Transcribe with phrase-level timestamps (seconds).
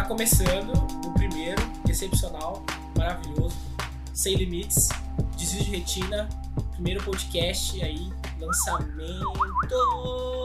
[0.00, 0.72] Tá começando
[1.06, 2.64] o primeiro, excepcional,
[2.96, 3.54] maravilhoso,
[4.14, 4.88] sem limites,
[5.36, 6.26] desvio de retina,
[6.72, 8.10] primeiro podcast aí,
[8.40, 9.26] lançamento.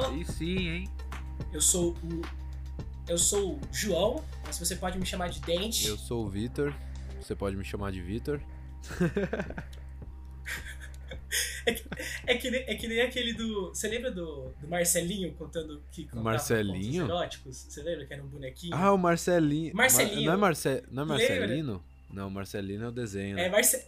[0.10, 0.90] Aí sim, hein?
[1.54, 2.22] Eu sou o
[3.08, 5.88] eu sou o João, mas você pode me chamar de Dente.
[5.88, 6.74] Eu sou o Vitor.
[7.22, 8.42] Você pode me chamar de Vitor.
[11.66, 11.84] É que,
[12.28, 13.70] é, que nem, é que nem aquele do.
[13.70, 17.06] Você lembra do, do Marcelinho contando que contava Marcelinho?
[17.06, 17.58] eróticos?
[17.70, 18.76] Você lembra que era um bonequinho?
[18.76, 19.76] Ah, o Marcelinho.
[19.76, 20.16] Marcelinho.
[20.16, 20.70] Mar- Não é, Marce...
[20.90, 21.06] não é Lembra?
[21.06, 21.86] Marcelino?
[22.12, 23.38] Não, Marcelino é o desenho.
[23.38, 23.50] É, né?
[23.50, 23.88] Marce...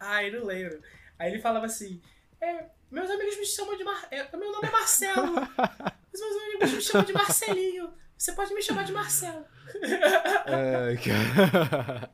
[0.00, 0.80] Ah, eu não lembro.
[1.18, 2.00] Aí ele falava assim:
[2.40, 4.06] é, meus amigos me chamam de Mar...
[4.10, 5.32] é, meu nome é Marcelo.
[6.12, 7.90] Os meus amigos me chamam de Marcelinho.
[8.18, 9.44] Você pode me chamar de Marcelo.
[10.46, 12.10] Ai, cara.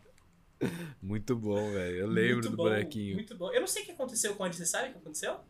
[1.09, 1.97] Muito bom, velho.
[1.97, 3.14] Eu lembro Muito do bom, bonequinho.
[3.14, 3.51] Muito bom.
[3.53, 5.41] Eu não sei o que aconteceu com ele, você sabe o que aconteceu?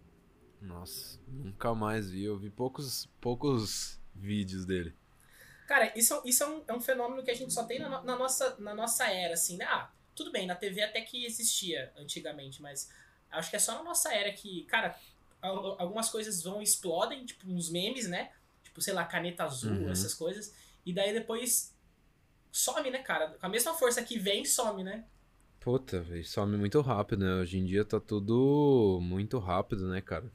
[0.60, 2.24] Nossa, nunca mais vi.
[2.24, 4.94] Eu vi poucos, poucos vídeos dele.
[5.66, 8.02] Cara, isso, é- isso é, um, é um fenômeno que a gente só tem na,
[8.02, 9.64] na nossa, na nossa era, assim, né?
[9.66, 12.88] Ah, tudo bem, na TV até que existia antigamente, mas
[13.30, 14.96] acho que é só na nossa era que, cara,
[15.42, 18.30] al- algumas coisas vão e explodem, tipo uns memes, né?
[18.62, 19.90] Tipo, sei lá, caneta azul, Uhum.
[19.90, 20.54] essas coisas.
[20.86, 21.74] E daí depois
[22.50, 23.36] some, né, cara?
[23.38, 25.04] Com a mesma força que vem, some, né?
[25.60, 27.34] Puta, velho, some muito rápido, né?
[27.40, 30.32] Hoje em dia tá tudo muito rápido, né, cara?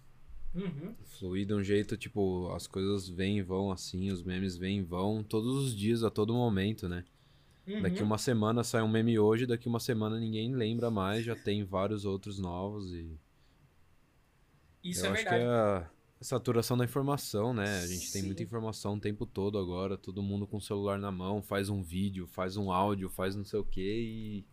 [0.54, 0.96] Uhum.
[1.04, 4.84] Flui de um jeito, tipo, as coisas vêm e vão assim, os memes vêm e
[4.84, 7.06] vão todos os dias, a todo momento, né?
[7.68, 7.82] uhum.
[7.82, 11.64] Daqui uma semana sai um meme hoje, daqui uma semana ninguém lembra mais, já tem
[11.64, 13.18] vários outros novos e.
[14.84, 15.44] Isso eu é acho verdade.
[15.44, 15.90] que é a
[16.22, 17.80] saturação da informação, né?
[17.80, 18.28] A gente tem Sim.
[18.28, 21.82] muita informação o tempo todo agora, todo mundo com o celular na mão, faz um
[21.82, 24.53] vídeo, faz um áudio, faz não sei o que e.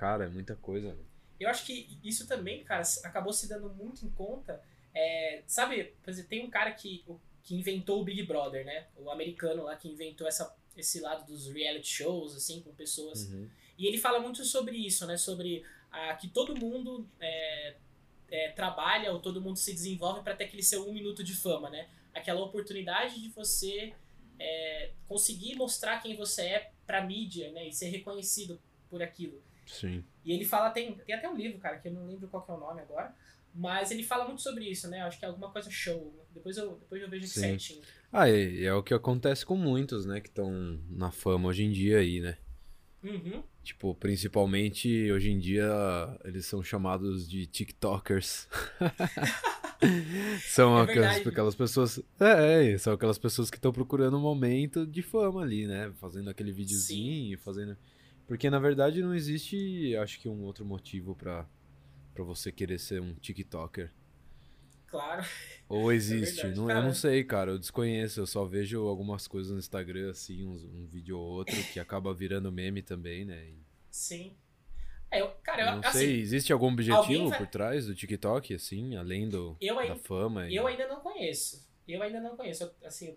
[0.00, 0.96] Cara, é muita coisa.
[1.38, 4.62] Eu acho que isso também, cara, acabou se dando muito em conta.
[4.94, 7.04] É, sabe, por exemplo, tem um cara que,
[7.42, 8.86] que inventou o Big Brother, né?
[8.96, 13.24] O americano lá que inventou essa, esse lado dos reality shows, assim, com pessoas.
[13.24, 13.46] Uhum.
[13.76, 15.18] E ele fala muito sobre isso, né?
[15.18, 15.62] Sobre
[15.92, 17.76] ah, que todo mundo é,
[18.30, 21.68] é, trabalha ou todo mundo se desenvolve para ter aquele seu um minuto de fama,
[21.68, 21.90] né?
[22.14, 23.92] Aquela oportunidade de você
[24.38, 27.68] é, conseguir mostrar quem você é pra mídia, né?
[27.68, 28.58] E ser reconhecido
[28.88, 29.42] por aquilo.
[29.70, 30.04] Sim.
[30.24, 32.50] E ele fala, tem, tem até um livro, cara, que eu não lembro qual que
[32.50, 33.14] é o nome agora,
[33.54, 35.02] mas ele fala muito sobre isso, né?
[35.02, 36.14] Acho que é alguma coisa show.
[36.32, 37.40] Depois eu, depois eu vejo Sim.
[37.40, 37.82] certinho.
[38.12, 41.72] Ah, e é o que acontece com muitos, né, que estão na fama hoje em
[41.72, 42.36] dia aí, né?
[43.02, 43.42] Uhum.
[43.62, 45.66] Tipo, principalmente hoje em dia
[46.24, 48.48] eles são chamados de TikTokers.
[50.48, 52.00] são É aquelas, aquelas pessoas.
[52.18, 55.92] É, é, são aquelas pessoas que estão procurando um momento de fama ali, né?
[56.00, 57.76] Fazendo aquele videozinho, fazendo.
[58.30, 61.48] Porque na verdade não existe, acho que, um outro motivo pra,
[62.14, 63.90] pra você querer ser um TikToker.
[64.86, 65.24] Claro.
[65.68, 66.36] Ou existe?
[66.42, 66.56] verdade.
[66.60, 67.50] não, eu não sei, cara.
[67.50, 68.20] Eu desconheço.
[68.20, 72.14] Eu só vejo algumas coisas no Instagram, assim, uns- um vídeo ou outro, que acaba
[72.14, 73.48] virando meme também, né?
[73.48, 73.58] E-
[73.90, 74.36] Sim.
[75.10, 78.54] É, eu, cara, eu não assim, sei, existe algum objetivo vai- por trás do TikTok,
[78.54, 80.48] assim, além do, Eu da ainda- fama?
[80.48, 81.68] e- eu ainda não conheço.
[81.88, 82.70] Eu ainda não conheço.
[82.84, 83.16] Assim, é,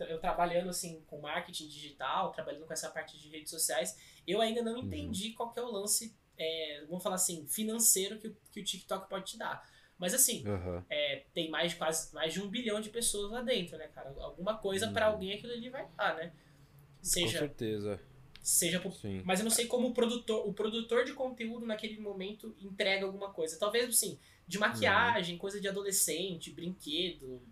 [0.00, 3.96] eu trabalhando assim com marketing digital, trabalhando com essa parte de redes sociais,
[4.26, 4.84] eu ainda não Uhum.
[4.86, 8.64] entendi qual que é o lance, é, vamos falar assim, financeiro que, o- que o
[8.64, 9.66] TikTok pode te dar.
[9.98, 10.84] Mas assim, Aham.
[10.90, 14.10] é, tem mais quase mais de um bilhão de pessoas lá dentro, né, cara?
[14.20, 15.12] Alguma coisa pra Uhum.
[15.12, 16.32] alguém aquilo ali vai dar, né?
[17.02, 18.00] Com Seja, certeza,
[18.42, 18.92] seja pro-
[19.24, 23.32] mas eu não sei como o produtor, o produtor de conteúdo naquele momento entrega alguma
[23.32, 23.58] coisa.
[23.58, 27.42] Talvez, assim, de maquiagem, coisa de adolescente, brinquedo,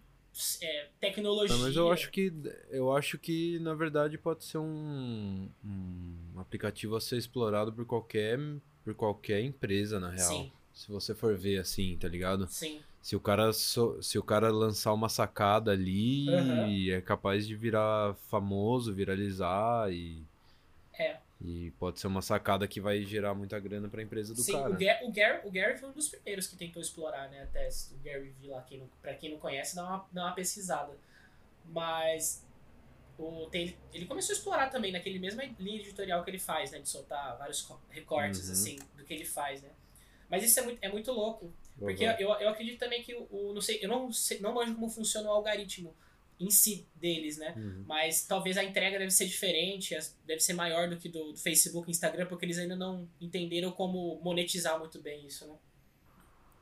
[0.62, 1.54] é, tecnologia.
[1.56, 2.32] Não, mas eu acho que
[2.70, 8.38] eu acho que na verdade pode ser um, um aplicativo a ser explorado por qualquer
[8.84, 10.28] por qualquer empresa na real.
[10.32, 12.47] Sim, Se você for ver assim, tá ligado?
[12.48, 12.81] sim.
[13.03, 16.28] Se o cara so- se o cara lançar uma sacada ali,
[16.92, 16.97] Aham.
[16.98, 20.22] é capaz de virar famoso, viralizar e
[20.98, 21.16] É.
[21.44, 24.71] e pode ser uma sacada que vai gerar muita grana pra empresa do Sim, cara.
[24.71, 27.42] o, Gary, o, Gary, o Gary foi um dos primeiros que tentou explorar, né?
[27.42, 30.34] Até o Gary Vee lá, quem não, pra quem não conhece, dá uma, dá uma
[30.34, 30.97] pesquisada.
[31.65, 32.44] Mas
[33.18, 36.78] o, tem, ele começou a explorar também naquele mesma linha editorial que ele faz, né?
[36.80, 38.53] De soltar vários co- recortes, Uhum.
[38.53, 39.71] assim, do que ele faz, né?
[40.28, 41.53] Mas isso é muito, é muito louco.
[41.78, 42.12] Porque Uhum.
[42.18, 44.88] eu, eu acredito também que o, o- não sei, eu não sei, não manjo como
[44.88, 45.95] funciona o algoritmo
[46.41, 47.55] em si deles, né?
[47.57, 47.84] Uhum.
[47.87, 49.97] Mas talvez a entrega deve ser diferente,
[50.27, 53.71] deve ser maior do que do, do Facebook e Instagram, porque eles ainda não entenderam
[53.73, 55.55] como monetizar muito bem isso, né?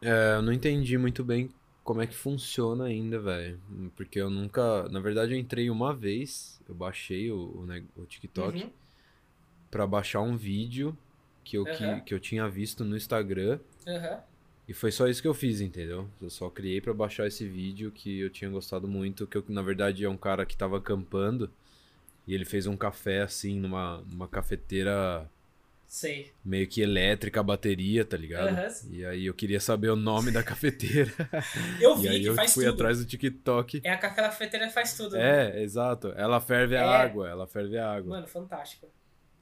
[0.03, 1.51] É, eu não entendi muito bem
[1.85, 3.61] como é que funciona ainda, velho.
[3.97, 4.89] Porque eu nunca.
[4.89, 8.71] Na verdade, eu entrei uma vez, eu baixei o, o, o TikTok Uhum.
[9.71, 10.97] pra baixar um vídeo
[11.45, 12.01] que eu, que, Aham.
[12.01, 13.59] que eu tinha visto no Instagram.
[13.87, 14.23] Aham.
[14.71, 16.09] E foi só isso que eu fiz, entendeu?
[16.23, 19.63] Eu só criei pra baixar esse vídeo que eu tinha gostado muito, que eu, na
[19.63, 21.51] verdade é um cara que tava acampando
[22.25, 25.29] E ele fez um café assim numa, numa cafeteira
[25.89, 26.31] Sei.
[26.45, 28.51] meio que elétrica, a bateria, tá ligado?
[28.51, 28.69] Aham.
[28.93, 31.11] E aí eu queria saber o nome da cafeteira.
[31.81, 32.75] Eu e vi aí que eu faz fui tudo.
[32.75, 33.81] atrás do TikTok.
[33.83, 35.17] É a cafeteira faz tudo.
[35.17, 35.59] né?
[35.59, 36.13] É, exato.
[36.17, 36.85] Ela ferve a É.
[36.85, 38.11] água, ela ferve a água.
[38.17, 38.87] Mano, fantástico.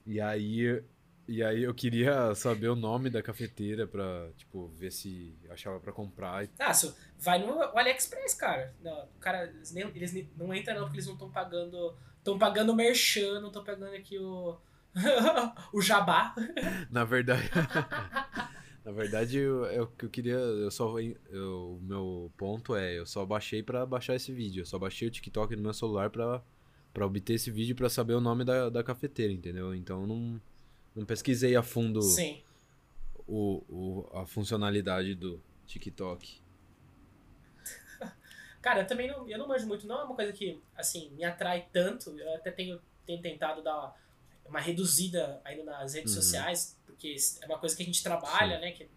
[0.07, 0.81] E aí,
[1.29, 5.91] e aí eu queria saber o nome da cafeteira pra, tipo, ver se achava pra
[5.91, 6.47] comprar.
[6.59, 8.73] Ah, se- vai no AliExpress, cara.
[8.81, 11.95] Não, cara, eles, nem- eles não entram não, porque eles não estão pagando.
[12.17, 14.57] Estão pagando o merchan, não estão pagando aqui o.
[15.73, 16.33] o jabá.
[16.89, 17.49] Na verdade.
[18.83, 20.33] Na verdade, eu, eu, que eu queria.
[20.35, 20.99] Eu só.
[20.99, 24.61] Eu, o meu ponto é, eu só baixei pra baixar esse vídeo.
[24.61, 26.41] Eu só baixei o TikTok no meu celular pra,
[26.93, 29.75] pra obter esse vídeo pra saber o nome da, da cafeteira, entendeu?
[29.75, 30.41] Então não,
[30.99, 32.43] não pesquisei a fundo Sim.
[33.27, 36.41] o, o, a funcionalidade do TikTok.
[38.61, 41.23] Cara, eu também não, eu não manjo muito, não é uma coisa que, assim, me
[41.23, 42.17] atrai tanto.
[42.19, 43.95] Eu até tenho, tenho tentado dar
[44.45, 46.21] uma, reduzida ainda nas redes Uhum.
[46.21, 48.71] sociais, porque é uma coisa que a gente trabalha, né?
[48.71, 48.89] Que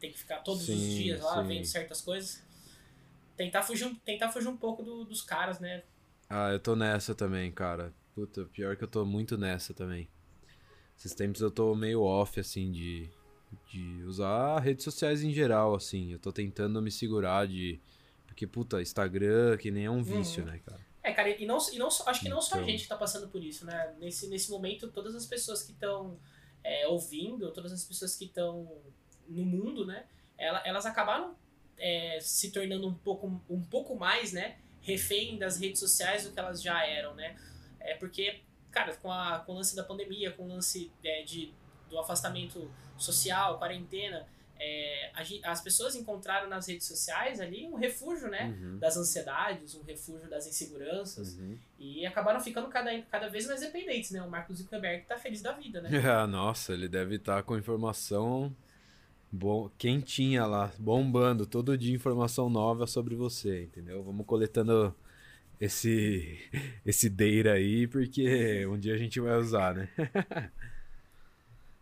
[0.00, 1.48] tem que ficar todos os Sim, dias lá sim.
[1.48, 2.42] vendo certas coisas.
[3.36, 5.84] Tentar fugir, um- tentar fugir um pouco do- dos caras, né?
[6.28, 7.94] Ah, eu tô nessa também, cara.
[8.14, 10.08] Puta, pior que eu tô muito nessa também.
[10.98, 13.08] Esses tempos eu tô meio off, assim, de,
[13.70, 16.12] de usar redes sociais em geral, assim.
[16.12, 17.80] Eu tô tentando me segurar de.
[18.26, 20.50] Porque, puta, Instagram, que nem é um vício, Uhum.
[20.50, 20.80] né, cara?
[21.02, 22.68] É, cara, e não, e não acho que não só a Então.
[22.70, 23.94] gente que tá passando por isso, né?
[24.00, 26.18] Nesse, nesse momento, todas as pessoas que estão
[26.88, 28.68] ouvindo, todas as pessoas que estão
[29.28, 30.06] no mundo, né?
[30.38, 31.34] ela- Elas acabaram
[31.78, 34.58] é, se tornando um pouco, um pouco mais, né?
[34.80, 37.36] Refém das redes sociais do que elas já eram, né?
[37.80, 38.40] É porque,
[38.76, 41.50] cara, com, a, com o lance da pandemia, com o lance é, de,
[41.88, 44.26] do afastamento social, quarentena,
[44.58, 48.54] é, a as pessoas encontraram nas redes sociais ali um refúgio, né?
[48.58, 48.78] Uhum.
[48.78, 51.36] das ansiedades, um refúgio das inseguranças.
[51.36, 51.58] Uhum.
[51.78, 54.22] E acabaram ficando cada, cada vez mais dependentes, né?
[54.22, 55.90] O Mark Zuckerberg tá feliz da vida, né?
[56.06, 58.54] Ah, Nossa, ele deve estar com informação
[59.32, 64.02] bom, quentinha lá, bombando todo dia informação nova sobre você, entendeu?
[64.02, 64.94] Vamos coletando
[65.60, 66.38] esse
[66.84, 69.88] esse data aí, porque um dia a gente vai usar, né?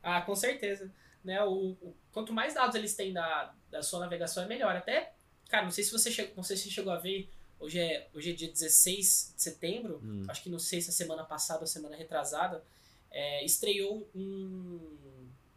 [0.02, 0.90] Ah, com certeza.
[1.24, 1.42] Né?
[1.44, 4.76] O, o- quanto mais dados eles têm da, da sua navegação, é melhor.
[4.76, 5.14] Até,
[5.48, 8.30] cara, não sei se você chegou, não sei se chegou a ver, hoje é, hoje
[8.30, 10.22] é dia 16 de setembro, Hum.
[10.28, 12.62] acho que não sei se a semana passada ou semana retrasada,
[13.10, 14.78] é, estreou um,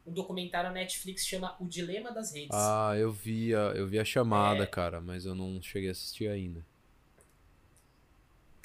[0.06, 2.52] um documentário na Netflix que chama O Dilema das Redes.
[2.54, 4.68] Ah, eu vi a, eu vi a chamada, É.
[4.68, 6.66] cara, mas eu não cheguei a assistir ainda.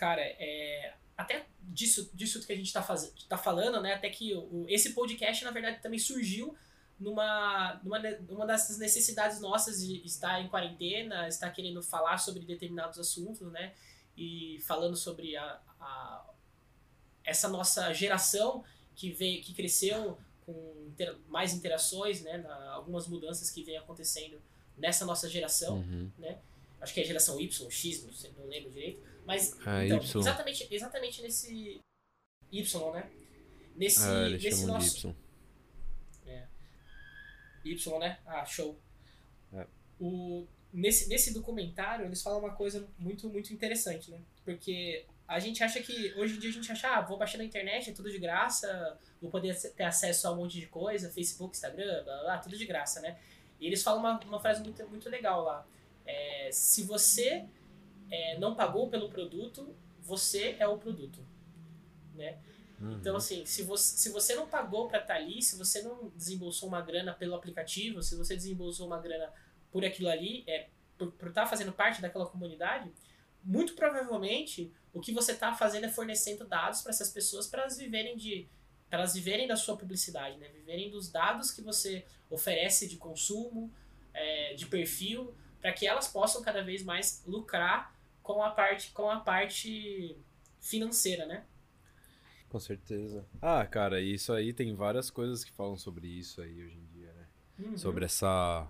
[0.02, 3.94] Cara, é, até disso, disso que a gente tá, faz, tá falando, né?
[3.94, 6.56] Até que o, esse podcast, na verdade, também surgiu
[6.98, 12.98] numa, numa, numa dessas necessidades nossas de estar em quarentena, estar querendo falar sobre determinados
[12.98, 13.74] assuntos, né?
[14.16, 16.26] E falando sobre a, a-
[17.24, 18.64] essa nossa geração
[18.96, 22.38] que veio, que cresceu com intera- mais interações, né?
[22.38, 24.42] Na, algumas mudanças que vem acontecendo
[24.76, 26.10] nessa nossa geração Uhum.
[26.80, 29.11] acho que é a geração Y, X, não, sei, não lembro direito.
[29.24, 30.20] Mas Ah, então, Y.
[30.20, 31.80] exatamente, exatamente nesse
[32.50, 33.10] Y, né?
[33.76, 35.14] Nesse, Ah, nesse nosso Y.
[37.64, 38.18] Y, né?
[38.26, 38.78] Ah, show.
[39.52, 39.66] É.
[40.00, 44.20] O, nesse, nesse documentário, eles falam uma coisa muito, muito interessante, né?
[44.44, 47.44] Porque a gente acha que, hoje em dia a gente acha, ah, vou baixar na
[47.44, 51.54] internet, é tudo de graça, vou poder ter acesso a um monte de coisa, Facebook,
[51.54, 53.18] Instagram, blá, blá, blá tudo de graça, né?
[53.60, 55.64] E eles falam uma, uma frase muito, muito legal lá.
[56.04, 57.44] É, se você
[58.12, 61.24] é, não pagou pelo produto, você é o produto,
[62.14, 62.38] né?
[62.78, 62.92] Uhum.
[62.98, 66.68] Então, assim, se você, se você não pagou pra estar ali, se você não desembolsou
[66.68, 69.32] uma grana pelo aplicativo, se você desembolsou uma grana
[69.70, 72.92] por aquilo ali, é, por estar fazendo parte daquela comunidade,
[73.42, 77.78] muito provavelmente o que você está fazendo é fornecendo dados para essas pessoas para elas
[77.78, 78.46] viverem de
[78.90, 80.48] para elas viverem da sua publicidade, né?
[80.48, 83.72] Viverem dos dados que você oferece de consumo,
[84.12, 87.90] é, de perfil, para que elas possam cada vez mais lucrar
[88.22, 90.16] com a parte com a parte
[90.60, 91.44] financeira, né?
[92.48, 93.24] Com certeza.
[93.40, 97.12] Ah, cara, isso aí tem várias coisas que falam sobre isso aí hoje em dia,
[97.14, 97.26] né?
[97.58, 97.78] Uhum.
[97.78, 98.68] Sobre essa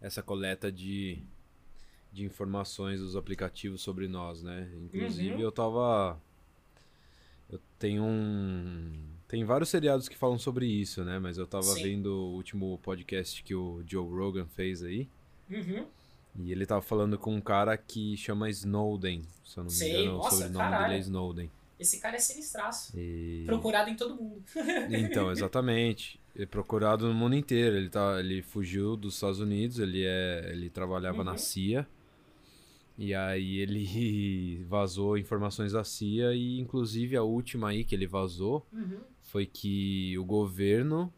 [0.00, 1.22] essa coleta de
[2.12, 4.70] de informações dos aplicativos sobre nós, né?
[4.82, 5.40] Inclusive Uhum.
[5.40, 6.20] eu tava
[7.50, 8.92] eu tenho um
[9.28, 11.18] tem vários seriados que falam sobre isso, né?
[11.18, 11.82] Mas eu tava Sim.
[11.82, 15.08] vendo o último podcast que o Joe Rogan fez aí.
[15.50, 15.86] Uhum.
[16.38, 20.00] E ele tava falando com um cara que chama Snowden, se eu não me Sei,
[20.02, 20.94] engano, o nossa, sobrenome dele caralho.
[20.94, 21.50] é Snowden.
[21.78, 22.96] Esse cara é sinistraço.
[22.98, 23.42] E...
[23.44, 24.42] Procurado em todo mundo.
[24.90, 26.20] Então, exatamente.
[26.34, 27.76] É procurado no mundo inteiro.
[27.76, 31.24] Ele, tá, ele fugiu dos Estados Unidos, ele, é, ele trabalhava Uhum.
[31.24, 31.86] na CIA.
[32.96, 38.64] E aí ele vazou informações da CIA e inclusive a última aí que ele vazou
[38.72, 38.98] Uhum.
[39.22, 41.12] foi que o governo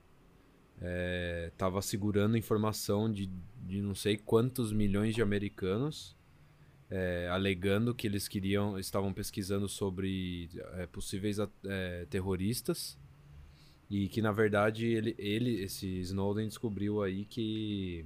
[1.48, 3.30] estava segurando informação de,
[3.62, 6.16] de não sei quantos milhões de americanos,
[6.90, 12.98] é, alegando que eles queriam, estavam pesquisando sobre é, possíveis é, terroristas
[13.90, 18.04] e que na verdade ele, ele, esse Snowden descobriu aí que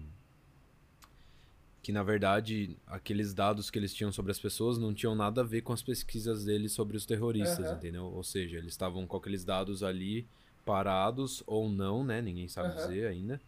[1.83, 5.45] que na verdade aqueles dados que eles tinham sobre as pessoas não tinham nada a
[5.45, 7.77] ver com as pesquisas deles sobre os terroristas, Aham.
[7.77, 8.05] entendeu?
[8.05, 10.29] Ou seja, eles estavam com aqueles dados ali
[10.69, 12.21] parados ou não, né?
[12.21, 12.77] Ninguém sabe Aham.
[12.77, 13.41] dizer ainda.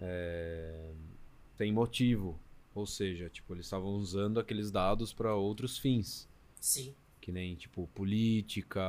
[0.00, 0.90] É,
[1.58, 2.38] Tem motivo,
[2.74, 6.26] ou seja, tipo eles estavam usando aqueles dados para outros fins,
[6.60, 6.94] Sim.
[7.20, 8.80] que nem tipo política,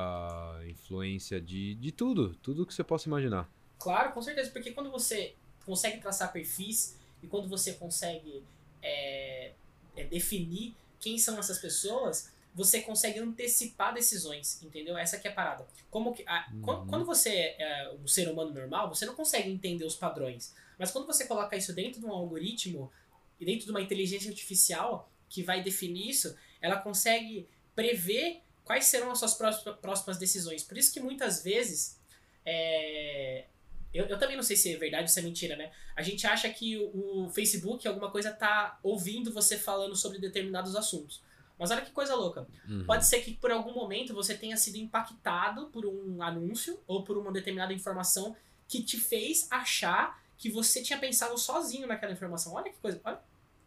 [0.70, 3.50] influência de, de tudo, tudo que você possa imaginar.
[3.78, 5.34] Claro, com certeza, porque quando você
[5.66, 8.44] consegue traçar perfis e quando você consegue
[8.82, 9.52] é,
[9.98, 14.98] é, definir quem são essas pessoas, você consegue antecipar decisões, entendeu?
[14.98, 15.66] Essa que é a parada.
[15.90, 16.86] Como que, a- Uhum.
[16.88, 20.54] Quando você é um ser humano normal, você não consegue entender os padrões.
[20.78, 22.92] Mas quando você coloca isso dentro de um algoritmo
[23.40, 29.10] e dentro de uma inteligência artificial que vai definir isso, ela consegue prever quais serão
[29.12, 30.64] as suas próxima- próximas decisões.
[30.64, 31.98] Por isso que muitas vezes
[32.46, 33.46] é,
[33.94, 35.72] eu, eu também não sei se é verdade ou se é mentira, né?
[35.96, 40.76] A gente acha que o, o Facebook, alguma coisa, tá ouvindo você falando sobre determinados
[40.76, 41.22] assuntos.
[41.60, 42.48] Mas olha que coisa louca.
[42.68, 42.86] Uhum.
[42.86, 47.18] Pode ser que por algum momento você tenha sido impactado por um anúncio ou por
[47.18, 48.36] uma determinada informação
[48.68, 52.54] que te fez achar que você tinha pensado sozinho naquela informação.
[52.54, 53.20] Olha que coisa, olha,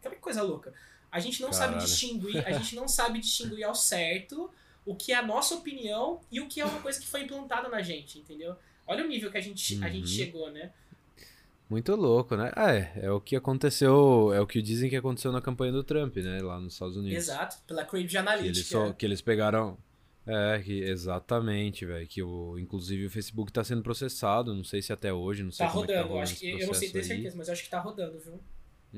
[0.03, 0.73] olha que coisa louca.
[1.11, 1.87] A gente não sabe Caralho.
[1.87, 4.49] distinguir, a gente não sabe distinguir ao certo
[4.83, 7.69] o que é a nossa opinião e o que é uma coisa que foi implantada
[7.69, 8.55] na gente, entendeu?
[8.87, 10.07] Olha o nível que a gente, a gente Uhum.
[10.07, 10.73] chegou, né?
[11.73, 12.51] Muito louco, né?
[12.55, 15.83] Ah, é, é o que aconteceu, é o que dizem que aconteceu na campanha do
[15.83, 16.39] Trump, né?
[16.39, 17.17] Lá nos Estados Unidos.
[17.17, 18.63] Exato, pela Cambridge Que eles, Analytica.
[18.69, 19.75] só, que eles pegaram.
[20.27, 22.07] É, que, exatamente, velho.
[22.07, 25.65] Que o, inclusive o Facebook tá sendo processado, não sei se até hoje, não sei
[25.65, 27.53] Tá como é que tá rodando, acho que eu não sei ter certeza, mas eu
[27.53, 28.39] acho que tá rodando, viu?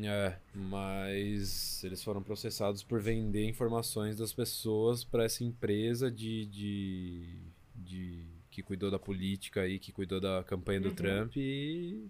[0.04, 7.40] É, mas eles foram processados por vender informações das pessoas para essa empresa de, de,
[7.74, 10.96] de que cuidou da política aí, que cuidou da campanha do Uhum.
[10.96, 12.06] Trump e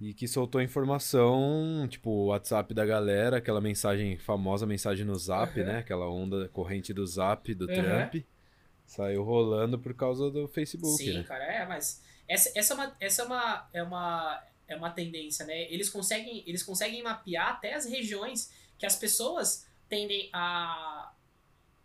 [0.00, 5.58] e que soltou informação, tipo, o WhatsApp da galera, aquela mensagem famosa mensagem no Zap,
[5.58, 5.66] Uhum.
[5.66, 5.78] né?
[5.78, 7.74] Aquela onda corrente do Zap do Uhum.
[7.74, 8.24] Trump.
[8.86, 11.22] Saiu rolando por causa do Facebook, Sim, né?
[11.24, 15.44] cara, é, mas essa, essa, é, uma, essa é, uma, é, uma, é uma tendência,
[15.44, 15.70] né?
[15.70, 21.12] Eles conseguem, eles conseguem mapear até as regiões que as pessoas tendem a,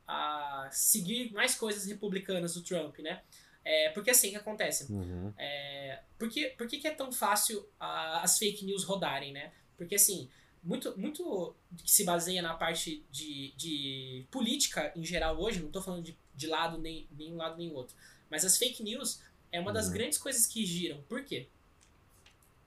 [0.08, 3.22] a seguir mais coisas republicanas do Trump, né?
[3.66, 4.92] É, porque assim que acontece.
[4.92, 5.34] Uhum.
[5.38, 9.52] É, por que, por que, que é tão fácil ah, as fake news rodarem, né?
[9.78, 10.30] Porque assim,
[10.62, 15.82] muito, muito que se baseia na parte de, de política em geral hoje, não tô
[15.82, 17.96] falando de, de lado nem, nem um lado nem outro,
[18.30, 19.94] mas as fake news é uma das Uhum.
[19.94, 21.02] grandes coisas que giram.
[21.04, 21.48] Por quê?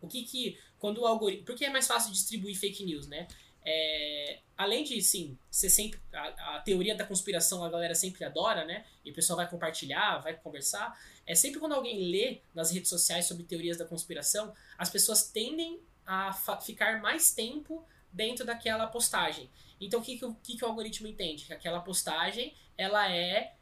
[0.00, 1.45] O que que, quando o algoritmo...
[1.45, 3.26] Por que é mais fácil distribuir fake news, né?
[3.69, 6.01] É, além de, sim, ser sempre...
[6.13, 8.85] A, a teoria da conspiração a galera sempre adora, né?
[9.05, 10.97] E o pessoal vai compartilhar, vai conversar.
[11.27, 15.81] É sempre quando alguém lê nas redes sociais sobre teorias da conspiração, as pessoas tendem
[16.07, 16.33] a
[16.65, 19.51] ficar mais tempo dentro daquela postagem.
[19.81, 21.45] Então, o que, que, o que, o algoritmo entende?
[21.45, 23.55] Que aquela postagem, ela é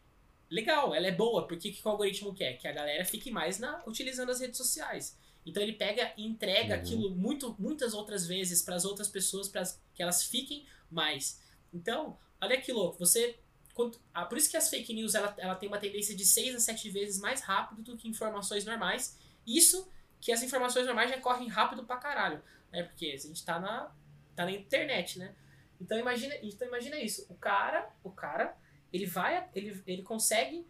[0.50, 2.58] legal, ela é boa, porque o que o algoritmo quer?
[2.58, 5.18] Que a galera fique mais na, utilizando as redes sociais.
[5.46, 6.80] Então ele pega e entrega Uhum.
[6.80, 9.62] aquilo muito, muitas outras vezes para as outras pessoas, para
[9.94, 11.40] que elas fiquem mais.
[11.72, 13.38] Então, olha que louco, você.
[13.74, 16.54] quando- ah, por isso que as fake news ela, ela tem uma tendência de 6
[16.54, 19.18] a 7 vezes mais rápido do que informações normais.
[19.44, 22.40] Isso que as informações normais já correm rápido pra caralho.
[22.70, 22.84] Né?
[22.84, 23.92] Porque a gente tá na,
[24.36, 25.34] tá na internet, né?
[25.80, 27.26] Então imagina, então imagina isso.
[27.28, 28.56] O cara, o cara,
[28.92, 30.64] ele vai, ele, ele consegue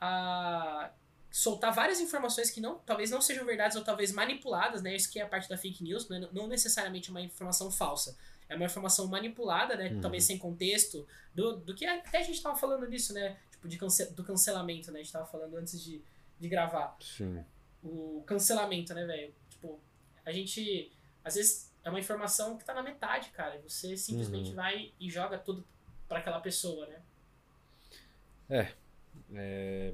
[0.00, 0.90] ah,
[1.30, 4.94] soltar várias informações que não, talvez não sejam verdades ou talvez manipuladas, né?
[4.96, 6.28] Isso que é a parte da fake news, né?
[6.32, 8.16] não necessariamente uma informação falsa.
[8.48, 9.90] É uma informação manipulada, né?
[9.90, 10.00] Uhum.
[10.00, 13.36] Talvez sem contexto, do, do que até a gente tava falando nisso, né?
[13.50, 15.00] Tipo, de cance do cancelamento, né?
[15.00, 16.00] A gente tava falando antes de,
[16.38, 17.44] de gravar Sim.
[17.82, 19.34] o cancelamento, né, velho?
[19.50, 19.80] Tipo,
[20.24, 20.92] a gente.
[21.24, 23.60] Às vezes é uma informação que tá na metade, cara.
[23.66, 24.54] Você simplesmente Uhum.
[24.56, 25.66] vai e joga tudo
[26.08, 27.02] pra aquela pessoa, né?
[28.48, 28.72] É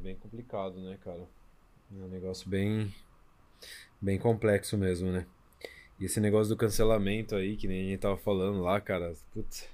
[0.02, 1.26] bem complicado, né, cara?
[1.90, 2.92] É um negócio bem,
[4.00, 5.26] bem complexo mesmo, né?
[6.00, 9.68] E esse negócio do cancelamento aí, que nem a gente tava falando lá, cara, putz,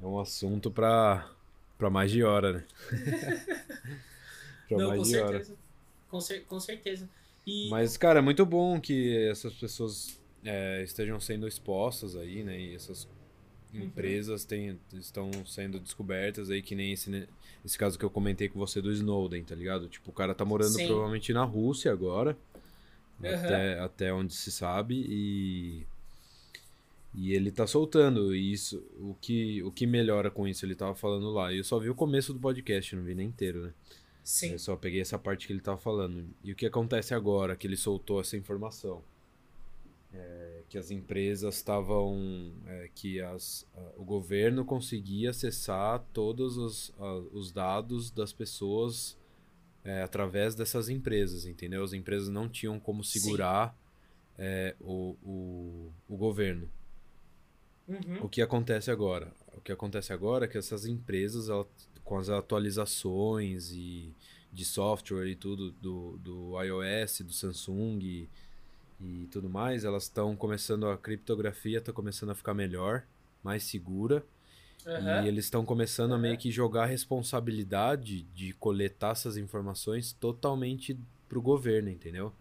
[0.00, 1.30] é um assunto pra,
[1.78, 2.64] pra mais de hora, né?
[4.68, 5.38] pra Não, mais com de hora.
[5.38, 5.58] certeza.
[6.08, 7.08] Com, cer com certeza.
[7.46, 7.68] E.
[7.70, 12.58] Mas, cara, é muito bom que essas pessoas é, estejam sendo expostas aí, né?
[12.58, 13.08] E essas
[13.72, 13.84] uhum.
[13.84, 17.28] empresas têm, estão sendo descobertas aí, que nem esse,
[17.64, 19.88] esse caso que eu comentei com você do Snowden, tá ligado?
[19.88, 20.86] Tipo, o cara tá morando Sim.
[20.86, 22.36] provavelmente na Rússia agora,
[23.22, 23.28] uhum.
[23.28, 25.86] até, até onde se sabe, e
[27.14, 28.82] e ele tá soltando isso.
[29.00, 30.64] O que, o que melhora com isso?
[30.64, 31.52] Ele tava falando lá.
[31.52, 33.72] Eu só vi o começo do podcast, não vi nem inteiro, né?
[34.22, 34.52] Sim.
[34.52, 36.26] Eu só peguei essa parte que ele tava falando.
[36.44, 39.02] E o que acontece agora que ele soltou essa informação?
[40.12, 42.52] É, que as empresas estavam.
[42.66, 46.94] É, que as, o governo conseguia acessar todos os,
[47.32, 49.16] os dados das pessoas
[49.84, 51.82] é, através dessas empresas, entendeu?
[51.82, 53.76] As empresas não tinham como segurar
[54.36, 56.70] é, o, o, o governo.
[57.86, 58.24] Uhum.
[58.24, 59.32] O que acontece agora?
[59.54, 61.48] O que acontece agora é que essas empresas,
[62.04, 64.14] com as atualizações e
[64.52, 68.28] de software e tudo do, do iOS, do Samsung
[69.00, 73.04] e, tudo mais, elas estão começando a criptografia está começando a ficar melhor,
[73.42, 74.24] mais segura.
[74.86, 75.24] Uhum.
[75.24, 76.16] E eles estão começando uhum.
[76.16, 82.32] a meio que jogar a responsabilidade de coletar essas informações totalmente pro governo, entendeu?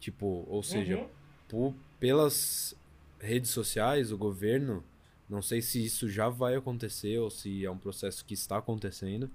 [0.00, 1.08] Tipo, ou seja, uhum.
[1.48, 2.74] por, pelas
[3.20, 4.84] redes sociais, o governo
[5.32, 9.30] não sei se isso já vai acontecer ou se é um processo que está acontecendo,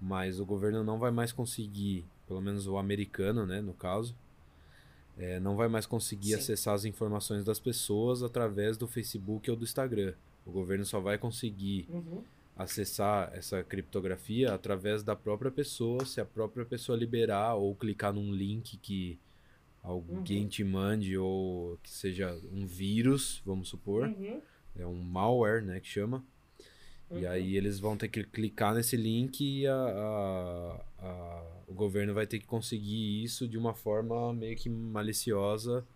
[0.00, 4.14] mas o governo não vai mais conseguir, pelo menos o americano, né, no caso,
[5.18, 6.34] é, não vai mais conseguir Sim.
[6.34, 10.14] acessar as informações das pessoas através do Facebook ou do Instagram.
[10.46, 12.22] O governo só vai conseguir uhum.
[12.56, 18.32] acessar essa criptografia através da própria pessoa, se a própria pessoa liberar ou clicar num
[18.32, 19.18] link que
[19.82, 20.48] alguém uhum.
[20.48, 24.06] te mande ou que seja um vírus, vamos supor.
[24.06, 24.40] Uhum
[24.78, 26.24] é um malware, né, que chama.
[27.10, 27.20] Uhum.
[27.20, 32.12] E aí eles vão ter que clicar nesse link e a, a, a, o governo
[32.12, 35.86] vai ter que conseguir isso de uma forma meio que maliciosa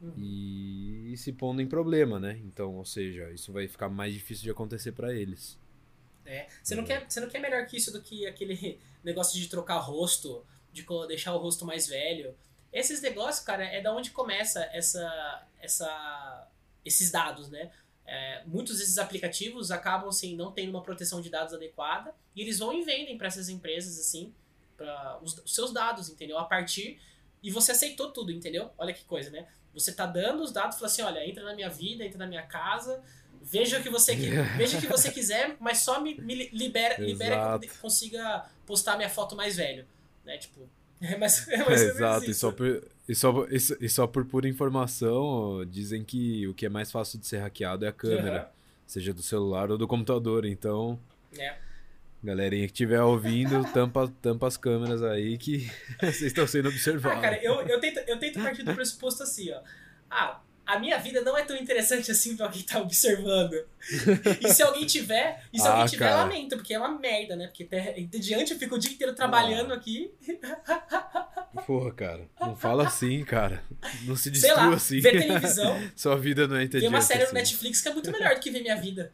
[0.00, 0.12] uhum.
[0.16, 2.40] e, e, se pondo em problema, né?
[2.44, 5.58] Então, ou seja, isso vai ficar mais difícil de acontecer para eles.
[6.24, 6.48] É.
[6.62, 9.78] Você não, quer, você não quer melhor que isso do que aquele negócio de trocar
[9.78, 12.34] rosto, de deixar o rosto mais velho.
[12.72, 16.48] Esses negócios, cara, é da onde começa essa, essa,
[16.84, 17.70] esses dados, né?
[18.06, 22.58] É, muitos desses aplicativos acabam assim não tendo uma proteção de dados adequada e eles
[22.58, 24.34] vão e vendem para essas empresas assim
[24.76, 26.36] para os, os, seus dados, entendeu?
[26.38, 27.00] A partir
[27.42, 28.70] e você aceitou tudo, entendeu?
[28.76, 29.46] Olha que coisa, né?
[29.72, 32.42] Você tá dando os dados, fala assim, olha, entra na minha vida, entra na minha
[32.42, 33.02] casa,
[33.40, 34.14] veja o que você
[34.58, 38.96] veja o que você quiser, mas só me, me libera, libera que eu consiga postar
[38.96, 39.86] minha foto mais velho,
[40.24, 40.38] né?
[40.38, 40.68] Tipo,
[41.14, 43.46] é mais, é mais é, Exato, e só, por, e, só,
[43.80, 47.84] e, só por pura informação, dizem que o que é mais fácil de ser hackeado
[47.84, 48.62] é a câmera, uhum.
[48.86, 50.46] seja do celular ou do computador.
[50.46, 50.96] Então,
[51.36, 51.56] é.
[52.22, 55.68] galerinha que estiver ouvindo, tampa, tampa as câmeras aí que
[56.00, 57.18] vocês estão sendo observados.
[57.18, 59.60] Ah, cara, eu, eu, tento, eu tento partir do pressuposto assim, ó.
[60.08, 60.40] Ah,
[60.72, 63.54] a minha vida não é tão interessante assim pra alguém tá observando.
[64.40, 66.24] e se alguém tiver, e se ah, alguém tiver, cara.
[66.24, 67.46] lamento, porque é uma merda, né?
[67.46, 69.76] Porque até diante eu fico o dia inteiro trabalhando ah.
[69.76, 70.10] aqui.
[71.66, 73.62] Porra, cara, não fala assim, cara.
[74.04, 75.00] Não se destrua Sei lá, assim.
[75.00, 75.78] Ver televisão.
[75.94, 76.80] Sua vida não é entediante.
[76.80, 77.32] Tem uma série assim.
[77.32, 79.12] no Netflix que é muito melhor do que ver minha vida.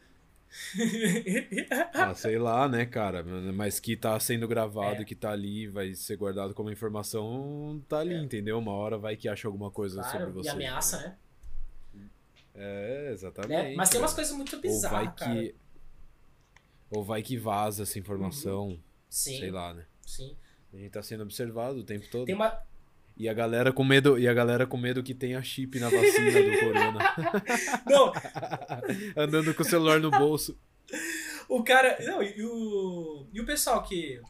[1.93, 3.21] ah, sei lá, né, cara?
[3.53, 5.05] Mas que tá sendo gravado, é.
[5.05, 8.19] que tá ali, vai ser guardado como informação, tá ali, é.
[8.19, 8.57] entendeu?
[8.57, 10.47] Uma hora vai que acha alguma coisa claro, sobre você.
[10.47, 11.15] E ameaça, né?
[12.59, 13.69] É, exatamente.
[13.69, 13.75] Né?
[13.75, 15.33] Mas tem umas coisas muito bizarras, ou vai cara.
[15.33, 15.55] que
[16.91, 18.67] Ou vai que vaza essa informação.
[18.67, 18.79] Uhum.
[19.09, 19.39] Sim.
[19.39, 19.85] Sei lá, né?
[20.05, 20.35] Sim.
[20.73, 22.25] A gente tá sendo observado o tempo todo.
[22.25, 22.61] Tem uma...
[23.17, 26.41] E a galera com medo, e a galera com medo que tenha chip na vacina
[26.41, 27.15] do corona.
[27.85, 28.13] Não.
[29.15, 30.57] Andando com o celular no bolso.
[31.49, 34.21] O cara, não, e o e o pessoal que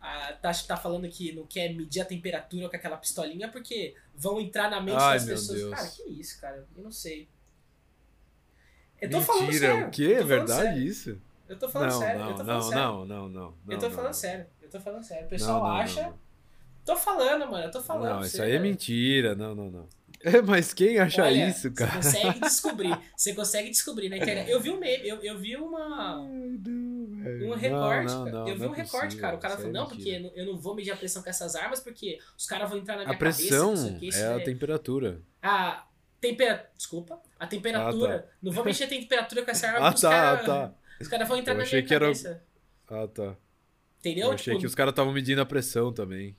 [0.00, 4.40] ah, tá, tá falando que não quer medir a temperatura com aquela pistolinha porque vão
[4.40, 5.58] entrar na mente Ai, das pessoas.
[5.58, 5.74] Deus.
[5.74, 6.66] Cara, que isso, cara?
[6.76, 7.28] Eu não sei.
[9.00, 9.86] Eu tô Mentira, falando sério.
[9.86, 10.16] o quê?
[10.18, 10.82] É verdade sério.
[10.82, 11.18] isso?
[11.48, 12.18] Eu tô falando não, sério.
[12.20, 12.82] Não, eu tô não, falando sério.
[12.84, 13.54] não, não, não, não.
[13.68, 14.12] Eu tô falando não.
[14.12, 14.46] sério.
[14.62, 15.26] Eu tô falando sério.
[15.26, 16.02] O pessoal não, não, acha.
[16.02, 16.26] Não,
[16.84, 17.64] Tô falando, mano.
[17.64, 18.14] Eu tô falando.
[18.14, 19.34] Não, isso aí é mentira.
[19.34, 19.88] Não, não, não.
[20.46, 22.00] Mas quem acha Olha, isso, cara?
[22.00, 22.98] Você consegue descobrir.
[23.16, 24.50] Você consegue descobrir na internet.
[24.50, 26.20] Eu vi um meme, eu, eu vi uma.
[26.20, 28.12] Um recorte.
[28.12, 29.36] Não, não, eu vi não um é recorte, possível, cara.
[29.36, 30.32] O cara isso falou, é não, porque mentira.
[30.34, 33.02] eu não vou medir a pressão com essas armas, porque os caras vão entrar na
[33.04, 33.82] minha A pressão cabeça.
[33.82, 35.20] não sei o que, isso é a é- temperatura.
[35.42, 35.84] A
[36.30, 36.70] temperatura.
[36.76, 37.20] Desculpa.
[37.38, 38.16] A temperatura.
[38.16, 38.28] Ah, tá.
[38.42, 40.46] Não vou mexer a temperatura com essa arma, Ah, os tá, caras.
[40.46, 40.72] tá.
[41.00, 42.42] Os caras vão entrar Eu na minha que era- cabeça.
[42.88, 43.36] Ah, tá.
[44.00, 44.26] Entendeu?
[44.28, 46.36] Eu achei Tipo, que os caras estavam medindo a pressão também.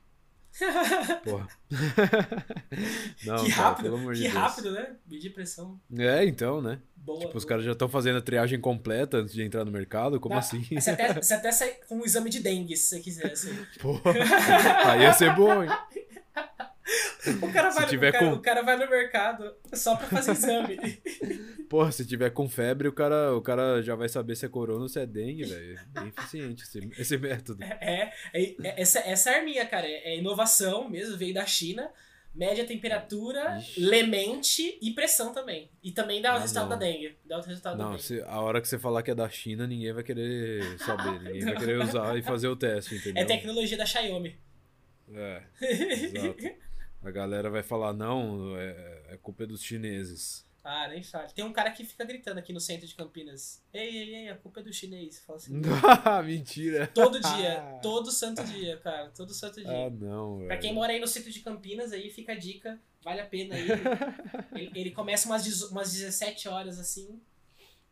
[1.23, 1.47] Porra.
[3.25, 4.33] Não, que cara, rápido, de que Deus.
[4.33, 4.95] rápido, né?
[5.05, 5.79] Medir pressão.
[5.97, 6.79] É, então, né?
[6.95, 7.19] Boa.
[7.19, 7.49] Tipo, os boa.
[7.49, 10.19] caras já estão fazendo a triagem completa antes de entrar no mercado?
[10.19, 10.63] Como Dá- assim?
[10.71, 13.31] Você até, você até sai com um exame de dengue, se você quiser.
[13.33, 13.55] Assim.
[13.79, 14.01] Porra.
[14.85, 15.69] Aí ia ser bom, hein?
[17.41, 18.33] O cara, vai, o, cara, com...
[18.33, 20.77] o cara vai no mercado só pra fazer exame.
[21.69, 24.83] Porra, se tiver com febre, o cara, o cara já vai saber se é corona
[24.83, 25.77] ou se é dengue, velho.
[25.77, 27.63] É bem eficiente esse, esse método.
[27.63, 31.89] É, é, é, essa, essa arminha, cara, é inovação mesmo, veio da China.
[32.33, 33.79] Mede a temperatura, Ixi.
[33.81, 35.71] lemente e pressão também.
[35.81, 36.69] E também dá o ah, resultado não.
[36.69, 37.17] da dengue.
[37.25, 38.03] Dá o resultado não, da dengue.
[38.03, 41.19] Se, a hora que você falar que é da China, ninguém vai querer saber.
[41.23, 43.23] ninguém vai querer usar e fazer o teste, entendeu?
[43.23, 44.37] É tecnologia da Xiaomi.
[45.11, 46.66] É, exato.
[47.03, 50.47] A galera vai falar, não, é, é culpa dos chineses.
[50.69, 51.31] Ah, nem fale.
[51.33, 53.63] Tem um cara que fica gritando aqui no centro de Campinas.
[53.73, 55.23] Ei, ei, ei, a culpa é do chinês.
[55.25, 55.61] Fala assim.
[56.25, 56.87] Mentira.
[56.87, 57.61] Todo dia.
[57.81, 59.09] todo santo dia, cara.
[59.15, 59.87] Todo santo dia.
[59.87, 60.47] Ah, não, velho.
[60.47, 62.77] Pra quem mora aí no centro de Campinas, aí fica a dica.
[63.01, 63.65] Vale a pena aí.
[64.53, 67.17] ele, ele, começa umas, umas 17 horas assim.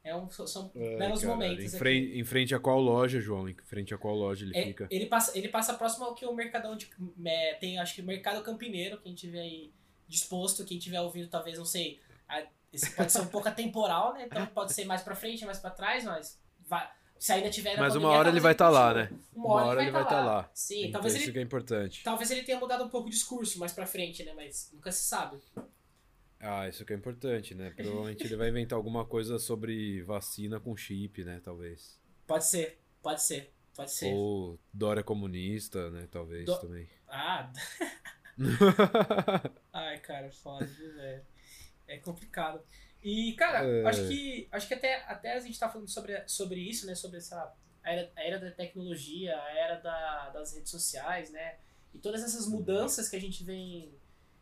[0.06, 1.74] É um, são é, belos cara, momentos.
[1.74, 3.50] Em frente, em frente, a qual loja, João?
[3.50, 4.88] Em frente a qual loja ele é, fica?
[4.92, 6.88] Ele passa, ele passa próximo ao que o Mercadão de,
[7.26, 9.72] é, tem, acho que Mercado Campineiro, quem tiver aí
[10.08, 12.00] disposto, quem tiver ouvindo, talvez, não sei.
[12.30, 14.28] A, esse pode ser um pouco atemporal, né?
[14.28, 16.88] Então pode ser mais pra frente, mais pra trás, mas vai,
[17.18, 19.10] se ainda tiver Mas uma hora ele vai estar tá lá, né?
[19.34, 20.36] Uma hora, uma hora ele vai estar tá lá.
[20.36, 20.50] lá.
[20.54, 22.04] Sim, então, talvez isso ele, que é importante.
[22.04, 24.34] Talvez ele tenha mudado um pouco o discurso mais pra frente, né?
[24.36, 25.40] Mas nunca se sabe.
[26.40, 27.72] Ah, isso que é importante, né?
[27.72, 31.42] Provavelmente ele vai inventar alguma coisa sobre vacina com chip, né?
[31.44, 32.00] Talvez.
[32.28, 34.14] Pode ser, pode ser, pode ser.
[34.14, 36.08] Ou Dória comunista, né?
[36.12, 36.60] Talvez Do...
[36.60, 36.88] também.
[37.08, 37.52] Ah.
[39.74, 41.26] Ai, cara, foda, velho.
[41.88, 42.62] É complicado.
[43.04, 43.86] E, cara, é...
[43.86, 46.96] acho que acho que até, até a gente tá falando sobre, sobre isso, né?
[46.96, 51.58] Sobre essa a era, a era da tecnologia, a era da, das redes sociais, né?
[51.94, 53.94] E todas essas mudanças que a gente vem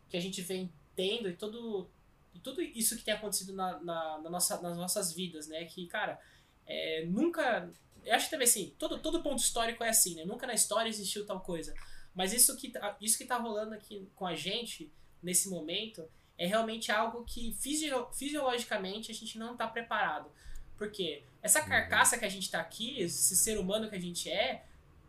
[0.08, 1.88] que a gente vem tendo e todo
[2.34, 5.64] e tudo isso que tem acontecido na, na, na nossa, nas nossas vidas, né?
[5.64, 6.20] Que, cara,
[6.66, 7.70] é, nunca.
[8.04, 10.24] Eu acho que também assim, todo, todo ponto histórico é assim, né?
[10.24, 11.74] Nunca na história existiu tal coisa.
[12.14, 16.46] Mas isso que, tá, isso que tá rolando aqui com a gente, nesse momento, é
[16.46, 20.30] realmente algo que fisio, fisiologicamente a gente não tá preparado.
[20.76, 21.68] Porque essa uhum.
[21.68, 24.64] carcaça que a gente tá aqui, esse ser humano que a gente é,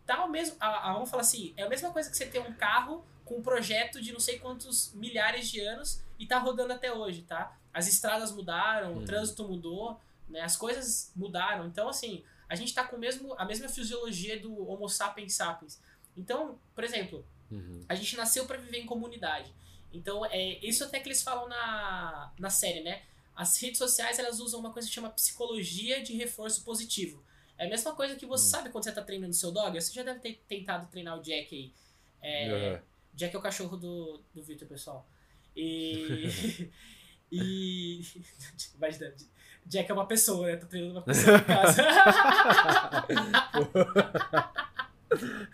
[0.06, 0.56] tá o mesmo.
[0.60, 3.38] A, a, vamos falar assim, é a mesma coisa que você ter um carro com
[3.38, 7.58] um projeto de não sei quantos milhares de anos e tá rodando até hoje, tá?
[7.74, 9.00] As estradas mudaram, uhum.
[9.00, 10.42] o trânsito mudou, né?
[10.42, 11.66] As coisas mudaram.
[11.68, 15.82] Então, assim, a gente tá com mesmo, a mesma fisiologia do Homo sapiens sapiens.
[16.16, 17.84] Então, por exemplo, uhum.
[17.90, 19.54] a gente nasceu para viver em comunidade.
[19.92, 23.02] Então, é isso até que eles falam na, na série, né?
[23.36, 27.24] As redes sociais, elas usam uma coisa que chama psicologia de reforço positivo.
[27.58, 28.52] É a mesma coisa que você uhum.
[28.52, 29.80] sabe quando você tá treinando seu dog.
[29.80, 31.74] Você já deve ter tentado treinar o Jack aí.
[32.22, 32.82] É,
[33.16, 35.08] Jack é o cachorro do, do Victor, pessoal.
[35.56, 36.70] E.
[37.32, 38.02] e.
[38.76, 39.16] Imagina,
[39.66, 40.58] Jack é uma pessoa, né?
[40.58, 41.82] Tô treinando uma pessoa em casa.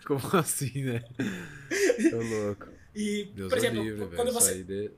[0.04, 1.04] Como assim, né?
[2.10, 2.68] Tô louco.
[2.94, 4.90] E, Deus por exemplo, livre, quando, você, de...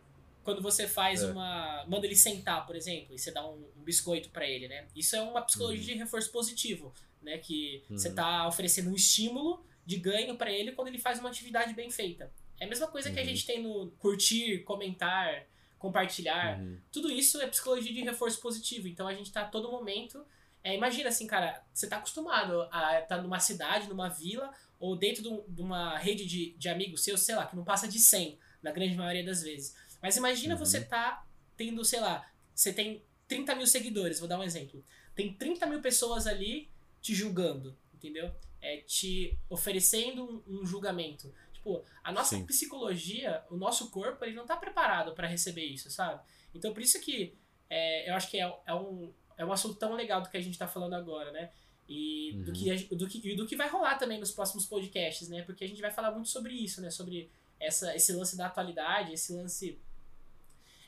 [0.43, 1.27] quando você faz é.
[1.27, 1.85] uma.
[1.87, 4.87] Manda ele sentar, por exemplo, e você dá um, um biscoito para ele, né?
[4.97, 5.93] Isso é uma psicologia uhum.
[5.93, 7.37] de reforço positivo, né?
[7.39, 7.99] Que uhum.
[7.99, 11.91] você tá oferecendo um estímulo de ganho para ele quando ele faz uma atividade bem
[11.91, 12.33] feita.
[12.61, 13.15] É a mesma coisa uhum.
[13.15, 13.29] que a uhum.
[13.29, 15.47] gente tem no curtir, comentar,
[15.79, 16.59] compartilhar.
[16.59, 16.79] Uhum.
[16.91, 18.89] Tudo isso é psicologia de reforço positivo.
[18.89, 20.25] Então a gente tá a todo momento.
[20.63, 24.97] É, imagina assim, cara, você tá acostumado a estar tá numa cidade, numa vila, ou
[24.97, 28.39] dentro de uma rede de, de amigos seus, sei lá, que não passa de 100,
[28.63, 29.77] na grande maioria das vezes.
[30.01, 30.61] Mas imagina uhum.
[30.61, 34.83] você tá tendo, sei lá, você tem 30 mil seguidores, vou dar um exemplo.
[35.15, 38.35] Tem 30 mil pessoas ali te julgando, entendeu?
[38.61, 41.33] É, te oferecendo um, um julgamento.
[41.65, 42.45] Tipo, a nossa Sim.
[42.45, 46.21] psicologia, o nosso corpo, ele não tá preparado para receber isso, sabe?
[46.55, 47.35] Então, por isso que
[47.71, 50.43] é, eu acho que é, é, um, é um assunto tão legal do que a
[50.43, 51.51] gente tá falando agora, né?
[51.89, 52.43] E uhum.
[52.43, 55.41] do, que, do, que, do que vai rolar também nos próximos podcasts, né?
[55.41, 56.91] Porque a gente vai falar muito sobre isso, né?
[56.91, 59.81] Sobre essa, esse lance da atualidade, esse lance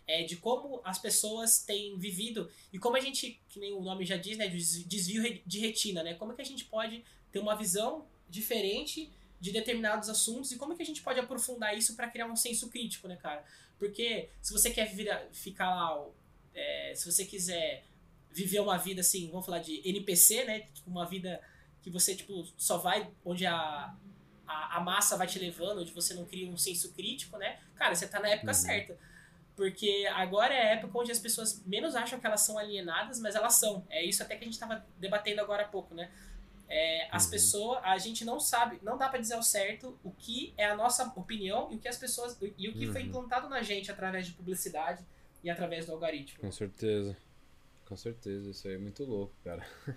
[0.06, 4.04] é, de como as pessoas têm vivido e como a gente, que nem o nome
[4.04, 4.46] já diz, né?
[4.46, 6.12] Desvio de retina, né?
[6.12, 10.72] Como é que a gente pode ter uma visão diferente de determinados assuntos e como
[10.72, 13.44] é que a gente pode aprofundar isso para criar um senso crítico, né, cara?
[13.78, 14.90] Porque se você quer
[15.32, 16.06] ficar lá,
[16.54, 17.84] é, se você quiser
[18.30, 20.60] viver uma vida assim, vamos falar de NPC, né?
[20.72, 21.40] Tipo, uma vida
[21.82, 23.94] que você tipo só vai onde a,
[24.46, 27.58] a, a, massa vai te levando, onde você não cria um senso crítico, né?
[27.74, 28.54] Cara, você tá na época uhum.
[28.54, 28.98] certa.
[29.54, 33.34] Porque agora é a época onde as pessoas menos acham que elas são alienadas, mas
[33.34, 33.86] elas são.
[33.88, 36.10] É isso até que a gente tava debatendo agora há pouco, né?
[36.68, 37.30] É, as uhum.
[37.30, 40.76] pessoas, a gente não sabe, não dá para dizer ao certo o que é a
[40.76, 42.92] nossa opinião e o que as pessoas e o que uhum.
[42.92, 45.04] foi implantado na gente através de publicidade
[45.44, 46.40] e através do algoritmo.
[46.40, 47.16] Com certeza.
[47.84, 49.64] Com certeza, isso aí é muito louco, cara.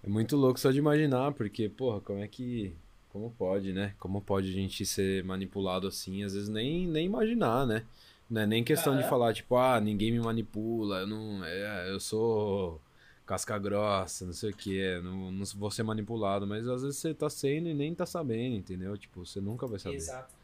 [0.00, 2.72] É muito louco só de imaginar, porque, porra, como é que
[3.08, 3.94] Como pode, né?
[3.98, 6.22] Como pode a gente ser manipulado assim?
[6.22, 7.84] Às vezes nem, nem imaginar, né?
[8.30, 11.44] Não é nem questão de falar, tipo, ah, ninguém me manipula, eu não.
[11.44, 12.80] É, eu sou
[13.28, 17.12] casca grossa, não sei o que, não, não vou ser manipulado, mas às vezes você
[17.12, 18.96] tá sendo e nem tá sabendo, entendeu?
[18.96, 19.96] Tipo, você nunca vai saber.
[19.96, 20.34] Exato.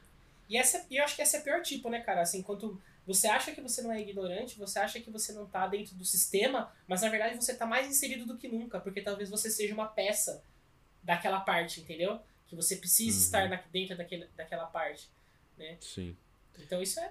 [0.51, 2.21] E essa, eu acho que esse é o pior tipo, né, cara?
[2.21, 5.67] Assim, enquanto você acha que você não é ignorante, você acha que você não tá
[5.67, 9.31] dentro do sistema, mas na verdade você tá mais inserido do que nunca, porque talvez
[9.31, 10.45] você seja uma peça
[11.03, 12.21] daquela parte, entendeu?
[12.47, 13.25] Que você precisa uhum.
[13.25, 15.09] estar na, dentro daquele, daquela parte,
[15.57, 15.79] né?
[15.81, 16.15] Sim.
[16.59, 17.11] Então isso é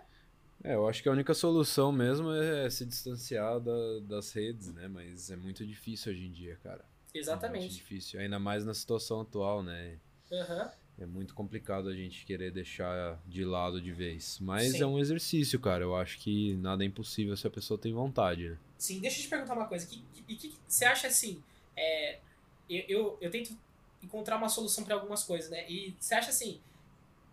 [0.63, 4.88] é, eu acho que a única solução mesmo é se distanciar da, das redes, né?
[4.88, 6.86] Mas é muito difícil hoje em dia, cara.
[7.13, 7.58] Exatamente.
[7.58, 9.97] É muito difícil, ainda mais na situação atual, né?
[10.32, 10.69] Uhum.
[10.99, 14.38] É muito complicado a gente querer deixar de lado de vez.
[14.39, 14.84] Mas Sim.
[14.84, 15.84] é um exercício, cara.
[15.84, 18.58] Eu acho que nada é impossível se a pessoa tem vontade, né?
[18.78, 19.88] Sim, deixa eu te perguntar uma coisa.
[19.91, 21.43] E que, que, você acha assim?
[21.76, 22.19] É,
[22.69, 23.58] eu, eu, eu tento
[24.02, 25.69] encontrar uma solução para algumas coisas, né?
[25.69, 26.62] E você acha assim?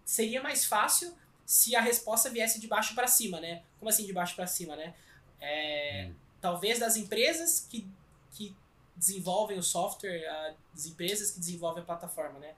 [0.05, 1.15] Seria mais fácil
[1.51, 3.65] se a resposta viesse de baixo para cima, né?
[3.81, 4.95] Como assim de baixo para cima, né?
[5.41, 6.15] É, hum.
[6.41, 7.91] Talvez das empresas que,
[8.31, 8.57] que
[8.95, 10.25] desenvolvem o software,
[10.73, 12.55] as empresas que desenvolvem a plataforma, né?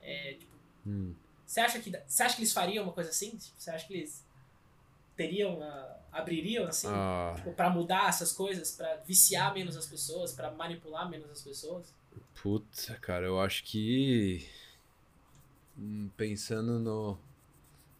[0.00, 1.14] É, tipo, hum.
[1.44, 3.36] Você acha que você acha que eles fariam uma coisa assim?
[3.36, 4.24] Tipo, você acha que eles
[5.14, 7.34] teriam uh, abririam assim ah.
[7.36, 11.92] tipo, para mudar essas coisas, para viciar menos as pessoas, para manipular menos as pessoas?
[12.40, 14.48] Puta, cara, eu acho que
[15.76, 17.18] hum, pensando no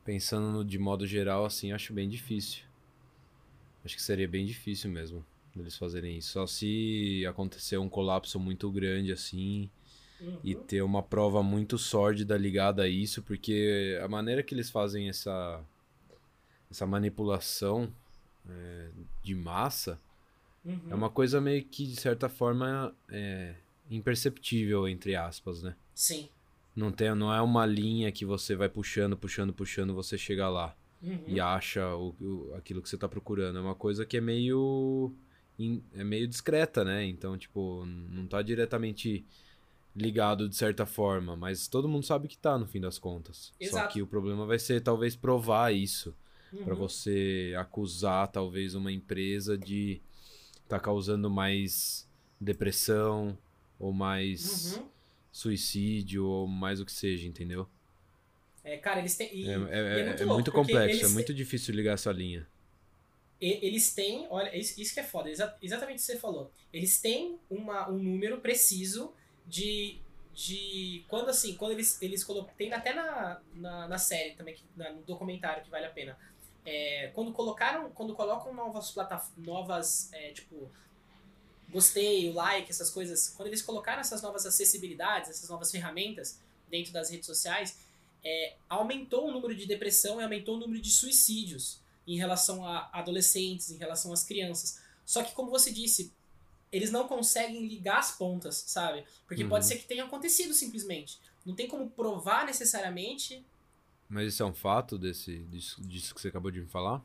[0.05, 2.63] pensando de modo geral, assim, acho bem difícil.
[3.85, 5.25] Acho que seria bem difícil mesmo
[5.59, 6.33] eles fazerem isso.
[6.33, 9.69] Só se acontecer um colapso muito grande, assim,
[10.21, 10.39] uhum.
[10.45, 15.09] e ter uma prova muito sórdida ligada a isso, porque a maneira que eles fazem
[15.09, 15.61] essa,
[16.71, 17.93] essa manipulação
[18.49, 18.91] é,
[19.23, 20.01] de massa
[20.65, 20.81] uhum.
[20.91, 23.55] é uma coisa meio que, de certa forma, é,
[23.91, 25.75] imperceptível, entre aspas, né?
[25.95, 26.29] Sim.
[26.75, 30.77] Não, tem, não é uma linha que você vai puxando, puxando, puxando, você chega lá
[31.03, 31.25] uhum.
[31.27, 33.59] e acha o, o, aquilo que você está procurando.
[33.59, 35.13] É uma coisa que é meio
[35.95, 37.05] é meio discreta, né?
[37.05, 39.27] Então, tipo, não está diretamente
[39.95, 43.53] ligado de certa forma, mas todo mundo sabe que tá no fim das contas.
[43.61, 43.87] Exato.
[43.87, 46.15] Só que o problema vai ser talvez provar isso
[46.53, 46.65] uhum.
[46.65, 50.01] para você acusar talvez uma empresa de
[50.67, 52.09] tá causando mais
[52.41, 53.37] depressão
[53.79, 54.90] ou mais uhum
[55.33, 57.69] suicídio ou mais o que seja, entendeu?
[58.63, 59.35] É, cara, eles têm.
[59.35, 62.47] E, é, é, é, é, muito, é muito complexo, é muito difícil ligar essa linha.
[63.41, 66.53] Eles têm, olha, isso, isso que é foda, exa exatamente o que você falou.
[66.71, 69.15] Eles têm uma, um número preciso
[69.47, 69.99] de.
[70.35, 72.53] de quando assim, quando eles, eles colocam.
[72.55, 76.19] Tem até na, na, na série também, na, no documentário que vale a pena.
[76.67, 77.91] É, quando colocaram.
[77.93, 79.47] Quando colocam novas plataformas.
[79.47, 80.13] Novas.
[80.13, 80.71] É, tipo
[81.71, 86.93] gostei, o like, essas coisas, quando eles colocaram essas novas acessibilidades, essas novas ferramentas dentro
[86.93, 87.79] das redes sociais,
[88.25, 92.91] é, aumentou o número de depressão e aumentou o número de suicídios em relação a
[92.93, 94.81] adolescentes, em relação às crianças.
[95.05, 96.13] Só que, como você disse,
[96.73, 99.05] eles não conseguem ligar as pontas, sabe?
[99.27, 99.49] Porque uhum.
[99.49, 101.19] pode ser que tenha acontecido simplesmente.
[101.45, 103.45] Não tem como provar necessariamente.
[104.09, 107.03] Mas isso é um fato desse, disso, disso que você acabou de me falar?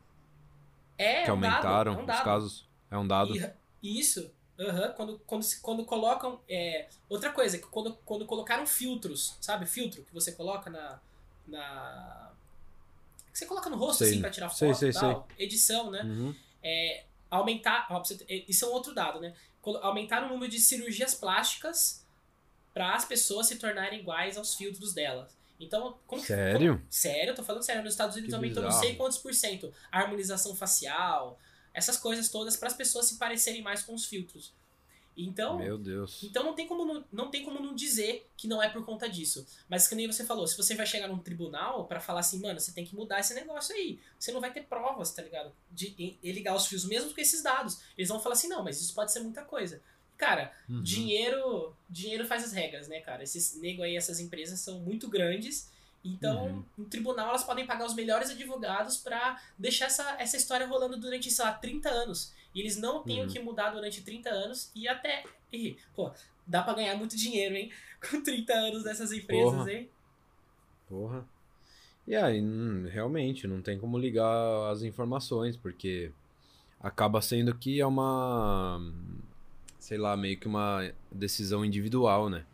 [0.97, 2.69] É, que é um aumentaram dado, é um os casos.
[2.91, 3.35] É um dado.
[3.81, 4.31] E, isso.
[4.57, 6.39] Uhum, quando, quando, quando colocam.
[6.47, 9.65] É, outra coisa, que quando, quando colocaram filtros, sabe?
[9.65, 10.99] Filtro que você coloca na.
[11.47, 12.31] na
[13.31, 14.11] que você coloca no rosto sei.
[14.11, 15.27] assim pra tirar foto sei, sei, tal.
[15.37, 16.03] Edição, né?
[16.03, 16.33] Uhum.
[16.63, 17.85] É, aumentar.
[17.89, 18.01] Ó,
[18.47, 19.33] isso é um outro dado, né?
[19.81, 22.05] Aumentar o número de cirurgias plásticas
[22.73, 25.35] para as pessoas se tornarem iguais aos filtros delas.
[25.59, 26.77] Então, como Sério?
[26.77, 27.83] Como, sério, eu tô falando sério.
[27.83, 28.81] Nos Estados Unidos que aumentou bizarro.
[28.81, 29.73] não sei quantos por cento.
[29.91, 31.39] A harmonização facial,
[31.75, 34.53] essas coisas todas para as pessoas se parecerem mais com os filtros.
[35.17, 36.23] Então, Meu Deus.
[36.23, 39.07] Então não tem como não, não tem como não dizer que não é por conta
[39.07, 39.45] disso.
[39.69, 42.59] Mas que nem você falou, se você vai chegar num tribunal para falar assim, mano,
[42.59, 43.99] você tem que mudar esse negócio aí.
[44.19, 45.53] Você não vai ter provas, tá ligado?
[45.71, 47.79] De, de ligar os fios mesmo com esses dados.
[47.97, 49.81] Eles vão falar assim, não, mas isso pode ser muita coisa.
[50.17, 50.81] Cara, uhum.
[50.81, 53.23] dinheiro, dinheiro faz as regras, né, cara?
[53.23, 55.69] Esses nego aí, essas empresas são muito grandes
[56.05, 56.63] então, uhum.
[56.77, 61.31] no tribunal, elas podem pagar os melhores advogados para deixar essa, essa história rolando durante,
[61.31, 62.31] sei lá, 30 anos.
[62.53, 63.27] E eles não têm uhum.
[63.27, 65.23] que mudar durante 30 anos e até.
[65.51, 66.11] E, pô,
[66.45, 67.71] dá para ganhar muito dinheiro, hein?
[68.09, 69.71] Com 30 anos dessas empresas, Porra.
[69.71, 69.89] hein?
[70.87, 71.27] Porra.
[72.07, 72.39] E aí,
[72.91, 76.11] realmente, não tem como ligar as informações, porque
[76.79, 78.79] acaba sendo que é uma.
[79.79, 82.45] Sei lá, meio que uma decisão individual, né?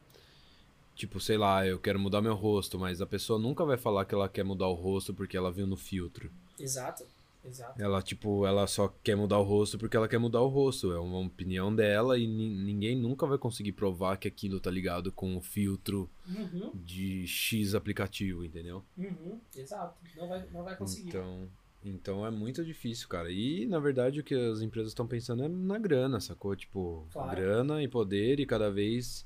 [1.01, 4.13] Tipo, sei lá, eu quero mudar meu rosto, mas a pessoa nunca vai falar que
[4.13, 6.29] ela quer mudar o rosto porque ela viu no filtro.
[6.59, 7.03] Exato.
[7.43, 7.81] Exato.
[7.81, 10.91] Ela, tipo, ela só quer mudar o rosto porque ela quer mudar o rosto.
[10.91, 15.35] É uma opinião dela e ninguém nunca vai conseguir provar que aquilo tá ligado com
[15.35, 18.83] o filtro Uhum, de X aplicativo, entendeu?
[18.95, 19.95] uhum, exato.
[20.15, 21.07] Não vai, não vai conseguir.
[21.09, 21.49] Então,
[21.83, 23.31] então é muito difícil, cara.
[23.31, 26.55] E na verdade o que as empresas estão pensando é na grana, sacou?
[26.55, 27.31] Tipo, Claro.
[27.35, 29.25] grana e poder e cada vez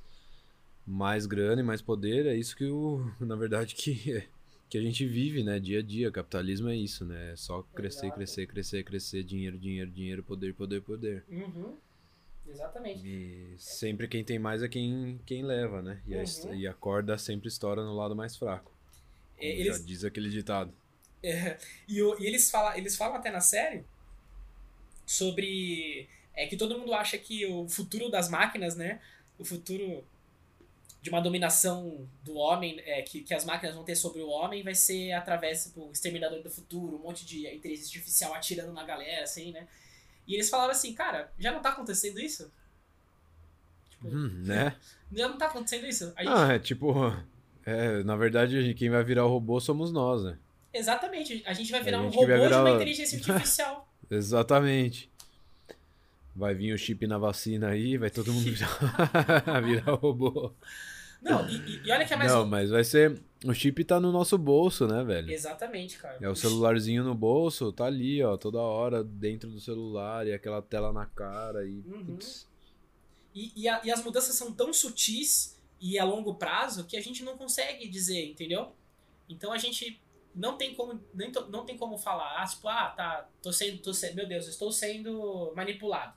[0.85, 2.25] mais grana e mais poder.
[2.25, 4.23] É isso que o, na verdade que
[4.69, 6.11] que a gente vive, né, dia a dia.
[6.11, 7.33] Capitalismo é isso, né?
[7.33, 8.15] É só crescer, Exato.
[8.15, 11.23] crescer, crescer, crescer, dinheiro, dinheiro, dinheiro, poder, poder, poder.
[11.29, 11.75] Uhum,
[12.47, 13.05] exatamente.
[13.07, 16.01] E sempre quem tem mais é quem, quem leva, né?
[16.07, 16.55] E, a, Uhum.
[16.55, 18.71] e a corda sempre estoura no lado mais fraco.
[19.37, 20.73] É, eles- Já diz aquele ditado.
[21.23, 23.83] É, e, o- e eles, falam, eles falam até na série
[25.05, 28.99] sobre é que todo mundo acha que o futuro das máquinas, né?
[29.37, 30.03] O futuro
[31.05, 34.63] de uma dominação do homem, é, que, que as máquinas vão ter sobre o homem,
[34.63, 39.23] vai ser através do Exterminador do Futuro, um monte de inteligência artificial atirando na galera,
[39.23, 39.67] assim, né?
[40.27, 42.51] E eles falaram assim, cara, já não tá acontecendo isso?
[43.91, 44.75] Tipo, Hum, né?
[45.13, 46.11] já não tá acontecendo isso?
[46.15, 46.91] A gente- Ah, é tipo.
[47.63, 50.39] É, na verdade, quem vai virar o robô somos nós, né?
[50.73, 53.87] Exatamente, a gente vai virar um gente que robô virar- de uma inteligência artificial.
[54.09, 55.07] Exatamente.
[56.35, 60.51] Vai vir o chip na vacina aí, vai todo mundo virar, virar robô.
[61.25, 62.31] Não, e, e- olha que é mais.
[62.31, 63.19] Não, mas vai ser.
[63.43, 65.31] O chip tá no nosso bolso, né, velho?
[65.31, 66.17] Exatamente, cara.
[66.21, 70.61] É o celularzinho no bolso, tá ali, ó, toda hora dentro do celular e aquela
[70.61, 71.79] tela na cara e.
[71.85, 72.17] Uhum.
[73.33, 77.01] E, e, a- e as mudanças são tão sutis e a longo prazo que a
[77.01, 78.73] gente não consegue dizer, entendeu?
[79.27, 80.01] Então a gente
[80.33, 83.79] não tem como, nem to- não tem como falar, ah, tipo, ah, tá, tô sendo,
[83.79, 86.13] tô sendo, meu Deus, estou sendo manipulado.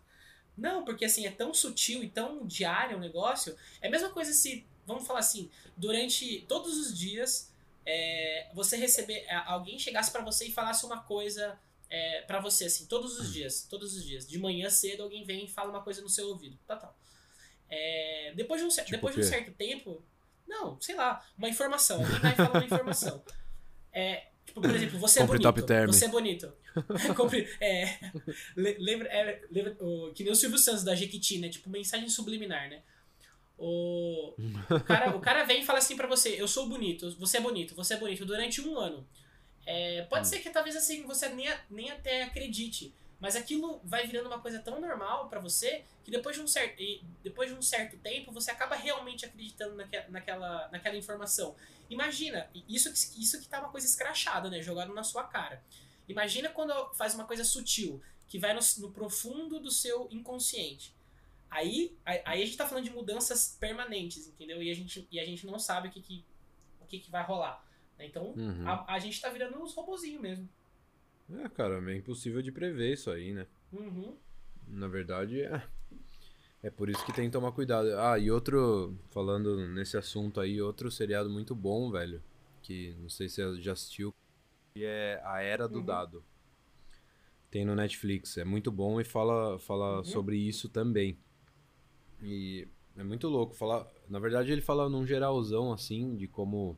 [0.57, 3.55] Não, porque assim, é tão sutil e tão diário o negócio.
[3.81, 7.53] É a mesma coisa se, vamos falar assim, durante todos os dias,
[7.87, 11.59] é, você receber, é, alguém chegasse pra você e falasse uma coisa
[11.91, 14.27] é, para você, assim, todos os dias, todos os dias.
[14.27, 16.59] De manhã cedo alguém vem e fala uma coisa no seu ouvido.
[16.67, 16.93] Tá, tá.
[17.71, 20.03] É, depois de um, Tipo depois de um certo tempo,
[20.47, 22.01] não, sei lá, uma informação.
[22.03, 23.23] Alguém vai falar uma informação.
[23.93, 25.67] É, tipo, por exemplo, você Compre é Top bonito.
[25.69, 25.87] Term.
[25.93, 26.53] Você é bonito.
[27.17, 27.99] Compre, é,
[28.57, 29.77] le- lembra, é, lembra
[30.15, 31.49] que nem o Silvio Santos da Jequiti, né?
[31.49, 32.83] Tipo, mensagem subliminar, né?
[33.59, 34.35] O,
[34.77, 37.41] o, cara, o cara vem e fala assim pra você, eu sou bonito, você é
[37.41, 39.07] bonito, você é bonito, durante um ano.
[39.67, 40.31] É, pode Hum.
[40.31, 44.61] ser que talvez assim você nem, nem até acredite, mas aquilo vai virando uma coisa
[44.61, 46.83] tão normal pra você que depois de um certo,
[47.23, 51.57] depois de um certo tempo você acaba realmente acreditando naque, naquela, naquela informação.
[51.91, 54.63] Imagina, isso, que- isso que tá uma coisa escrachada, né?
[54.63, 55.63] Jogado na sua cara.
[56.09, 60.95] Imagina quando faz uma coisa sutil, que vai no, no profundo do seu inconsciente.
[61.51, 64.63] Aí, aí a gente tá falando de mudanças permanentes, entendeu?
[64.63, 66.25] E a gente, e a gente não sabe o que, que,
[66.81, 67.65] o que, que vai rolar.
[67.99, 68.07] né?
[68.07, 68.67] Então, Uhum.
[68.69, 70.49] a, a gente tá virando uns robozinhos mesmo.
[71.31, 73.47] É, cara, é impossível de prever isso aí, né?
[73.73, 74.17] Uhum.
[74.67, 75.63] Na verdade, é.
[76.63, 77.89] É por isso que tem que tomar cuidado.
[77.99, 82.23] Ah, e outro, falando nesse assunto aí, outro seriado muito bom, velho,
[82.63, 84.13] que não sei se você já assistiu,
[84.75, 85.85] que é A Era do Uhum.
[85.85, 86.25] Dado.
[87.51, 90.05] Tem no Netflix, é muito bom e fala, fala Uhum.
[90.05, 91.19] sobre isso também.
[92.23, 93.55] E é muito louco.
[93.55, 96.77] Fala, na verdade, ele fala num geralzão, assim, de como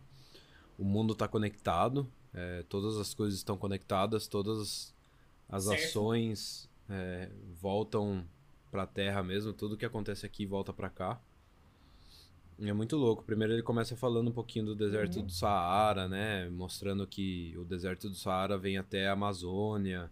[0.78, 4.94] o mundo tá conectado, é, todas as coisas estão conectadas, todas
[5.48, 5.84] as Certo.
[5.84, 8.24] ações é, voltam
[8.70, 11.20] pra Terra mesmo, tudo que acontece aqui volta pra cá.
[12.58, 13.24] E é muito louco.
[13.24, 15.26] Primeiro ele começa falando um pouquinho do deserto Uhum.
[15.26, 16.48] do Saara, né?
[16.50, 20.10] Mostrando que o deserto do Saara vem até a Amazônia.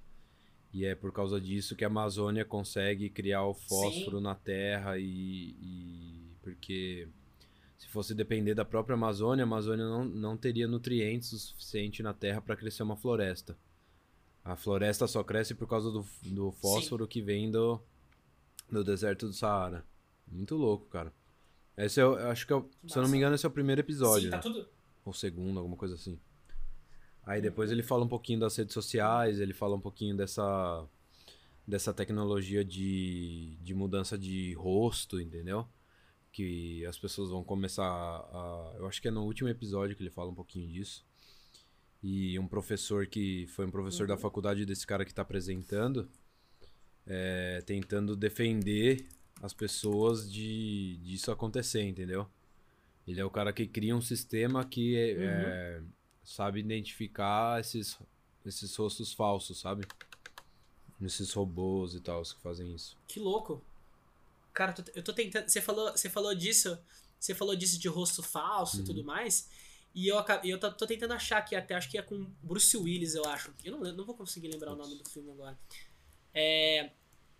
[0.72, 5.04] E é por causa disso que a Amazônia consegue criar o fósforo na Terra e,
[5.60, 7.08] e- porque
[7.78, 12.12] se fosse depender da própria Amazônia, a Amazônia não, não teria nutrientes o suficiente na
[12.12, 13.56] Terra para crescer uma floresta.
[14.44, 17.80] A floresta só cresce por causa do, do fósforo que vem do,
[18.70, 19.84] do deserto do Saara.
[20.30, 21.12] Muito louco, cara.
[21.76, 23.80] Esse é, eu acho que, é se eu não me engano, esse é o primeiro
[23.80, 24.42] episódio, Sim, tá né?
[24.42, 24.68] tudo.
[25.04, 26.18] Ou segundo, alguma coisa assim.
[27.28, 30.86] Aí depois ele fala um pouquinho das redes sociais, ele fala um pouquinho dessa
[31.66, 35.68] dessa tecnologia de, de mudança de rosto, entendeu?
[36.32, 38.72] Que as pessoas vão começar a.
[38.78, 41.04] Eu acho que é no último episódio que ele fala um pouquinho disso.
[42.02, 44.20] E um professor que foi um professor da Uhum.
[44.20, 46.08] faculdade desse cara que está apresentando,
[47.06, 49.06] é, tentando defender
[49.42, 52.26] as pessoas de disso acontecer, entendeu?
[53.06, 55.22] Ele é o cara que cria um sistema que é, Uhum.
[55.22, 55.82] é,
[56.28, 57.98] sabe identificar esses,
[58.44, 59.86] esses rostos falsos, sabe?
[61.00, 62.98] Esses robôs e tal que fazem isso.
[63.06, 63.64] Que louco.
[64.52, 65.48] Cara, eu tô- tentando.
[65.48, 66.78] Você falou, você falou disso.
[67.18, 68.86] Você falou disso de rosto falso e Uhum.
[68.86, 69.48] tudo mais.
[69.94, 73.14] E eu, eu tô, tô, tentando achar aqui até, acho que é com Bruce Willis,
[73.14, 73.54] eu acho.
[73.64, 75.58] Eu não, não vou conseguir lembrar o nome do filme agora.
[76.34, 76.90] É,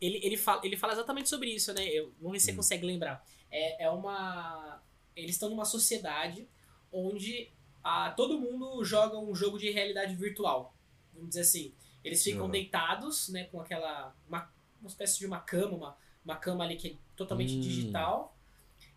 [0.01, 1.87] ele, ele, fala, ele fala exatamente sobre isso, né?
[1.87, 2.57] Eu, vamos ver se você hum.
[2.57, 3.25] consegue lembrar.
[3.51, 4.83] É, é uma.
[5.15, 6.49] Eles estão numa sociedade
[6.91, 10.75] onde a, todo mundo joga um jogo de realidade virtual.
[11.13, 11.75] Vamos dizer assim.
[12.05, 12.51] Eles ficam uhum.
[12.51, 14.15] deitados, né, com aquela.
[14.29, 14.51] Uma,
[14.81, 17.61] uma espécie de uma cama, uma, uma cama ali que é totalmente hum.
[17.61, 18.37] digital.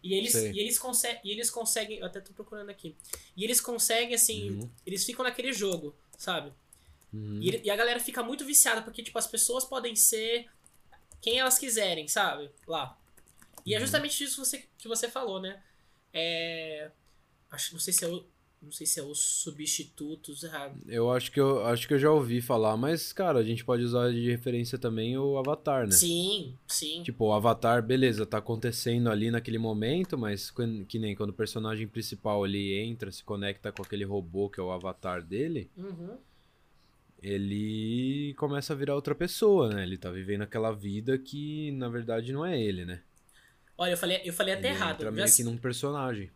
[0.04, 0.82] E eles, e eles,
[1.24, 2.00] e eles conseguem.
[2.00, 2.96] Eu até tô procurando aqui.
[3.36, 4.52] E eles conseguem, assim.
[4.52, 4.70] Uhum.
[4.86, 6.52] Eles ficam naquele jogo, sabe?
[7.14, 7.40] Uhum.
[7.42, 10.48] E, e, a galera fica muito viciada, porque, tipo, as pessoas podem ser
[11.22, 12.50] quem elas quiserem, sabe?
[12.66, 12.98] Lá.
[13.66, 13.84] E é uhum.
[13.84, 15.62] é justamente isso que você, que você falou, né?
[16.14, 16.92] É.
[17.50, 18.26] Acho, não sei se é o
[18.62, 20.46] não sei se é os substitutos.
[20.46, 23.66] Ah, eu acho que eu acho que eu já ouvi falar, mas, cara, a gente
[23.66, 25.92] pode usar de referência também o Avatar, né?
[25.92, 27.02] Sim, sim.
[27.02, 30.54] Tipo, o Avatar, beleza, tá acontecendo ali naquele momento, mas
[30.88, 34.64] que nem quando o personagem principal ali entra, se conecta com aquele robô que é
[34.64, 35.70] o avatar dele.
[35.76, 36.18] Uhum.
[37.22, 39.84] Ele começa a virar outra pessoa, né?
[39.84, 43.02] Ele tá vivendo aquela vida que, na verdade, não é ele, né?
[43.78, 44.96] Olha, eu falei, eu falei até ele errado.
[44.96, 46.30] Entra meio que num personagem.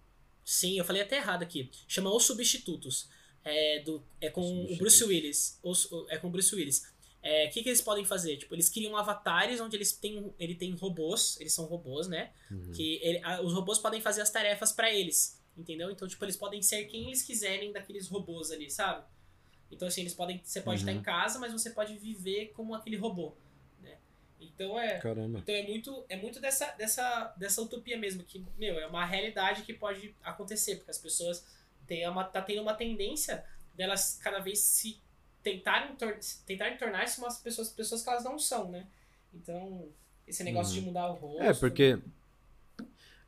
[0.46, 1.72] Sim, eu falei até errado aqui.
[1.88, 3.10] Chama Os Substitutos.
[3.44, 5.60] É, do, é com o Bruce Willis.
[5.64, 6.80] Os, é com o Bruce Willis.
[6.80, 8.38] O é, que, que eles podem fazer?
[8.38, 12.32] Tipo, eles criam avatares onde eles têm, ele tem robôs, eles são robôs, né?
[12.52, 12.72] Uhum.
[12.72, 15.90] Que ele, a, os robôs podem fazer as tarefas para eles, entendeu?
[15.90, 19.04] Então, tipo, eles podem ser quem eles quiserem daqueles robôs ali, sabe?
[19.72, 20.40] Então, assim, eles podem.
[20.44, 20.90] Você pode uhum.
[20.90, 23.36] estar em casa, mas você pode viver como aquele robô.
[24.40, 25.40] Então é, Caramba.
[25.40, 29.64] então é muito, é muito dessa, dessa, dessa utopia mesmo, que, meu, é uma realidade
[29.64, 31.46] que pode acontecer, porque as pessoas
[31.88, 35.00] têm uma, tá tendo uma tendência delas cada vez se
[35.42, 38.88] tentarem, tor tentarem tornar-se umas pessoas, pessoas que elas não são, né?
[39.34, 39.88] Então,
[40.28, 40.80] esse negócio uhum.
[40.80, 41.44] de mudar o rosto.
[41.44, 42.00] É, porque.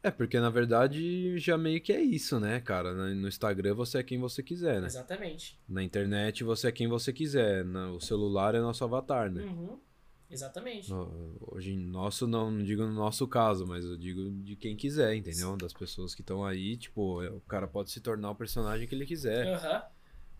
[0.03, 2.93] É, porque na verdade já meio que é isso, né, cara?
[2.93, 4.87] No Instagram você é quem você quiser, né?
[4.87, 5.59] Exatamente.
[5.67, 7.65] Na internet você é quem você quiser.
[7.65, 9.41] O celular é nosso avatar, né?
[9.41, 9.79] Uhum.
[10.29, 10.91] Exatamente.
[11.41, 15.55] Hoje, nosso, não, não digo no nosso caso, mas eu digo de quem quiser, entendeu?
[15.55, 18.93] Das pessoas que estão aí, tipo, é, o cara pode se tornar o personagem que
[18.93, 19.47] ele quiser.
[19.47, 19.81] Uhum.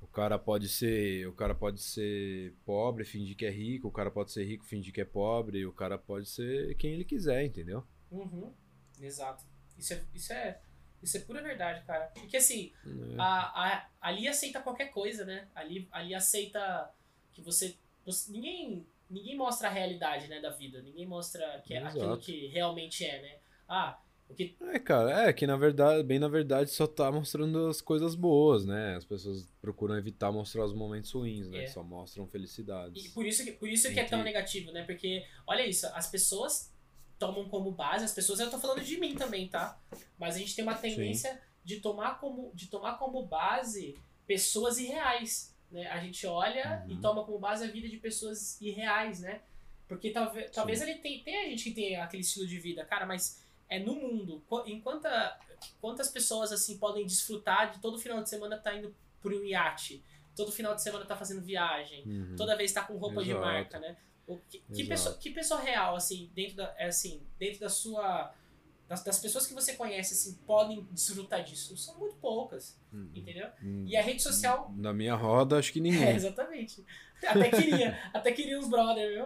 [0.01, 1.27] O cara pode ser.
[1.27, 4.93] O cara pode ser pobre, fingir que é rico, o cara pode ser rico, fingir
[4.93, 7.83] que é pobre, o cara pode ser quem ele quiser, entendeu?
[8.11, 8.53] Uhum.
[8.99, 9.43] Exato.
[9.77, 10.59] Isso é, isso é,
[11.01, 12.07] isso é pura verdade, cara.
[12.07, 13.15] Porque assim, é.
[13.17, 15.47] a, a, ali aceita qualquer coisa, né?
[15.55, 16.91] Ali, ali aceita
[17.31, 18.31] que você, você.
[18.31, 20.81] Ninguém ninguém mostra a realidade, né, da vida.
[20.81, 23.35] Ninguém mostra que é aquilo que realmente é, né?
[23.67, 23.99] Ah,
[24.29, 24.57] o que...
[24.61, 28.65] É, cara, é que na verdade, bem na verdade, só tá mostrando as coisas boas,
[28.65, 28.95] né?
[28.95, 31.63] As pessoas procuram evitar mostrar os momentos ruins, né?
[31.63, 31.67] É.
[31.67, 33.05] Só mostram felicidades.
[33.05, 34.83] E por isso que, por isso que é tão negativo, né?
[34.83, 36.73] Porque, olha isso, as pessoas
[37.17, 39.79] tomam como base, as pessoas, eu tô falando de mim também, tá?
[40.19, 43.95] Mas a gente tem uma tendência de tomar como, de tomar como base
[44.25, 45.55] pessoas irreais.
[45.71, 45.87] Né?
[45.87, 46.93] A gente olha uhum.
[46.93, 49.41] e toma como base a vida de pessoas irreais, né?
[49.87, 53.05] Porque talvez, talvez ele tem, tem a gente que tem aquele estilo de vida, cara,
[53.05, 54.43] mas é no mundo.
[54.65, 55.07] Enquanto
[55.81, 60.03] quantas pessoas assim podem desfrutar de todo final de semana tá indo por um iate,
[60.35, 62.35] todo final de semana tá fazendo viagem, uhum.
[62.35, 63.39] toda vez tá com roupa Exato.
[63.39, 63.97] de marca, né?
[64.27, 68.33] O, que, que, pessoa, que pessoa real assim dentro da é assim dentro da sua
[68.87, 71.75] das, das, pessoas que você conhece, assim, podem desfrutar disso.
[71.77, 73.47] São muito poucas, hum, entendeu?
[73.61, 74.73] Hum, e a rede social...
[74.77, 76.03] Na minha roda, acho que ninguém.
[76.07, 76.85] É, exatamente.
[77.25, 79.25] Até queria, até queria uns brother, viu?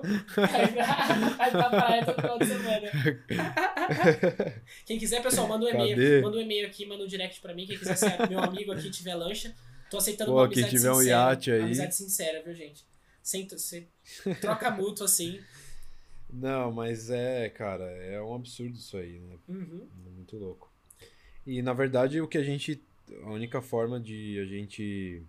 [1.38, 2.88] Aí, pra praia todo final de semana.
[4.86, 6.22] Quem quiser, pessoal, manda um e-mail.
[6.22, 7.68] Manda um e-mail aqui, manda um direct pra mim.
[7.68, 9.54] Quem quiser ser meu amigo aqui tiver lancha.
[9.90, 10.96] Tô aceitando Pô, uma amizade quem tiver sincera.
[10.96, 11.62] um iate aí.
[11.62, 12.86] Amizade sincera, viu, gente?
[13.22, 13.88] Sem, você
[14.40, 15.42] troca mútuo, assim.
[16.32, 19.36] Não, mas é, cara, é um absurdo isso aí, né?
[19.50, 19.88] Uhum.
[20.06, 20.72] É muito louco.
[21.46, 22.82] E na verdade o que a gente.
[23.24, 25.22] A única forma de a gente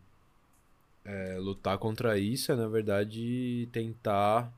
[1.04, 4.52] é, lutar contra isso é, na verdade, tentar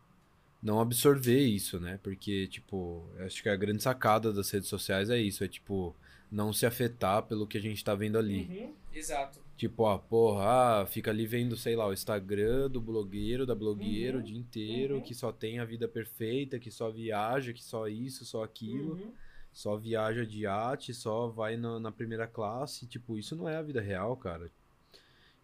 [0.63, 1.99] não absorver isso, né?
[2.03, 5.95] Porque, tipo, acho que a grande sacada das redes sociais é isso, é tipo,
[6.35, 8.49] não se afetar pelo que a gente tá vendo ali.
[8.51, 8.75] Uhum.
[8.93, 9.39] Exato.
[9.57, 14.17] Tipo, ah, porra, ah, fica ali vendo, sei lá, o Instagram do blogueiro, da blogueira
[14.17, 15.01] uhum, o dia inteiro, uhum.
[15.01, 19.13] que só tem a vida perfeita, que só viaja, que só isso, só aquilo, uhum.
[19.53, 22.85] só viaja de iate, só vai na, na, primeira classe.
[22.89, 24.51] Tipo, isso não é a vida real, cara.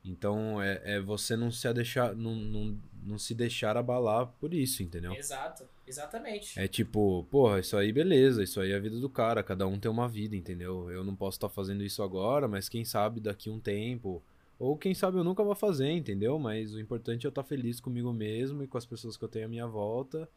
[0.04, 4.82] Então, é, é você não se deixar, não, não, não se deixar abalar por isso,
[4.82, 5.12] entendeu?
[5.12, 6.58] Exato, exatamente.
[6.58, 9.78] É tipo, porra, isso aí beleza, isso aí é a vida do cara, cada um
[9.78, 10.90] tem uma vida, entendeu?
[10.90, 14.22] Eu não posso estar tá fazendo isso agora, mas quem sabe daqui um tempo,
[14.58, 16.38] ou quem sabe eu nunca vou fazer, entendeu?
[16.38, 19.24] Mas o importante é eu estar tá feliz comigo mesmo e com as pessoas que
[19.24, 20.28] eu tenho à minha volta.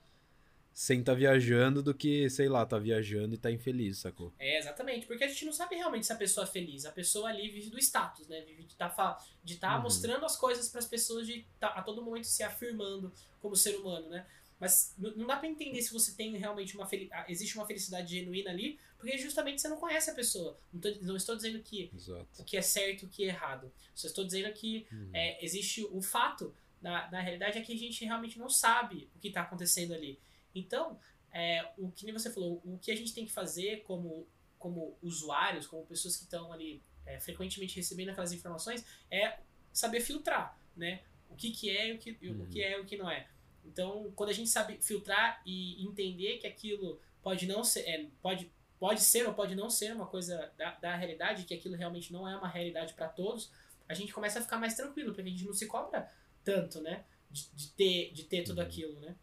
[0.73, 4.33] Sem estar tá viajando do que, sei lá, tá viajando e tá infeliz, sacou?
[4.39, 6.85] É, exatamente, porque a gente não sabe realmente se a pessoa é feliz.
[6.85, 8.41] A pessoa ali vive do status, né?
[8.41, 9.83] Vive de tá, de tá uhum.
[9.83, 13.75] mostrando as coisas para as pessoas, de tá a todo momento se afirmando como ser
[13.75, 14.25] humano, né?
[14.59, 17.29] Mas não dá para entender se você tem realmente uma felicidade.
[17.29, 20.57] Existe uma felicidade genuína ali, porque justamente você não conhece a pessoa.
[20.71, 22.25] Não, tô, não estou dizendo que Exato.
[22.39, 23.71] o que é certo e o que é errado.
[23.93, 25.09] Só estou dizendo que uhum.
[25.13, 26.55] é, existe o fato.
[26.81, 30.17] Na, na realidade é que a gente realmente não sabe o que está acontecendo ali.
[30.53, 30.99] Então,
[31.31, 34.27] é, o que nem você falou, o que a gente tem que fazer como,
[34.59, 39.39] como usuários, como pessoas que estão ali é, frequentemente recebendo aquelas informações, é
[39.71, 41.01] saber filtrar, né?
[41.29, 42.43] O que, que é e o que, uhum.
[42.43, 43.27] o que é o que não é.
[43.65, 48.51] Então, quando a gente sabe filtrar e entender que aquilo pode não ser, é, pode,
[48.79, 52.27] pode ser ou pode não ser uma coisa da, da realidade, que aquilo realmente não
[52.27, 53.51] é uma realidade para todos,
[53.87, 56.11] a gente começa a ficar mais tranquilo, porque a gente não se cobra
[56.43, 57.05] tanto, né?
[57.31, 58.67] De, de ter, de ter tudo uhum.
[58.67, 59.15] aquilo, né?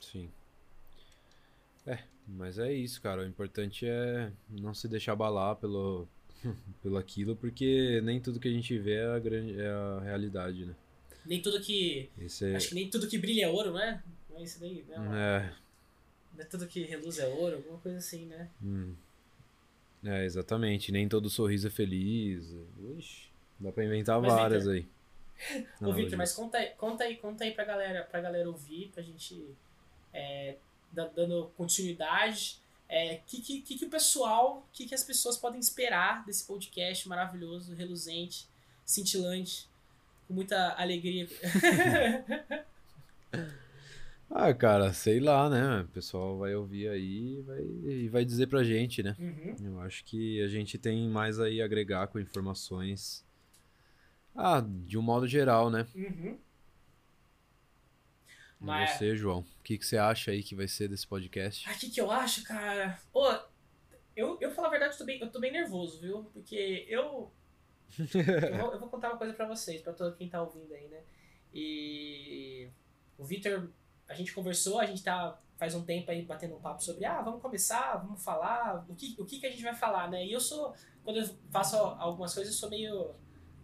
[0.00, 0.30] Sim.
[1.86, 3.22] É, mas é isso, cara.
[3.22, 6.08] O importante é não se deixar abalar pelo,
[6.82, 10.64] pelo aquilo, porque nem tudo que a gente vê é a, grande, é a realidade,
[10.64, 10.74] né?
[11.24, 12.10] Nem tudo que.
[12.18, 12.56] É...
[12.56, 14.02] Acho que nem tudo que brilha é ouro, né?
[14.30, 14.96] Não é isso daí, né?
[14.96, 15.52] É.
[16.34, 18.48] Não é tudo que reluz é ouro, alguma coisa assim, né?
[18.62, 18.94] Hum.
[20.04, 20.92] É, exatamente.
[20.92, 22.54] Nem todo sorriso é feliz.
[22.98, 23.28] Ixi,
[23.58, 24.74] dá pra inventar mas, várias Victor...
[24.74, 25.66] aí.
[25.80, 29.02] Ô, Victor, mas conta aí, conta aí, conta aí pra galera, pra galera ouvir, pra
[29.02, 29.54] gente
[30.16, 30.56] é,
[31.14, 32.58] dando continuidade.
[32.88, 36.46] O é, que, que, que, o pessoal, o que, que as pessoas podem esperar desse
[36.46, 38.48] podcast maravilhoso, reluzente,
[38.84, 39.68] cintilante,
[40.26, 41.28] com muita alegria?
[44.30, 45.82] ah, cara, sei lá, né?
[45.82, 49.14] O pessoal vai ouvir aí e vai, vai dizer pra gente, né?
[49.18, 49.56] Uhum.
[49.64, 53.24] Eu acho que a gente tem mais aí a agregar com informações.
[54.34, 55.86] Ah, de um modo geral, né?
[55.94, 56.38] Uhum.
[58.58, 58.90] Mas...
[58.90, 59.40] E você, João?
[59.40, 61.68] O que, que você acha aí que vai ser desse podcast?
[61.68, 62.98] Ah, o que, que eu acho, cara?
[63.12, 63.26] Ô,
[64.14, 66.24] eu, eu falo a verdade, eu tô, bem, eu tô bem nervoso, viu?
[66.32, 67.30] Porque eu.
[67.98, 70.88] eu, vou, eu vou contar uma coisa pra vocês, pra todo quem tá ouvindo aí,
[70.88, 71.02] né?
[71.52, 72.68] E.
[73.18, 73.70] O Victor,
[74.08, 77.22] a gente conversou, a gente tá faz um tempo aí batendo um papo sobre, ah,
[77.22, 80.24] vamos começar, vamos falar, o que, o que, que a gente vai falar, né?
[80.24, 83.14] E eu sou, quando eu faço algumas coisas, eu sou meio,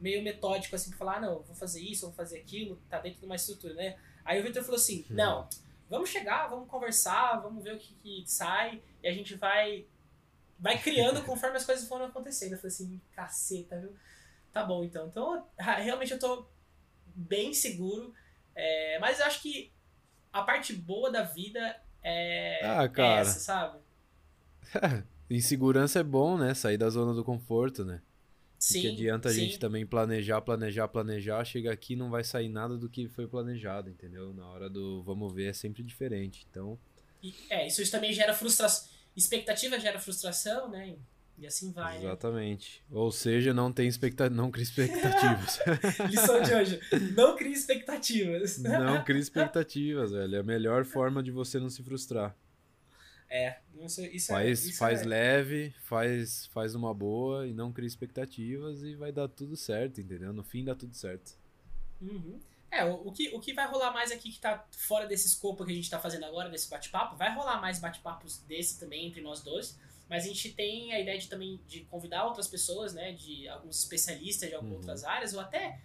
[0.00, 3.20] meio metódico, assim, pra falar, ah, não, vou fazer isso, vou fazer aquilo, tá dentro
[3.20, 3.98] de uma estrutura, né?
[4.24, 5.16] Aí o Victor falou assim: uhum.
[5.16, 5.48] não,
[5.88, 9.86] vamos chegar, vamos conversar, vamos ver o que, que sai, e a gente vai
[10.58, 12.52] vai criando conforme as coisas foram acontecendo.
[12.52, 13.92] Eu falei assim, caceta, viu?
[14.52, 15.08] Tá bom, então.
[15.08, 16.46] Então, realmente eu tô
[17.06, 18.14] bem seguro.
[18.54, 19.72] É, mas eu acho que
[20.32, 23.18] a parte boa da vida é, ah, cara.
[23.18, 23.78] é essa, sabe?
[25.30, 26.52] Insegurança é bom, né?
[26.54, 28.00] Sair da zona do conforto, né?
[28.62, 32.76] Sim, que adianta a gente também planejar, planejar, planejar, chega aqui não vai sair nada
[32.76, 34.32] do que foi planejado, entendeu?
[34.32, 36.46] Na hora do vamos ver é sempre diferente.
[36.48, 36.78] Então.
[37.20, 38.88] E, é, isso também gera frustração.
[39.16, 40.94] Expectativa gera frustração, né?
[41.36, 41.98] E assim vai.
[41.98, 42.04] Né?
[42.04, 42.84] Exatamente.
[42.88, 42.96] Né?
[42.96, 45.58] Ou seja, não tem expectativa, não cria expectativas.
[46.08, 46.80] Lição de hoje.
[47.16, 48.58] Não crie expectativas.
[48.58, 50.36] não crie expectativas, velho.
[50.36, 52.36] É a melhor forma de você não se frustrar.
[53.34, 55.04] É, isso, isso faz, é, isso faz é...
[55.06, 60.34] leve, faz, faz uma boa e não cria expectativas e vai dar tudo certo, entendeu?
[60.34, 61.32] No fim dá tudo certo.
[61.98, 62.38] Uhum.
[62.70, 65.64] É, o, o, que, o que vai rolar mais aqui que tá fora desse escopo
[65.64, 69.22] que a gente tá fazendo agora, desse bate-papo, vai rolar mais bate-papos desse também entre
[69.22, 69.78] nós dois,
[70.10, 73.78] mas a gente tem a ideia de também de convidar outras pessoas, né, de alguns
[73.78, 74.80] especialistas de algumas uhum.
[74.80, 75.80] outras áreas, ou até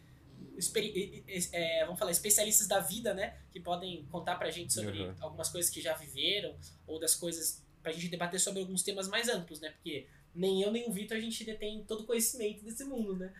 [1.53, 3.37] é, vamos falar, especialistas da vida, né?
[3.51, 5.15] Que podem contar pra gente sobre uhum.
[5.19, 6.55] algumas coisas que já viveram,
[6.85, 7.63] ou das coisas.
[7.81, 9.71] pra gente debater sobre alguns temas mais amplos, né?
[9.71, 13.33] Porque nem eu nem o Vitor a gente detém todo o conhecimento desse mundo, né?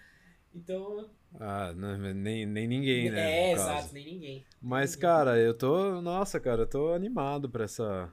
[0.53, 1.09] Então.
[1.39, 3.49] Ah, não, nem, nem ninguém, né?
[3.49, 4.45] É, exato, nem ninguém.
[4.61, 5.01] Mas, ninguém.
[5.01, 6.01] cara, eu tô.
[6.01, 8.11] Nossa, cara, eu tô animado pra essa.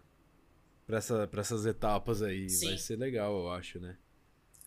[0.87, 2.51] Pra, essa, pra essas etapas aí.
[2.51, 2.69] Sim.
[2.69, 3.97] Vai ser legal, eu acho, né?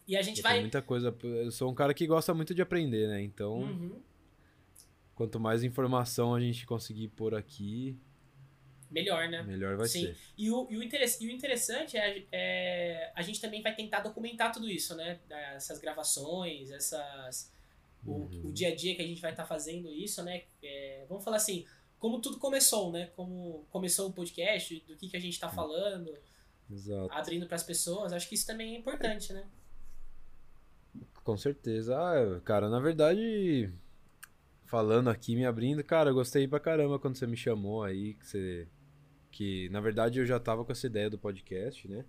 [0.07, 0.53] E a gente vai.
[0.53, 1.15] Tem muita coisa.
[1.21, 3.21] Eu sou um cara que gosta muito de aprender, né?
[3.21, 3.59] Então.
[3.59, 4.01] Uhum.
[5.17, 7.97] Quanto mais informação a gente conseguir por aqui,
[8.91, 9.41] melhor, né?
[9.41, 10.05] Melhor vai Sim.
[10.05, 10.17] ser.
[10.37, 14.51] E o, e o, e o interessante é, é, a gente também vai tentar documentar
[14.51, 15.19] tudo isso, né?
[15.55, 17.51] Essas gravações, essas
[18.05, 18.41] o, uhum.
[18.45, 20.43] o dia a dia que a gente vai estar tá fazendo isso, né?
[20.61, 21.65] É, vamos falar assim,
[21.97, 23.07] como tudo começou, né?
[23.15, 26.15] Como começou o podcast, do que, que a gente está falando,
[26.69, 27.11] Exato.
[27.11, 28.13] abrindo para as pessoas.
[28.13, 29.43] Acho que isso também é importante, né?
[31.23, 31.97] Com certeza.
[31.97, 33.73] Ah, cara, na verdade
[34.67, 35.83] falando aqui, me abrindo.
[35.83, 38.67] Cara, eu gostei pra caramba quando você me chamou aí, que você.
[39.31, 42.05] Que na verdade eu já tava com essa ideia do podcast, né?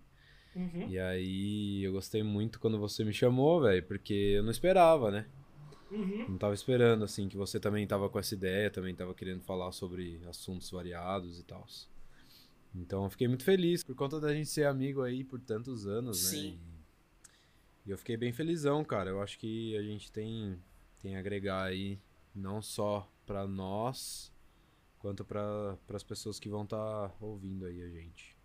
[0.55, 0.89] Uhum.
[0.89, 5.27] E aí eu gostei muito quando você me chamou, velho, porque eu não esperava, né?
[5.91, 6.31] Uhum.
[6.31, 9.73] Não tava esperando, assim, que você também tava com essa ideia, também tava querendo falar
[9.73, 11.67] sobre assuntos variados e tal.
[12.75, 16.25] Então eu fiquei muito feliz por conta da gente ser amigo aí por tantos anos,
[16.25, 16.31] né?
[16.31, 16.59] Sim.
[17.85, 19.11] E, e eu fiquei bem felizão, cara.
[19.11, 20.59] Eu acho que a gente tem,
[21.01, 21.99] tem a agregar aí,
[22.39, 24.33] não só pra nós,
[24.99, 28.37] quanto para as pessoas que vão estar tá ouvindo aí a gente.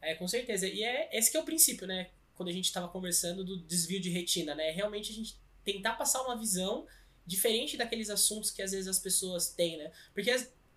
[0.00, 0.66] É, com certeza.
[0.66, 2.10] E é esse que é o princípio, né?
[2.34, 4.70] Quando a gente estava conversando do desvio de retina, né?
[4.70, 6.86] Realmente a gente tentar passar uma visão
[7.26, 9.92] diferente daqueles assuntos que às vezes as pessoas têm, né?
[10.14, 10.30] Porque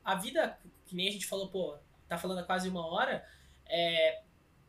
[0.04, 3.26] a vida, que nem a gente falou, pô, tá falando há quase uma hora,
[3.68, 4.24] é,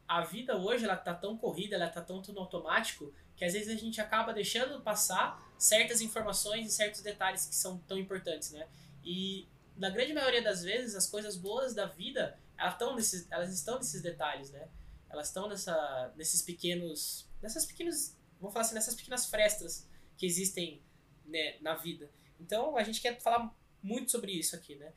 [0.07, 3.13] a vida hoje ela tá tão corrida, ela tá tão tudo automático,
[3.43, 7.77] que às vezes a gente acaba deixando passar certas informações e certos detalhes que são
[7.89, 8.69] tão importantes, né?
[9.05, 13.53] E na grande maioria das vezes as coisas boas da vida, elas estão nesses, elas
[13.53, 14.69] estão nesses detalhes, né?
[15.11, 20.81] Elas estão nessa, nesses pequenos, nessas pequenas, vamos falar assim, nessas pequenas frestas que existem
[21.27, 22.09] né, na vida.
[22.39, 24.93] Então a gente quer falar muito sobre isso aqui, né?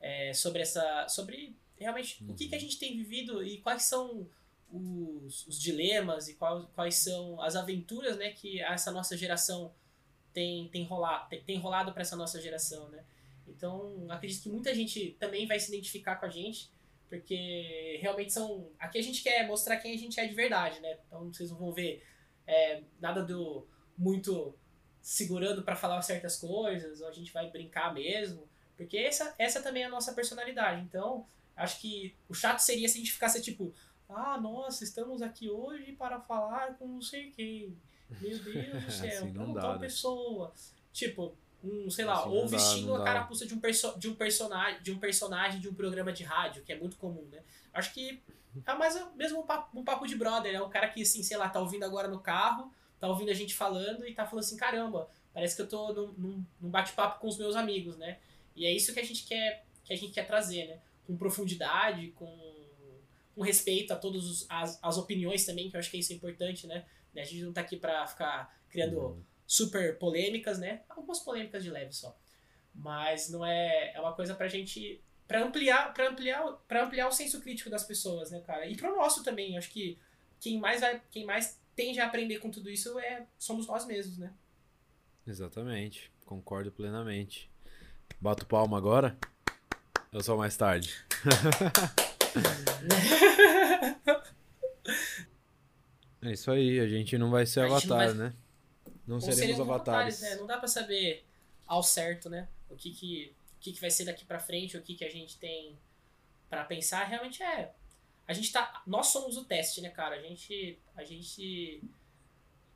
[0.00, 2.30] É, sobre essa, sobre realmente uhum.
[2.30, 2.62] o que, que a uhum.
[2.62, 4.30] gente tem vivido e quais são
[4.70, 9.72] os, os dilemas e quais, quais são as aventuras né, que essa nossa geração
[10.32, 12.88] tem, tem, rolado, tem, tem rolado para essa nossa geração.
[12.88, 13.04] Né?
[13.46, 16.70] Então, acredito que muita gente também vai se identificar com a gente,
[17.08, 18.70] porque realmente são.
[18.78, 20.98] Aqui a gente quer mostrar quem a gente é de verdade, né?
[21.06, 22.04] Então vocês não vão ver
[22.46, 23.66] é, nada do
[23.96, 24.54] muito
[25.00, 28.46] segurando para falar certas coisas, ou a gente vai brincar mesmo,
[28.76, 30.82] porque essa, essa também é a nossa personalidade.
[30.82, 31.26] Então,
[31.58, 33.74] Acho que o chato seria se a gente ficasse tipo,
[34.08, 37.76] ah, nossa, estamos aqui hoje para falar com não sei quem.
[38.20, 39.78] Meu Deus do céu, assim não tal né?
[39.80, 40.52] pessoa.
[40.92, 43.60] Tipo, um, sei lá, assim ou vestindo dá, a carapuça de um,
[43.98, 47.26] de um personagem, de um personagem de um programa de rádio, que é muito comum,
[47.30, 47.40] né?
[47.72, 48.22] Acho que
[48.66, 51.36] é mais mesmo um papo, um papo de brother, é um cara que, assim, sei
[51.36, 54.56] lá, tá ouvindo agora no carro, tá ouvindo a gente falando e tá falando assim,
[54.56, 58.18] caramba, parece que eu tô num, num, num bate-papo com os meus amigos, né?
[58.56, 60.80] E é isso que a gente quer, que a gente quer trazer, né?
[61.08, 62.57] com profundidade, com,
[63.38, 66.66] com respeito a todas as, as opiniões também, que eu acho que isso é importante,
[66.66, 66.84] né?
[67.16, 69.22] A gente não tá aqui para ficar criando uhum.
[69.46, 70.82] super polêmicas, né?
[70.88, 72.18] Algumas polêmicas de leve só.
[72.74, 73.92] Mas não é.
[73.94, 75.00] É uma coisa pra gente.
[75.26, 78.66] para ampliar, pra ampliar, pra ampliar o senso crítico das pessoas, né, cara?
[78.66, 79.56] E pro nosso também.
[79.56, 79.96] Acho que
[80.40, 84.18] quem mais, vai, quem mais tende a aprender com tudo isso é, somos nós mesmos,
[84.18, 84.32] né?
[85.24, 86.10] Exatamente.
[86.24, 87.48] Concordo plenamente.
[88.20, 89.16] Bato palma agora.
[90.12, 90.92] Eu sou mais tarde.
[96.22, 98.14] é isso aí, a gente não vai ser a avatar, vai...
[98.14, 98.34] né?
[99.06, 100.20] Não seremos avatares.
[100.20, 100.36] né?
[100.36, 101.24] Não dá pra saber
[101.66, 102.48] ao certo, né?
[102.68, 105.10] O que que, o que, que vai ser daqui pra frente, o que, que a
[105.10, 105.78] gente tem
[106.48, 107.04] para pensar.
[107.04, 107.72] Realmente é.
[108.26, 108.82] A gente tá.
[108.86, 110.16] Nós somos o teste, né, cara?
[110.16, 110.78] A gente.
[110.94, 111.82] A gente.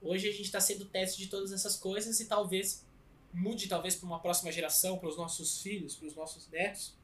[0.01, 2.85] Hoje a gente tá sendo o teste de todas essas coisas e talvez
[3.33, 6.97] mude talvez para uma próxima geração, para os nossos filhos, para os nossos netos.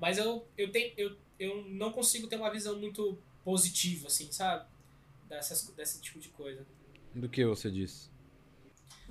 [0.00, 4.66] Mas eu, eu, tenho, eu, eu não consigo ter uma visão muito positiva, assim, sabe?
[5.28, 6.66] Dessas, desse tipo de coisa.
[7.14, 8.08] Do que você disse?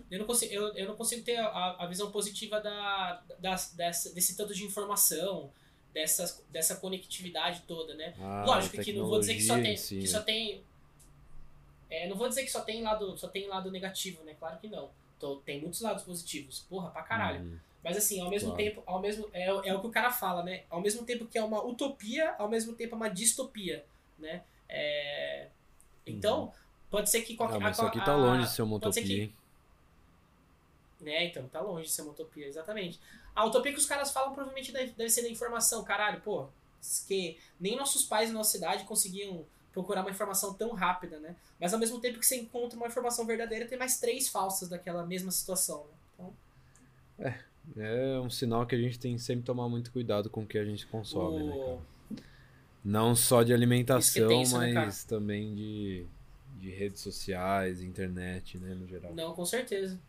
[0.09, 4.13] Eu não consigo, eu, eu não consigo ter a, a visão positiva da, da, dessa,
[4.13, 5.51] desse tanto de informação,
[5.93, 8.15] dessa, dessa conectividade toda, né?
[8.19, 9.75] Ah, Lógico que não vou dizer que só tem.
[9.75, 10.63] Que só tem
[11.89, 14.35] é, não vou dizer que só tem lado, só tem lado negativo, né?
[14.39, 14.91] Claro que não.
[15.19, 16.59] Tô, tem muitos lados positivos.
[16.69, 17.41] Porra, pra caralho.
[17.41, 17.59] Uhum.
[17.83, 18.63] Mas assim, ao mesmo claro.
[18.63, 20.63] tempo, ao mesmo é, é o que o cara fala, né?
[20.69, 23.85] Ao mesmo tempo que é uma utopia, ao mesmo tempo é uma distopia,
[24.17, 24.43] né?
[24.67, 25.47] É...
[26.05, 26.51] Então, uhum.
[26.89, 29.03] pode ser que qualquer ah, mas isso aqui tá longe de ser uma utopia.
[29.03, 29.33] Que...
[30.99, 32.99] Né, então, tá longe de ser uma utopia, exatamente.
[33.33, 36.47] A utopia que os caras falam provavelmente deve, deve ser da informação, caralho, pô,
[37.07, 41.35] que nem nossos pais na nossa cidade conseguiam procurar uma informação tão rápida, né?
[41.59, 45.05] Mas ao mesmo tempo que você encontra uma informação verdadeira, tem mais três falsas daquela
[45.05, 45.93] mesma situação, né?
[46.13, 46.33] Então...
[47.19, 47.39] É,
[47.77, 50.57] é um sinal que a gente tem que sempre tomar muito cuidado com o que
[50.57, 51.45] a gente consome, o...
[51.45, 51.79] né, cara?
[52.83, 56.05] Não só de alimentação, tenso, né, mas né, também de,
[56.57, 59.13] de redes sociais, internet, né, no geral.
[59.13, 59.99] Não, com certeza.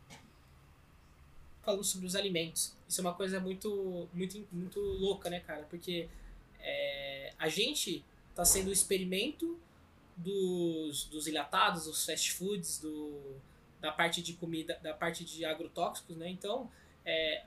[1.63, 5.67] Falando sobre os alimentos, isso é uma coisa muito, muito, muito louca, né, cara?
[5.69, 6.09] Porque
[6.61, 9.59] é, a gente tá sendo o experimento
[10.17, 13.37] dos, dos ilatados, dos fast foods, do,
[13.81, 16.29] da parte de comida, da parte de agrotóxicos, né?
[16.29, 16.71] Então,
[17.11, 17.45] é,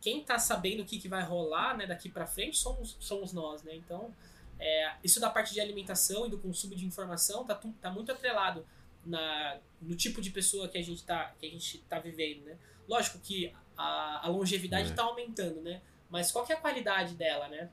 [0.00, 3.62] quem está sabendo o que, que vai rolar né, daqui para frente somos, somos nós,
[3.62, 3.74] né?
[3.74, 4.14] Então,
[4.58, 8.66] é, isso da parte de alimentação e do consumo de informação tá, tá muito atrelado
[9.04, 12.56] na, no tipo de pessoa que a gente está que a gente tá vivendo, né?
[12.88, 15.06] Lógico que a, a longevidade está é.
[15.06, 15.80] aumentando, né?
[16.10, 17.70] Mas qual que é a qualidade dela, né?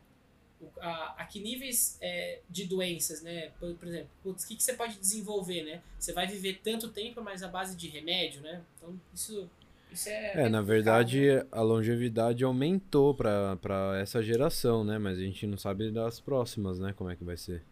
[0.61, 3.51] O, a, a que níveis é, de doenças, né?
[3.59, 5.81] Por, por exemplo, o que, que você pode desenvolver, né?
[5.99, 8.63] Você vai viver tanto tempo, mas à base de remédio, né?
[8.77, 9.49] Então, isso
[9.91, 10.45] Isso é.
[10.45, 14.97] É, na verdade, a longevidade aumentou pra essa geração, né?
[14.97, 16.93] Mas a gente não sabe das próximas, né?
[16.93, 17.63] Como é que vai ser.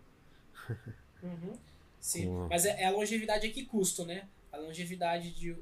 [1.24, 1.54] Uhum.
[2.00, 4.28] Sim, mas é, é a longevidade a que custo, né?
[4.52, 5.56] A longevidade de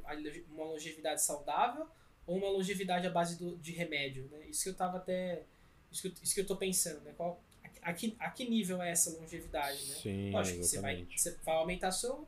[0.51, 1.87] uma longevidade saudável
[2.27, 4.45] ou uma longevidade à base do, de remédio, né?
[4.47, 5.43] Isso que eu tava até
[5.91, 7.13] isso que eu, isso que eu tô pensando, né?
[7.15, 7.41] Qual
[7.81, 9.95] a, a que, a que nível é essa longevidade, né?
[9.95, 12.27] Sim, Lógico que você vai, você vai aumentar seu,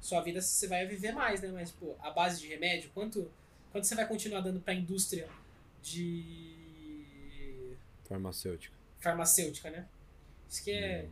[0.00, 1.48] sua vida, você vai viver mais, né?
[1.52, 3.30] Mas, pô, a base de remédio, quanto,
[3.70, 5.28] quanto você vai continuar dando pra indústria
[5.82, 8.76] de Farmacêutica.
[8.98, 9.86] farmacêutica, né?
[10.48, 11.04] Isso que é.
[11.04, 11.10] Hum.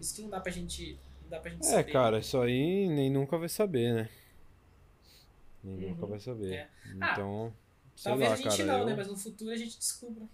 [0.00, 0.98] Isso que não dá pra gente.
[1.22, 1.92] Não dá pra gente É, saber.
[1.92, 4.08] cara, isso aí nem nunca vai saber, né?
[5.62, 6.52] Nem Uhum, nunca vai saber.
[6.54, 6.70] é.
[7.00, 7.54] Ah, Então,
[7.96, 8.64] sei Talvez lá, a gente cara.
[8.66, 8.86] não, eu...
[8.86, 8.94] né?
[8.96, 10.26] Mas no futuro a gente descubra.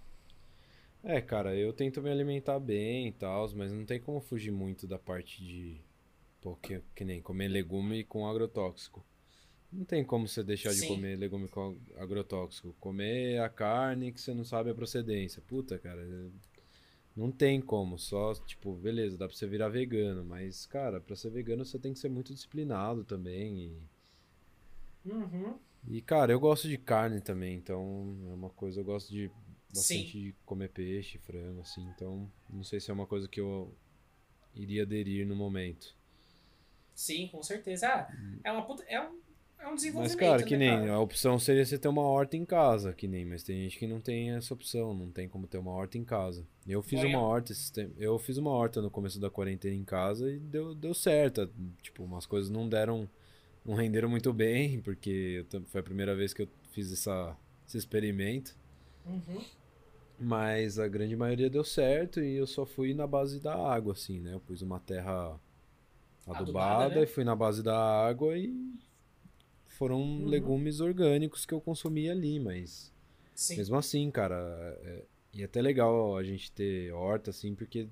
[1.03, 4.87] É, cara, eu tento me alimentar bem e tal, mas não tem como fugir muito
[4.87, 5.81] da parte de.
[6.43, 9.05] Pô, que, que nem comer legume com agrotóxico.
[9.73, 10.89] Não tem como você deixar de Sim.
[10.89, 12.75] comer legume com agrotóxico.
[12.81, 15.41] Comer a carne que você não sabe a procedência.
[15.47, 16.05] Puta, cara.
[17.17, 17.99] Não tem como.
[17.99, 20.25] Só, tipo, beleza, dá pra você virar vegano.
[20.25, 23.59] Mas, cara, pra ser vegano você tem que ser muito disciplinado também.
[23.59, 23.83] E,
[25.05, 25.59] Uhum.
[25.89, 27.55] e, cara, eu gosto de carne também.
[27.57, 28.81] Então, é uma coisa.
[28.81, 29.29] Eu gosto de
[29.73, 30.05] Sim.
[30.05, 31.83] bastante de comer peixe, frango, assim.
[31.95, 33.73] Então, não sei se é uma coisa que eu
[34.55, 35.95] iria aderir no momento.
[36.95, 37.89] Sim, com certeza.
[37.89, 38.13] Ah,
[38.45, 39.19] é, uma puta, é, um,
[39.61, 40.19] é um Mas, desenvolvimento.
[40.19, 40.81] cara, que né, nem.
[40.81, 40.93] cara?
[40.95, 43.25] A opção seria você ter uma horta em casa, que nem.
[43.25, 44.95] Mas tem gente que não tem essa opção.
[44.95, 46.47] Não tem como ter uma horta em casa.
[46.67, 47.09] Eu fiz Olha.
[47.11, 47.53] uma horta
[47.99, 51.51] Eu fiz uma horta no começo da quarentena em casa e deu, deu certo.
[51.83, 53.09] Tipo, umas coisas não deram.
[53.63, 57.37] Não renderam muito bem, porque eu foi a primeira vez que eu fiz essa,
[57.69, 58.57] esse experimento.
[59.05, 59.45] Uhum.
[60.19, 64.21] Mas a grande maioria deu certo e eu só fui na base da água, assim,
[64.21, 64.35] né?
[64.35, 65.39] Eu pus uma terra
[66.27, 67.03] Adubada, adubada né?
[67.03, 68.55] e fui na base da água e
[69.81, 70.27] foram Uhum.
[70.27, 72.93] legumes orgânicos que eu consumi ali, mas
[73.35, 73.57] Sim.
[73.57, 74.37] mesmo assim, cara,
[74.83, 75.05] é,
[75.35, 77.89] e é até legal a gente ter horta, assim, porque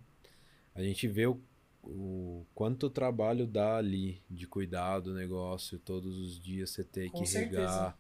[0.75, 1.41] a gente vê o,
[1.83, 7.13] o quanto trabalho dá ali de cuidar do negócio, todos os dias você ter Com
[7.13, 7.91] que certeza.
[7.91, 7.99] regar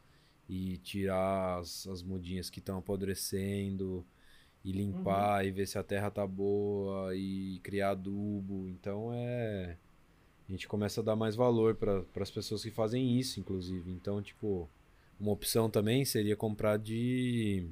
[0.48, 4.06] e tirar as, as mudinhas que estão apodrecendo
[4.64, 5.46] e limpar Uhum.
[5.46, 8.68] e ver se a terra tá boa e criar adubo.
[8.68, 9.76] Então é.
[10.48, 13.90] A gente começa a dar mais valor para as pessoas que fazem isso, inclusive.
[13.90, 14.68] Então, tipo,
[15.20, 17.68] uma opção também seria comprar de.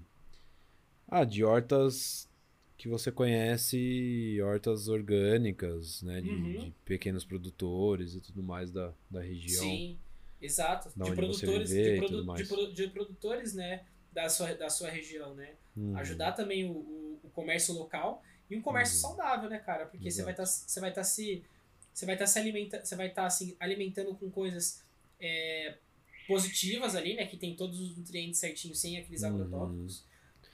[1.08, 2.28] Ah, de hortas
[2.76, 6.20] que você conhece, hortas orgânicas, né?
[6.20, 6.64] De, Uhum.
[6.64, 9.62] de pequenos produtores e tudo mais da, da região.
[9.62, 9.96] Sim,
[10.42, 10.90] exato.
[10.90, 15.54] De produtores, de, produ- de, produ- de produtores, né, da sua, da sua região, né?
[15.74, 15.96] Uhum.
[15.96, 19.00] Ajudar também o, o, o comércio local e um comércio Uhum.
[19.16, 19.86] saudável, né, cara?
[19.86, 21.42] Porque você vai estar você vai estar se
[21.97, 24.82] você vai estar se alimentando, você vai estar assim alimentando com coisas
[25.18, 25.78] é,
[26.28, 29.28] positivas ali, né, que tem todos os nutrientes certinhos sem aqueles Uhum.
[29.30, 30.05] agrotóxicos.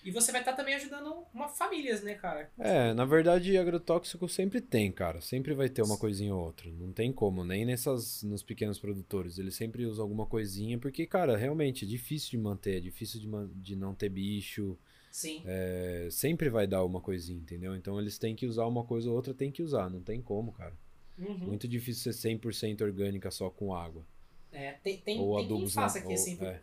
[0.04, 2.50] E você vai estar também ajudando uma famílias, né, cara?
[2.58, 5.20] É, na verdade, agrotóxico sempre tem, cara.
[5.20, 6.68] Sempre vai ter uma coisinha ou outra.
[6.72, 9.38] Não tem como, nem nessas, nos pequenos produtores.
[9.38, 13.28] Eles sempre usam alguma coisinha, porque, cara, realmente é difícil de manter, é difícil de,
[13.28, 14.76] man- de não ter bicho.
[15.10, 15.42] Sim.
[15.46, 17.76] É, sempre vai dar uma coisinha, entendeu?
[17.76, 19.88] Então eles têm que usar uma coisa ou outra, tem que usar.
[19.88, 20.74] Não tem como, cara.
[21.22, 21.38] Uhum.
[21.38, 24.04] Muito difícil ser 100% orgânica só com água.
[24.50, 26.60] É, tem tem, ou tem quem faça na- aqui ou- assim, é.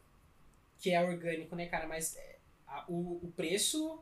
[0.80, 1.88] que é orgânico, né, cara?
[1.88, 4.01] Mas é, a- o, o preço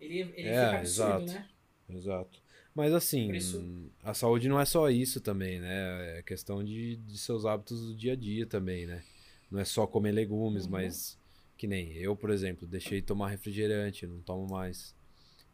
[0.00, 1.32] ele, ele É, fica absurdo, exato.
[1.32, 1.48] né?
[1.88, 2.42] Exato.
[2.74, 6.18] Mas assim, Preço- a saúde não é só isso também, né?
[6.18, 9.02] É questão de, de seus hábitos do dia a dia também, né?
[9.50, 10.72] Não é só comer legumes, Uhum.
[10.72, 11.18] mas
[11.58, 14.94] que nem eu, por exemplo, deixei de tomar refrigerante, não tomo mais.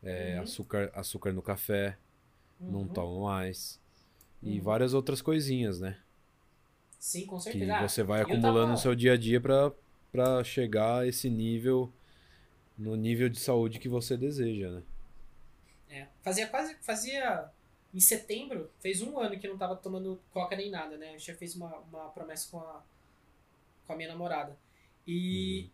[0.03, 0.43] É, Uhum.
[0.43, 1.99] açúcar, açúcar no café,
[2.61, 2.89] não Uhum.
[2.89, 3.81] tomo mais.
[4.43, 4.61] E Uhum.
[4.61, 5.99] várias outras coisinhas, né?
[6.99, 7.75] Sim, com Que certeza.
[7.77, 9.73] Ah, você vai eu acumulando tava- no seu dia a dia pra,
[10.13, 11.93] pra chegar a esse nível,
[12.79, 14.85] no nível de saúde que você deseja, né?
[15.89, 16.75] É, fazia quase.
[16.83, 17.51] Fazia.
[17.93, 21.13] Em setembro, fez um ano que eu não tava tomando coca nem nada, né?
[21.13, 22.83] Gente já fez uma, uma promessa com a,
[23.87, 24.57] com a minha namorada.
[25.07, 25.71] E Uhum.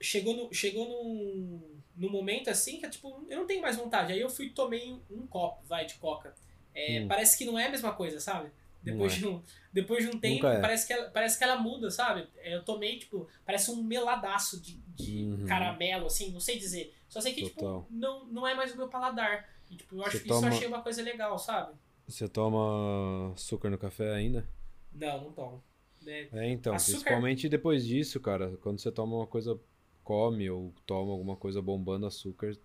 [0.00, 4.12] chegou, no, chegou num, num momento assim que, tipo, eu não tenho mais vontade.
[4.12, 6.34] Aí eu fui tomei um copo, vai, de coca.
[6.74, 7.08] É, Hum.
[7.08, 8.50] Parece que não é a mesma coisa, sabe?
[8.82, 9.32] Depois, Não é.
[9.32, 9.42] de, um,
[9.72, 10.58] depois de um tempo, é.
[10.60, 12.26] parece, que ela, parece que ela muda, sabe?
[12.38, 15.44] É, Eu tomei, tipo, parece um meladaço de, de Uhum.
[15.46, 16.94] caramelo, assim, não sei dizer.
[17.08, 17.82] Só sei que, Total.
[17.82, 19.48] tipo, não, não é mais o meu paladar.
[19.70, 21.74] E, tipo, eu acho, Você isso toma- eu achei uma coisa legal, sabe?
[22.08, 24.48] Você toma açúcar no café ainda?
[24.92, 25.62] Não, não tomo.
[26.02, 26.28] né?
[26.32, 29.60] É, então, Açúcar- principalmente depois disso, cara, quando você toma uma coisa,
[30.02, 32.56] come ou toma alguma coisa bombando açúcar, é,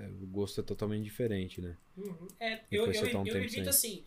[0.00, 1.76] o gosto é totalmente diferente, né?
[1.96, 2.28] Uhum.
[2.40, 3.68] É, eu, eu, tá um eu evito sem.
[3.68, 4.04] assim.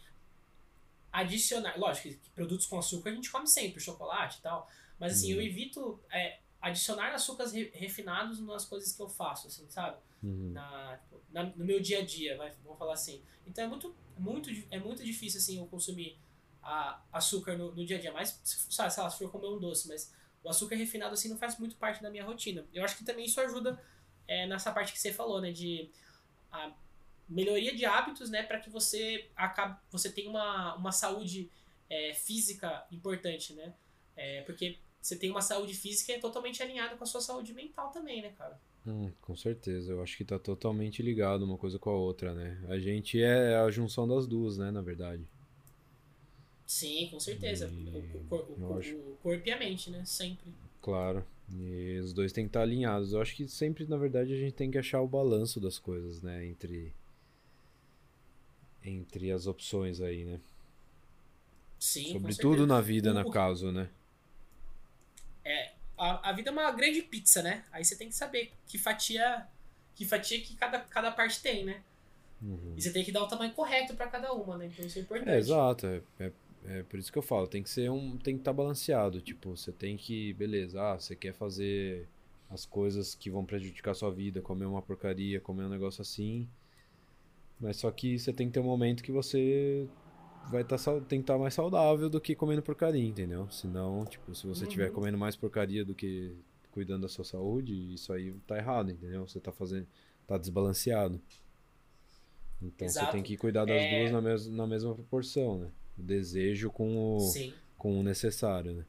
[1.12, 1.78] Adicionar.
[1.80, 4.70] Lógico que produtos com açúcar a gente come sempre, chocolate e tal.
[5.00, 5.44] Mas assim, eu Uhum.
[5.44, 9.98] evito é, adicionar açúcares re, refinados nas coisas que eu faço, assim, sabe?
[10.22, 10.52] Uhum.
[10.52, 13.22] Na, tipo, na, no meu dia a dia, vai, vamos falar assim.
[13.46, 16.18] Então é muito, muito, é muito difícil, assim, eu consumir
[16.62, 18.12] a, açúcar no, no dia a dia.
[18.12, 20.14] Mas, sabe, sei lá, se for comer um doce, mas
[20.44, 22.66] o açúcar refinado, assim, não faz muito parte da minha rotina.
[22.74, 23.82] Eu acho que também isso ajuda
[24.28, 25.90] é, nessa parte que você falou, né, de
[26.52, 26.72] a
[27.28, 31.50] melhoria de hábitos, né, para que você acabe, você tenha uma, uma saúde
[31.90, 33.74] é, física importante, né?
[34.16, 37.92] É, porque você tem uma saúde física é totalmente alinhada com a sua saúde mental
[37.92, 38.60] também, né, cara?
[38.86, 42.58] Hum, com certeza, eu acho que tá totalmente ligado uma coisa com a outra, né?
[42.70, 45.28] A gente é a junção das duas, né, na verdade.
[46.66, 47.70] Sim, com certeza.
[47.70, 50.04] E O, o, o corpo e a mente, né?
[50.06, 50.54] Sempre.
[50.82, 51.26] Claro.
[51.54, 53.14] E os dois têm que estar alinhados.
[53.14, 56.22] Eu acho que sempre, na verdade, a gente tem que achar o balanço das coisas,
[56.22, 56.46] né?
[56.46, 56.94] Entre,
[58.84, 60.40] entre as opções aí, né?
[61.80, 63.90] Sim, Sobretudo na vida, O- na caso, né?
[65.46, 67.64] É, a, a vida é uma grande pizza, né?
[67.72, 69.48] Aí você tem que saber que fatia
[69.96, 71.82] que fatia que cada, cada parte tem, né?
[72.42, 72.74] Uhum.
[72.78, 74.68] E você tem que dar o tamanho correto pra cada uma, né?
[74.68, 75.30] Então isso é importante.
[75.30, 75.88] É, exato.
[75.88, 76.32] É, é,
[76.66, 78.18] é por isso que eu falo, tem que ser um.
[78.18, 79.22] Tem que estar balanceado.
[79.22, 80.34] Tipo, você tem que.
[80.34, 82.08] Beleza, ah, você quer fazer
[82.50, 86.48] as coisas que vão prejudicar a sua vida, comer uma porcaria, comer um negócio assim.
[87.60, 89.88] Mas só que você tem que ter um momento que você
[90.52, 93.50] vai estar tem que estar mais saudável do que comendo porcaria, entendeu?
[93.50, 94.94] Senão, tipo, se você estiver Uhum.
[94.96, 96.36] comendo mais porcaria do que
[96.72, 99.28] cuidando da sua saúde, isso aí tá errado, entendeu?
[99.28, 99.88] Você tá fazendo.
[100.28, 101.22] tá desbalanceado.
[102.62, 103.12] Então você Exato.
[103.14, 104.00] tem que cuidar das É.
[104.00, 105.68] duas na, mes na mesma proporção, né?
[105.98, 107.54] O desejo com o, Sim.
[107.78, 108.86] com o necessário, né?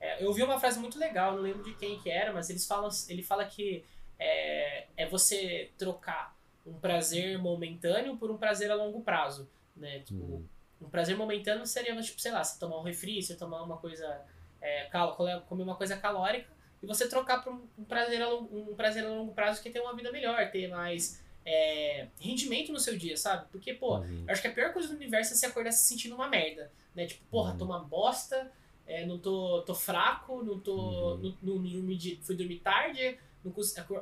[0.00, 2.66] É, eu vi uma frase muito legal, não lembro de quem que era, mas eles
[2.66, 3.82] falam, ele fala que
[4.18, 6.36] é, é você trocar
[6.66, 10.00] um prazer momentâneo por um prazer a longo prazo, né?
[10.00, 10.48] Tipo, Uhum.
[10.82, 14.20] um prazer momentâneo seria, tipo, sei lá, você tomar um refri, você tomar uma coisa,
[14.60, 16.50] é, cal- comer uma coisa calórica
[16.82, 19.80] e você trocar por um, prazer a longo, um prazer a longo prazo que ter
[19.80, 23.46] uma vida melhor, ter mais é, rendimento no seu dia, sabe?
[23.50, 24.24] Porque, pô, Uhum.
[24.26, 26.70] eu acho que a pior coisa do universo é se acordar se sentindo uma merda,
[26.94, 27.06] né?
[27.06, 27.58] Tipo, porra, Uhum.
[27.58, 28.50] tô uma bosta,
[28.86, 30.74] é, não tô, tô fraco, não tô.
[30.76, 31.18] Uhum.
[31.42, 33.52] Não, não, dormi de- fui dormir tarde, não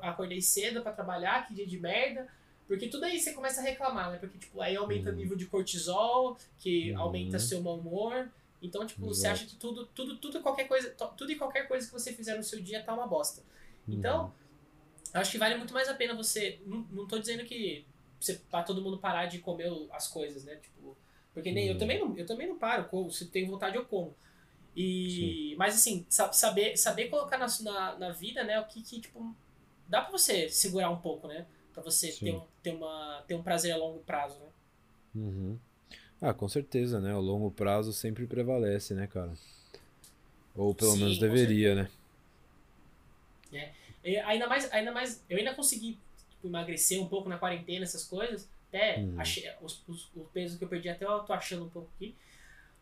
[0.03, 2.29] acordei cedo pra trabalhar, que dia de merda.
[2.69, 4.19] Porque tudo aí você começa a reclamar, né?
[4.19, 5.19] Porque, tipo, aí aumenta o Uhum.
[5.19, 7.01] nível de cortisol, que Uhum.
[7.01, 8.31] aumenta seu mau humor.
[8.63, 9.35] Então, tipo, você Exato.
[9.35, 12.43] acha que tudo, tudo, tudo, qualquer coisa, tudo e qualquer coisa que você fizer no
[12.45, 13.43] seu dia tá uma bosta.
[13.89, 14.31] Então, Uhum.
[15.21, 16.61] Acho que vale muito mais a pena você.
[16.67, 17.87] Não, não tô dizendo que
[18.21, 20.57] você, pra todo mundo parar de comer as coisas, né?
[20.57, 20.97] Tipo,
[21.35, 21.79] porque nem eu Uhum.
[21.79, 24.17] também não, eu também não paro, como, se tenho vontade eu como.
[24.77, 29.01] E mas assim, sa- saber saber colocar na, na, na vida, né, o que que
[29.01, 29.37] tipo
[29.89, 31.47] dá pra você segurar um pouco, né?
[31.73, 32.23] Pra você Sim.
[32.23, 34.49] ter um, ter uma ter um prazer a longo prazo, né?
[35.15, 35.59] Uhum.
[36.21, 37.15] Ah, com certeza, né?
[37.17, 39.35] O longo prazo sempre prevalece, né, cara?
[40.55, 41.91] Ou pelo Sim, menos deveria, né?
[44.05, 45.99] E ainda mais ainda mais eu ainda consegui
[46.31, 48.49] tipo, emagrecer um pouco na quarentena, essas coisas.
[48.69, 49.21] Até Uhum.
[49.21, 52.15] achei os, os- o peso que eu perdi até eu tô achando um pouco aqui.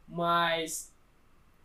[0.08, 0.92] Mas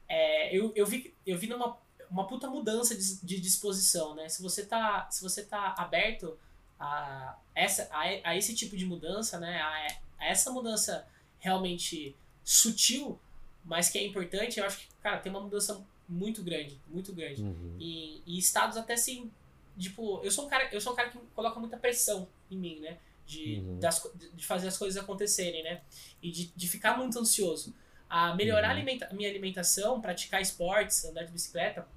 [0.07, 1.77] é, eu, eu vi eu vi numa
[2.09, 4.29] uma puta mudança de, de disposição, né?
[4.29, 6.37] Se você tá se você tá aberto
[6.79, 9.59] a essa a, a esse tipo de mudança, né?
[9.61, 9.87] A,
[10.19, 11.07] a essa mudança
[11.39, 13.19] realmente sutil,
[13.63, 17.41] mas que é importante, eu acho que cara tem uma mudança muito grande, muito grande
[17.43, 17.77] Uhum.
[17.79, 19.31] e, e estados até assim
[19.77, 22.79] tipo eu sou um cara eu sou um cara que coloca muita pressão em mim
[22.79, 23.79] né de, Uhum.
[23.79, 24.01] das
[24.33, 25.81] de fazer as coisas acontecerem né
[26.21, 27.73] e de, de ficar muito ansioso
[28.09, 28.77] a melhorar a Uhum.
[28.77, 31.87] alimenta minha alimentação praticar esportes andar de bicicleta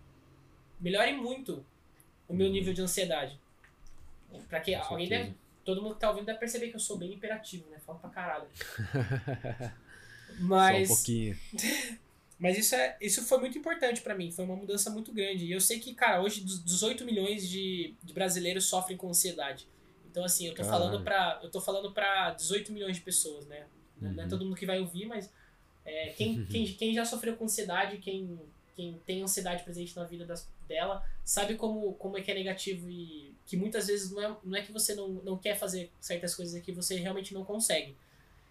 [0.80, 1.64] melhore muito
[2.28, 2.52] o meu Uhum.
[2.52, 3.38] nível de ansiedade
[4.48, 7.12] para que alguém deve todo mundo que tá ouvindo deve perceber que eu sou bem
[7.12, 8.48] hiperativo né falo pra caralho
[10.40, 11.38] mas Só um pouquinho.
[12.38, 15.44] mas isso, é, isso foi muito importante pra mim, foi uma mudança muito grande.
[15.46, 19.66] E eu sei que, cara, hoje dos 18 milhões de, de brasileiros sofrem com ansiedade.
[20.10, 20.82] Então, assim, eu tô Caralho.
[20.84, 21.40] falando pra.
[21.42, 23.66] Eu tô falando pra 18 milhões de pessoas, né?
[24.00, 24.28] Não é Uhum.
[24.28, 25.32] todo mundo que vai ouvir, mas
[25.84, 28.38] é, quem, quem, quem já sofreu com ansiedade, quem,
[28.76, 32.88] quem tem ansiedade presente na vida das, dela, sabe como, como é que é negativo
[32.88, 36.34] e que muitas vezes não é, não é que você não, não quer fazer certas
[36.34, 37.96] coisas, é que você realmente não consegue.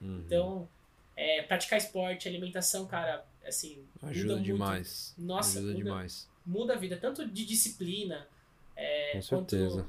[0.01, 0.23] Uhum.
[0.25, 0.69] Então,
[1.15, 4.45] é, praticar esporte, alimentação, cara, assim, Ajuda muito.
[4.45, 5.13] demais.
[5.17, 6.29] Nossa, Ajuda muda, demais.
[6.45, 8.27] muda a vida, tanto de disciplina,
[8.75, 9.85] é, Com quanto certeza.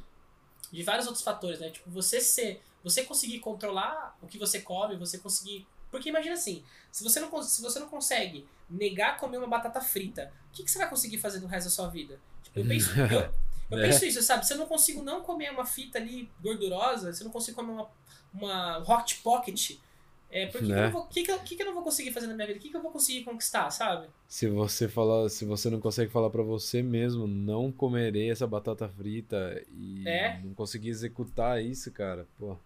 [0.72, 1.70] de vários outros fatores, né?
[1.70, 6.62] Tipo, você ser, você conseguir controlar o que você come, você conseguir, porque imagina assim,
[6.92, 10.70] se você não, se você não consegue negar comer uma batata frita, o que, que
[10.70, 12.18] você vai conseguir fazer no resto da sua vida?
[12.42, 13.32] Tipo, eu penso, eu,
[13.70, 13.82] eu É.
[13.88, 14.46] penso isso, sabe?
[14.46, 17.72] Se eu não consigo não comer uma fita ali gordurosa, se eu não consigo comer
[17.72, 17.88] uma,
[18.32, 19.76] uma hot pocket,
[20.30, 20.88] É, por que, que, eu Né?
[20.90, 22.58] vou, que, que, que, eu não vou conseguir fazer na minha vida?
[22.58, 24.08] O que, que eu vou conseguir conquistar, sabe?
[24.28, 28.86] Se você falar, se você não consegue falar pra você mesmo, não comerei essa batata
[28.88, 30.38] frita e É.
[30.44, 32.56] não conseguir executar isso, cara, pô.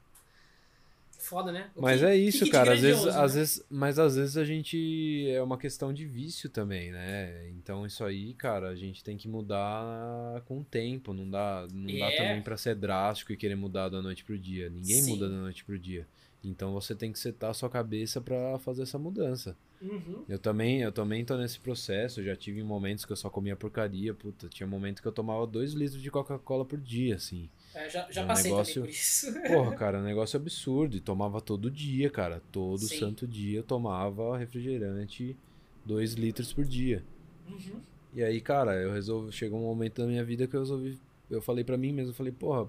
[1.19, 1.71] Foda, né?
[1.77, 2.73] O Mas que- é isso, cara.
[2.73, 3.39] Às vezes, grandioso, às né?
[3.41, 7.49] vezes, mas às vezes a gente é uma questão de vício também, né?
[7.51, 11.15] Então isso aí, cara, a gente tem que mudar com o tempo.
[11.15, 12.17] Não dá, não dá É.
[12.17, 14.69] também pra ser drástico e querer mudar da noite pro dia.
[14.69, 15.11] Ninguém Sim.
[15.13, 16.09] muda da noite pro dia.
[16.45, 19.57] Então você tem que setar a sua cabeça pra fazer essa mudança.
[19.80, 20.24] Uhum.
[20.28, 22.20] Eu também, eu também tô nesse processo.
[22.20, 24.49] Eu já tive momentos que eu só comia porcaria, puta.
[24.49, 27.49] Tinha momentos que eu tomava 2 litros de Coca-Cola por dia, assim.
[27.74, 29.32] É, já já É um passei negócio- por isso.
[29.47, 30.97] Porra, cara, um negócio absurdo.
[30.97, 32.43] E tomava todo dia, cara.
[32.51, 32.99] Todo Sim.
[32.99, 35.36] santo dia eu tomava refrigerante
[35.84, 37.05] 2 litros por dia.
[37.49, 37.80] Uhum.
[38.14, 39.32] E aí, cara, eu resolvi.
[39.32, 40.99] Chegou um momento da minha vida que eu resolvi.
[41.30, 42.68] Eu falei pra mim mesmo, eu falei, porra,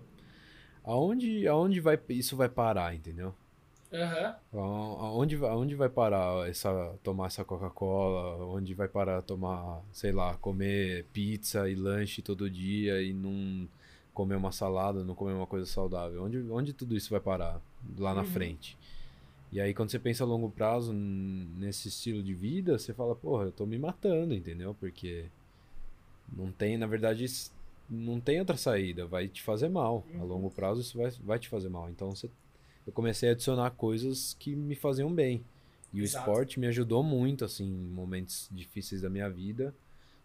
[0.83, 3.33] aonde, aonde vai, isso vai parar, entendeu?
[3.93, 4.35] Aham.
[4.53, 5.35] A- Aonde,
[5.75, 8.45] vai- parar essa, tomar essa Coca-Cola?
[8.45, 13.67] Onde vai parar tomar, sei lá, comer pizza e lanche todo dia e não
[14.13, 16.23] comer uma salada, não comer uma coisa saudável?
[16.23, 17.59] Onde, onde tudo isso vai parar
[17.97, 18.25] lá na Uhum.
[18.27, 18.77] frente?
[19.51, 23.45] E aí quando você pensa a longo prazo nesse estilo de vida, você fala, porra,
[23.45, 24.75] eu tô me matando, entendeu?
[24.79, 25.25] Porque
[26.35, 27.25] não tem, na verdade,
[27.89, 30.03] não tem outra saída, vai te fazer mal.
[30.15, 30.25] A Uhum.
[30.27, 31.89] longo prazo isso vai, vai te fazer mal.
[31.89, 32.29] Então você
[32.85, 35.43] eu comecei a adicionar coisas que me faziam bem.
[35.93, 36.27] E o Exato.
[36.29, 39.73] esporte me ajudou muito, assim, em momentos difíceis da minha vida.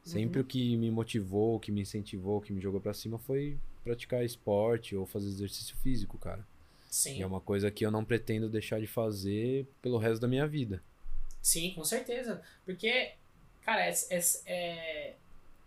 [0.03, 0.45] Sempre Uhum.
[0.45, 3.59] o que me motivou, o que me incentivou, o que me jogou pra cima foi
[3.85, 6.47] praticar esporte ou fazer exercício físico, cara.
[6.91, 7.19] Sim.
[7.19, 10.47] E é uma coisa que eu não pretendo deixar de fazer pelo resto da minha
[10.47, 10.83] vida.
[11.43, 12.41] Sim, com certeza.
[12.65, 13.13] Porque,
[13.63, 15.15] cara, é, é, é-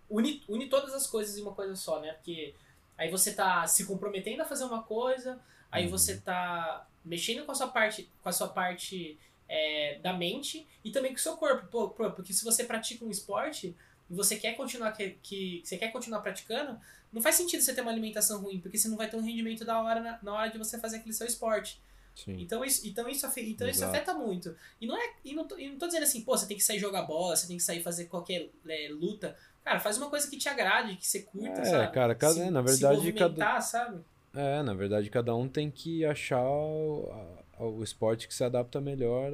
[0.09, 2.13] une, une todas as coisas em uma coisa só, né?
[2.13, 2.55] Porque
[2.97, 5.39] aí você tá se comprometendo a fazer uma coisa,
[5.72, 5.91] aí Uhum.
[5.91, 9.17] você tá mexendo com a sua parte, com a sua parte
[9.49, 11.67] é, da mente e também com o seu corpo.
[11.67, 13.76] Pô, porque se você pratica um esporte
[14.09, 16.80] e você quer continuar que, que você quer continuar praticando,
[17.11, 19.65] não faz sentido você ter uma alimentação ruim, porque você não vai ter um rendimento
[19.65, 21.82] da hora na, na hora de você fazer aquele seu esporte.
[22.15, 22.39] Sim.
[22.41, 24.55] Então isso, então isso, afe- então isso afeta muito.
[24.82, 25.13] E não é.
[25.24, 27.36] E não, tô, e não tô dizendo assim, pô, você tem que sair jogar bola,
[27.36, 29.36] você tem que sair fazer qualquer é, luta.
[29.63, 31.93] Cara, faz uma coisa que te agrade, que você curta, É, sabe?
[31.93, 34.03] cara, cada- se, na se verdade, movimentar, sabe?
[34.34, 37.09] É, na verdade, cada um tem que achar o,
[37.59, 39.32] a- o esporte que se adapta melhor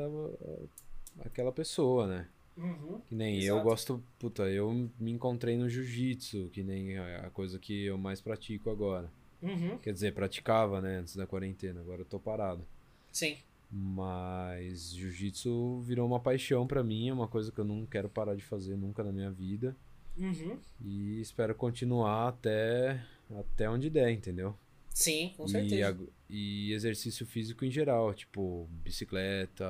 [1.24, 2.28] àquela pessoa, né?
[2.58, 3.00] Uhum.
[3.08, 3.58] Que nem Exato.
[3.60, 8.20] eu gosto, puta, eu me encontrei no jiu-jitsu, que nem a coisa que eu mais
[8.20, 9.12] pratico agora.
[9.42, 9.78] Uhum.
[9.78, 12.66] Quer dizer, praticava, né, antes da quarentena, agora eu tô parado.
[13.12, 13.38] Sim.
[13.72, 18.34] Mas jiu-jitsu virou uma paixão pra mim, é uma coisa que eu não quero parar
[18.36, 19.76] de fazer nunca na minha vida.
[20.18, 20.58] Uhum.
[20.84, 23.04] E espero continuar até,
[23.38, 24.56] até onde der, entendeu?
[25.00, 25.90] Sim, com E, certeza.
[25.90, 29.66] ag- e exercício físico em geral, tipo bicicleta,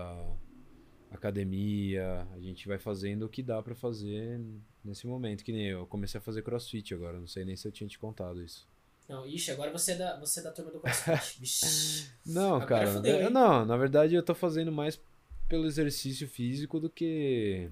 [1.12, 4.40] academia, a gente vai fazendo o que dá pra fazer
[4.84, 7.72] nesse momento, que nem eu comecei a fazer crossfit agora, não sei nem se eu
[7.72, 8.66] tinha te contado isso.
[9.08, 12.10] Não, ixi, agora você é da, você é da turma do CrossFit.
[12.26, 15.00] Não, Agora cara, fudeu, eu- não, na verdade eu tô fazendo mais
[15.48, 17.70] pelo exercício físico do que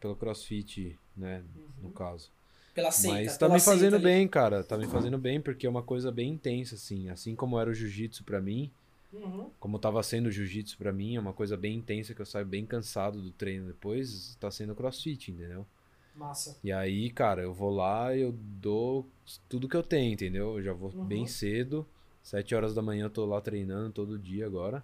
[0.00, 1.44] pelo crossfit, né,
[1.82, 1.92] no Uhum.
[1.94, 2.30] caso.
[2.74, 3.14] Pela seita.
[3.16, 4.04] Mas tá me fazendo ali.
[4.04, 7.58] bem, cara, tá me fazendo bem porque é uma coisa bem intensa, assim, assim como
[7.58, 8.70] era o jiu-jitsu pra mim,
[9.12, 9.50] Uhum.
[9.58, 12.46] como tava sendo o jiu-jitsu pra mim, é uma coisa bem intensa que eu saio
[12.46, 15.66] bem cansado do treino depois, tá sendo crossfit, entendeu?
[16.14, 16.56] Massa.
[16.62, 19.06] E aí, cara, eu vou lá, eu dou
[19.48, 20.58] tudo que eu tenho, entendeu?
[20.58, 21.04] Eu já vou Uhum.
[21.06, 21.86] bem cedo,
[22.22, 24.82] sete horas da manhã eu tô lá treinando todo dia agora.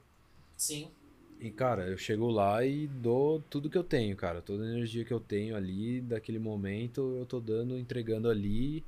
[0.56, 0.90] Sim.
[1.44, 4.40] E, cara, eu chego lá e dou tudo que eu tenho, cara.
[4.40, 8.82] Toda a energia que eu tenho ali, daquele momento, eu tô dando, entregando ali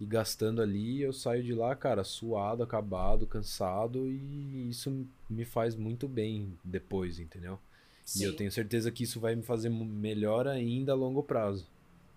[0.00, 1.00] e gastando ali.
[1.00, 7.20] Eu saio de lá, cara, suado, acabado, cansado e isso me faz muito bem depois,
[7.20, 7.56] entendeu?
[8.04, 8.24] Sim.
[8.24, 11.68] E eu tenho certeza que isso vai me fazer melhor ainda a longo prazo.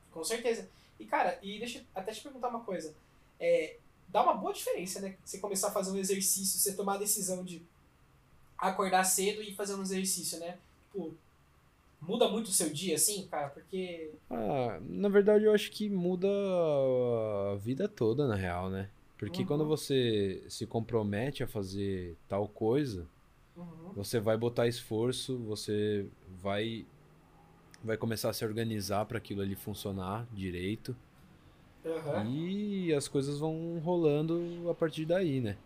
[0.10, 0.68] Com certeza.
[1.00, 2.92] E, cara, e deixa eu até te perguntar uma coisa.
[3.40, 3.78] É,
[4.08, 5.16] dá uma boa diferença, né?
[5.24, 7.62] Você começar a fazer um exercício, você tomar a decisão de
[8.58, 10.58] acordar cedo e fazer um exercício, né?
[10.86, 11.16] Tipo,
[12.02, 13.50] muda muito o seu dia, assim, cara?
[13.50, 14.12] Porque.
[14.30, 16.28] Ah, na verdade eu acho que muda
[17.54, 18.90] a vida toda, na real, né?
[19.18, 19.48] Porque Uhum.
[19.48, 23.08] quando você se compromete a fazer tal coisa,
[23.56, 23.94] Uhum.
[23.96, 26.08] Você vai botar esforço, você
[26.44, 26.86] vai
[27.84, 30.96] vai começar a se organizar para aquilo ali funcionar direito
[31.86, 32.26] Aham.
[32.26, 35.58] e as coisas vão rolando a partir daí, né?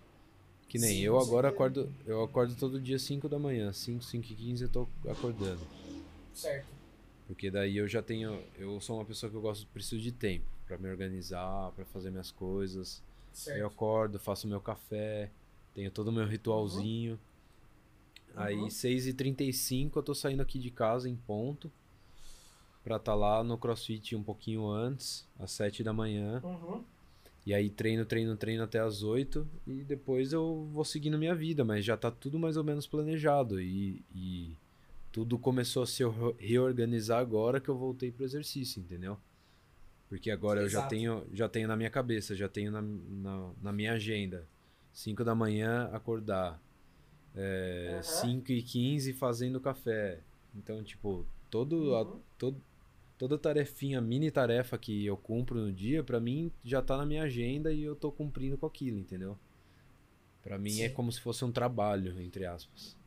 [0.69, 4.31] Que nem Sim, eu agora acordo, eu acordo todo dia 5 da manhã, 5, 5
[4.31, 5.59] e 15 eu tô acordando.
[6.31, 6.67] Certo.
[7.25, 10.45] Porque daí eu já tenho, eu sou uma pessoa que eu gosto, preciso de tempo
[10.67, 13.01] para me organizar, para fazer minhas coisas.
[13.47, 13.73] Aí eu Certo.
[13.73, 15.31] acordo, faço meu café,
[15.73, 17.19] tenho todo o meu ritualzinho.
[18.35, 21.71] Aí, 6h35 eu tô saindo aqui de casa em ponto.
[22.83, 26.41] Pra estar tá lá no crossfit um pouquinho antes, às 7 da manhã.
[26.43, 26.83] Uhum.
[27.49, 31.65] E aí treino, treino, treino até as 8 e depois eu vou seguindo minha vida,
[31.65, 33.59] mas já tá tudo mais ou menos planejado.
[33.59, 34.55] E, e
[35.11, 36.03] tudo começou a se
[36.37, 39.17] reorganizar agora que eu voltei pro exercício, entendeu?
[40.07, 40.75] Porque agora Exato.
[40.75, 44.47] eu já tenho, já tenho na minha cabeça, já tenho na, na, na minha agenda.
[44.93, 46.61] 5 da manhã acordar.
[47.35, 48.03] É, uhum.
[48.03, 50.19] 5 e 15 fazendo café.
[50.53, 51.95] Então, tipo, todo, uhum.
[51.95, 52.61] a, todo,
[53.19, 57.23] toda tarefinha, mini tarefa que eu cumpro no dia, para mim já tá na minha
[57.23, 59.37] agenda e eu tô cumprindo com aquilo, entendeu?
[60.41, 60.83] Para mim é Sim.
[60.83, 62.97] é como se fosse um trabalho, entre aspas.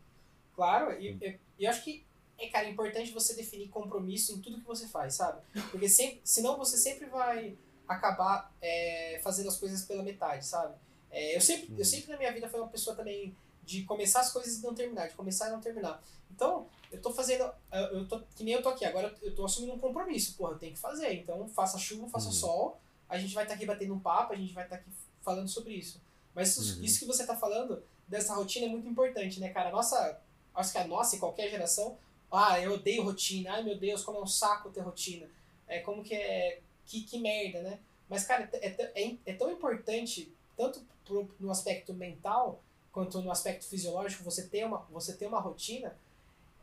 [0.54, 2.04] Claro, e eu, eu, acho que
[2.38, 5.40] é, cara, é importante você definir compromisso em tudo que você faz, sabe?
[5.70, 7.56] Porque sempre, senão você sempre vai
[7.88, 10.74] acabar é, fazendo as coisas pela metade, sabe?
[11.10, 11.84] É, eu, sempre, eu uhum.
[11.84, 15.08] sempre na minha vida fui uma pessoa também de começar as coisas e não terminar,
[15.08, 16.02] de começar e não terminar.
[16.30, 17.50] Então, eu tô fazendo.
[17.92, 20.34] Eu tô, que nem eu tô aqui, agora eu tô assumindo um compromisso.
[20.36, 21.12] Porra, eu tenho que fazer.
[21.14, 22.32] Então, faça chuva, faça uhum.
[22.32, 22.80] sol.
[23.08, 24.90] A gente vai estar tá aqui batendo um papo, a gente vai estar tá aqui
[25.20, 26.00] falando sobre isso.
[26.34, 26.84] Mas isso, uhum.
[26.84, 29.70] isso que você tá falando dessa rotina é muito importante, né, cara?
[29.70, 30.20] Nossa,
[30.54, 31.96] acho que a nossa e qualquer geração.
[32.30, 33.52] Ah, eu odeio rotina.
[33.52, 35.28] Ai, meu Deus, como é um saco ter rotina.
[35.66, 36.60] É como que é.
[36.84, 37.78] Que, que merda, né?
[38.08, 43.64] Mas, cara, é, é, é tão importante, tanto pro, no aspecto mental quanto no aspecto
[43.64, 45.96] fisiológico, você ter uma, você ter uma rotina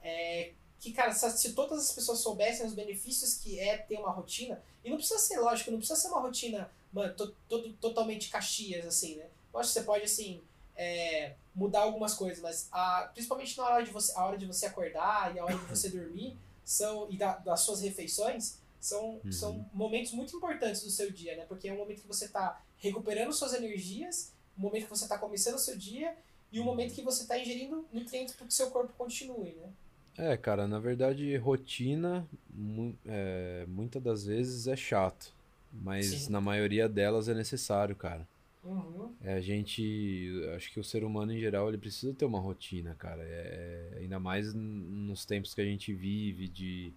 [0.01, 4.61] é, que, cara, se todas as pessoas soubessem os benefícios que é ter uma rotina,
[4.83, 8.85] e não precisa ser, lógico, não precisa ser uma rotina, mano, to, to, totalmente caxias,
[8.85, 9.25] assim, né?
[9.53, 10.41] Lógico que você pode, assim,
[10.77, 14.67] é, mudar algumas coisas, mas a, principalmente na hora de você, a hora de você
[14.67, 19.31] acordar e a hora de você dormir, são, e da, das suas refeições, são, uhum.
[19.31, 21.45] são momentos muito importantes do seu dia, né?
[21.45, 25.17] Porque é um momento que você está recuperando suas energias o momento que você está
[25.17, 26.13] começando o seu dia
[26.51, 29.69] e o momento que você está ingerindo nutrientes para que seu corpo continue, né?
[30.17, 35.33] É, cara, na verdade, rotina, mu é, muitas das vezes é chato,
[35.71, 36.31] mas Sim.
[36.31, 38.27] na maioria delas é necessário, cara.
[38.61, 39.13] Uhum.
[39.23, 42.93] É, a gente, acho que o ser humano em geral, ele precisa ter uma rotina,
[42.99, 43.23] cara.
[43.23, 46.91] É, é ainda mais nos tempos que a gente vive, de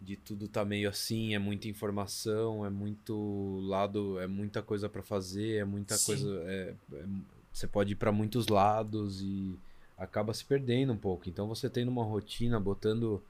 [0.00, 5.02] de tudo tá meio assim, é muita informação, é muito lado, é muita coisa para
[5.02, 6.06] fazer, é muita Sim.
[6.06, 7.04] coisa, é, é,
[7.52, 9.58] você pode ir para muitos lados e
[9.96, 11.28] acaba se perdendo um pouco.
[11.28, 13.22] Então você tendo uma rotina, botando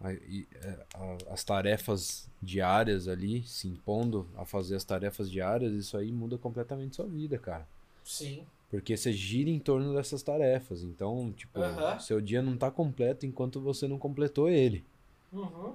[0.00, 6.12] a, a, as tarefas diárias ali, se impondo a fazer as tarefas diárias, isso aí
[6.12, 7.66] muda completamente sua vida, cara.
[8.04, 8.44] Sim.
[8.70, 10.82] Porque você gira em torno dessas tarefas.
[10.82, 12.00] Então, tipo, uhum.
[12.00, 14.84] seu dia não tá completo enquanto você não completou ele.
[15.32, 15.74] Uhum.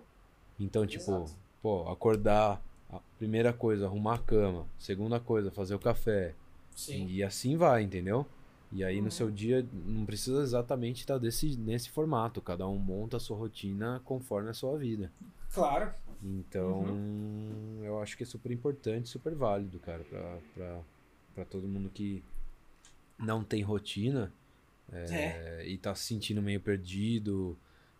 [0.61, 1.35] Então, tipo, Exato.
[1.61, 6.35] pô, acordar, a primeira coisa, arrumar a cama, segunda coisa, fazer o café.
[6.75, 7.07] Sim.
[7.07, 8.25] E assim vai, entendeu?
[8.71, 9.05] E aí uhum.
[9.05, 12.41] no seu dia não precisa exatamente estar desse, nesse formato.
[12.41, 15.11] Cada um monta a sua rotina conforme a sua vida.
[15.53, 15.91] Claro.
[16.23, 17.81] Então, uhum.
[17.83, 20.79] eu acho que é super importante, super válido, cara, pra, pra,
[21.33, 22.23] pra todo mundo que
[23.17, 24.31] não tem rotina
[24.91, 25.67] é, é.
[25.67, 27.57] e tá se sentindo meio perdido,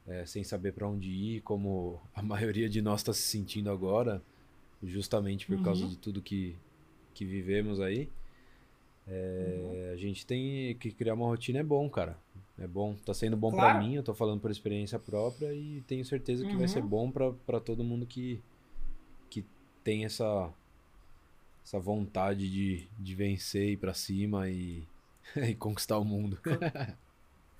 [0.07, 4.21] é, sem saber para onde ir, como a maioria de nós está se sentindo agora,
[4.83, 5.63] justamente por uhum.
[5.63, 6.55] causa de tudo que,
[7.13, 8.09] que vivemos aí.
[9.07, 9.93] É, uhum.
[9.93, 12.17] A gente tem que criar uma rotina, é bom, cara.
[12.59, 13.79] É bom, tá sendo bom claro.
[13.79, 16.59] para mim, eu tô falando por experiência própria e tenho certeza que uhum.
[16.59, 16.87] vai ser uhum.
[16.87, 18.39] bom para todo mundo que,
[19.31, 19.43] que
[19.83, 20.53] tem essa,
[21.65, 24.83] essa vontade de, de vencer, ir pra cima e,
[25.35, 26.37] e conquistar o mundo.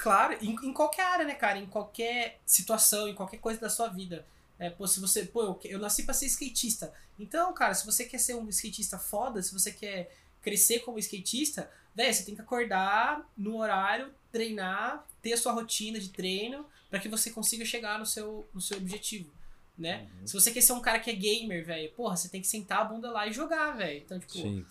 [0.01, 1.59] Claro, em, em, qualquer área, né, cara?
[1.59, 4.25] Em qualquer situação, em qualquer coisa da sua vida.
[4.57, 5.25] É, pô, se você.
[5.25, 6.91] Pô, eu, eu nasci pra ser skatista.
[7.19, 10.11] Então, cara, se você quer ser um skatista foda, se você quer
[10.41, 15.99] crescer como skatista, velho, você tem que acordar no horário, treinar, ter a sua rotina
[15.99, 19.31] de treino para que você consiga chegar no seu, no seu objetivo,
[19.77, 20.09] né?
[20.19, 20.27] Uhum.
[20.27, 22.79] Se você quer ser um cara que é gamer, velho, porra, você tem que sentar
[22.79, 23.99] a bunda lá e jogar, velho.
[23.99, 24.65] Então, tipo, Sim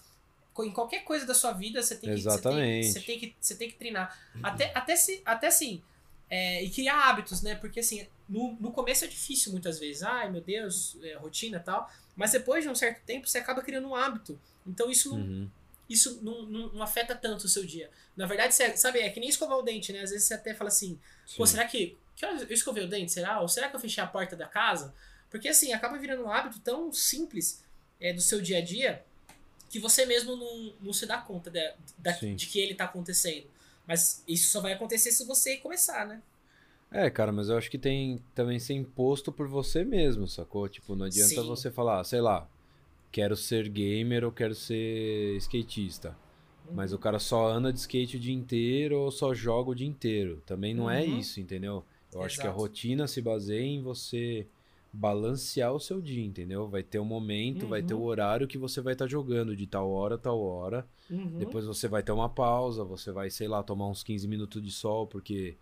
[0.59, 2.89] em qualquer coisa da sua vida, você tem que, Exatamente.
[2.89, 4.19] Você tem, você tem que, você tem que treinar.
[4.43, 5.83] Até, até, se, até assim,
[6.29, 7.55] é, e criar hábitos, né?
[7.57, 10.03] Porque assim, no, no começo é difícil muitas vezes.
[10.03, 11.91] Ai, meu Deus, é, rotina e tal.
[12.15, 14.41] Mas depois de um certo tempo, você acaba criando um hábito.
[14.67, 15.51] Então isso não, uhum.
[15.89, 17.91] isso não, não, não, afeta tanto o seu dia.
[18.17, 20.03] Na verdade, você, sabe, é que nem escovar o dente, né?
[20.03, 21.37] Às vezes você até fala assim, Sim.
[21.37, 21.97] pô, será que.
[22.15, 23.41] Que eu escovei o dente, será?
[23.41, 24.95] Ou será que eu fechei a porta da casa?
[25.31, 27.65] Porque assim, acaba virando um hábito tão simples
[27.99, 29.03] é, do seu dia a dia
[29.71, 31.61] que você mesmo não, não se dá conta de,
[31.99, 33.47] de, de que ele tá acontecendo.
[33.87, 36.23] Mas isso só vai acontecer se você começar, né?
[36.93, 40.69] É, cara, mas eu acho que tem também ser imposto por você mesmo, sacou?
[40.69, 41.47] Tipo, não adianta Sim.
[41.47, 42.49] você falar, sei lá,
[43.13, 46.17] quero ser gamer ou quero ser skatista.
[46.73, 49.87] Mas o cara só anda de skate o dia inteiro ou só joga o dia
[49.87, 50.43] inteiro.
[50.47, 51.19] Também não é Uhum.
[51.19, 51.85] isso, entendeu?
[52.13, 52.63] Eu acho que a Exato.
[52.63, 54.47] rotina se baseia em você
[54.93, 56.69] balancear o seu dia, entendeu?
[56.69, 58.05] Vai ter um momento, vai ter o Uhum.
[58.05, 60.87] horário que você vai estar jogando de tal hora a tal hora.
[61.11, 61.31] Uhum.
[61.39, 64.71] Depois você vai ter uma pausa, você vai, sei lá, tomar uns 15 minutos de
[64.71, 65.57] sol, porque,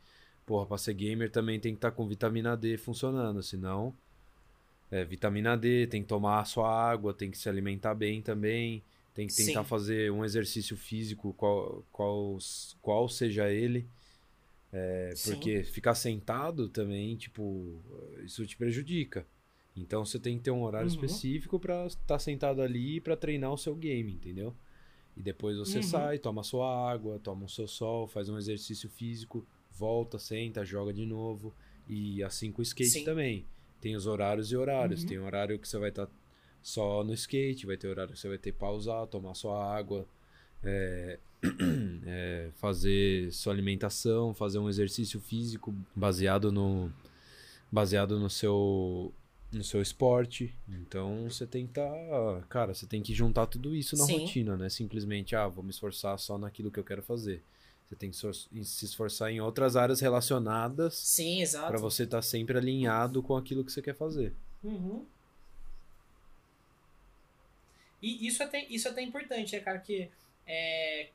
[0.47, 3.95] porra, pra ser gamer também tem que estar com vitamina D funcionando, senão.
[4.91, 8.83] É, vitamina D, tem que tomar a sua água, tem que se alimentar bem também,
[9.15, 9.69] tem que tentar Sim.
[9.69, 12.39] fazer um exercício físico, qual, qual,
[12.81, 13.87] qual seja ele,
[14.73, 17.81] é, porque ficar sentado também, tipo,
[18.25, 19.27] isso te prejudica.
[19.77, 20.95] Então você tem que ter um horário Uhum.
[20.95, 24.55] específico pra estar sentado ali pra treinar o seu game, entendeu?
[25.17, 25.83] E depois você Uhum.
[25.83, 30.93] sai, toma sua água, toma o seu sol, faz um exercício físico, volta, senta, joga
[30.93, 31.55] de novo.
[31.89, 33.05] E assim com o skate Sim.
[33.05, 33.45] também.
[33.81, 35.03] Tem os horários e horários.
[35.03, 35.09] Uhum.
[35.09, 36.09] Tem horário que você vai estar
[36.63, 40.07] só no skate, vai ter horário que você vai ter que pausar, tomar sua água,
[40.63, 41.19] é,
[42.07, 46.93] é, fazer sua alimentação, fazer um exercício físico baseado no
[47.71, 49.13] baseado no seu
[49.53, 50.55] no seu esporte.
[50.69, 54.21] Então você tem que tá, cara, você tem que juntar tudo isso na Sim.
[54.21, 54.69] rotina, né?
[54.69, 57.43] Simplesmente, ah, vou me esforçar só naquilo que eu quero fazer.
[57.89, 58.17] Você tem que
[58.65, 61.69] se esforçar em outras áreas relacionadas Sim, exato.
[61.69, 64.35] para você estar sempre alinhado com aquilo que você quer fazer.
[64.63, 65.07] Uhum.
[68.03, 69.79] E isso é até, isso é até importante, né, cara?
[69.79, 70.11] Que,
[70.47, 71.09] é,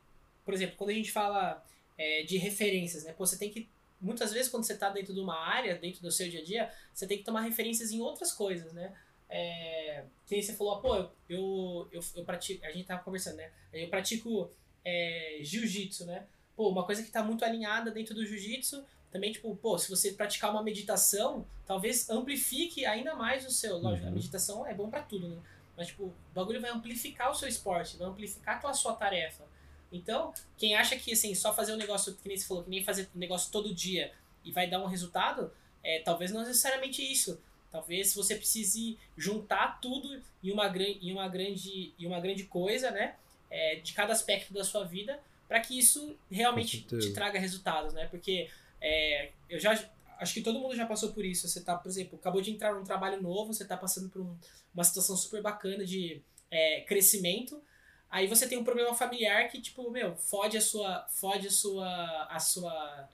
[0.45, 1.63] por exemplo, quando a gente fala
[1.97, 3.13] é, de referências, né?
[3.13, 3.67] Pô, você tem que.
[4.01, 6.71] Muitas vezes, quando você está dentro de uma área, dentro do seu dia a dia,
[6.93, 8.93] você tem que tomar referências em outras coisas, né?
[9.29, 12.65] É, que nem você falou, pô, eu, eu, eu, eu pratico.
[12.65, 13.49] A gente tava conversando, né?
[13.71, 14.51] Eu pratico
[14.83, 16.25] é, jiu-jitsu, né?
[16.55, 20.11] Pô, uma coisa que tá muito alinhada dentro do jiu-jitsu também, tipo, pô, se você
[20.11, 23.77] praticar uma meditação, talvez amplifique ainda mais o seu.
[23.77, 24.15] Lógico, a Uhum.
[24.15, 25.37] meditação é bom pra tudo, né?
[25.77, 29.43] Mas, tipo, o bagulho vai amplificar o seu esporte, vai amplificar aquela sua tarefa.
[29.93, 32.83] Então, quem acha que, assim, só fazer um negócio, que nem você falou, que nem
[32.83, 34.11] fazer um negócio todo dia
[34.43, 35.51] e vai dar um resultado,
[35.83, 37.39] é, talvez não necessariamente isso.
[37.71, 43.15] Talvez você precise juntar tudo em uma, em uma, grande, em uma grande coisa, né?
[43.49, 48.07] É, de cada aspecto da sua vida, para que isso realmente te traga resultados, né?
[48.07, 48.49] Porque
[48.81, 49.71] é, eu já
[50.19, 51.47] acho que todo mundo já passou por isso.
[51.47, 54.35] Você tá, por exemplo, acabou de entrar num trabalho novo, você tá passando por um-
[54.73, 56.21] uma situação super bacana de
[56.51, 57.59] é, crescimento.
[58.13, 61.03] Aí você tem um problema familiar que, tipo, meu, fode a sua.
[61.09, 62.27] Fode a sua.
[62.29, 63.09] a sua.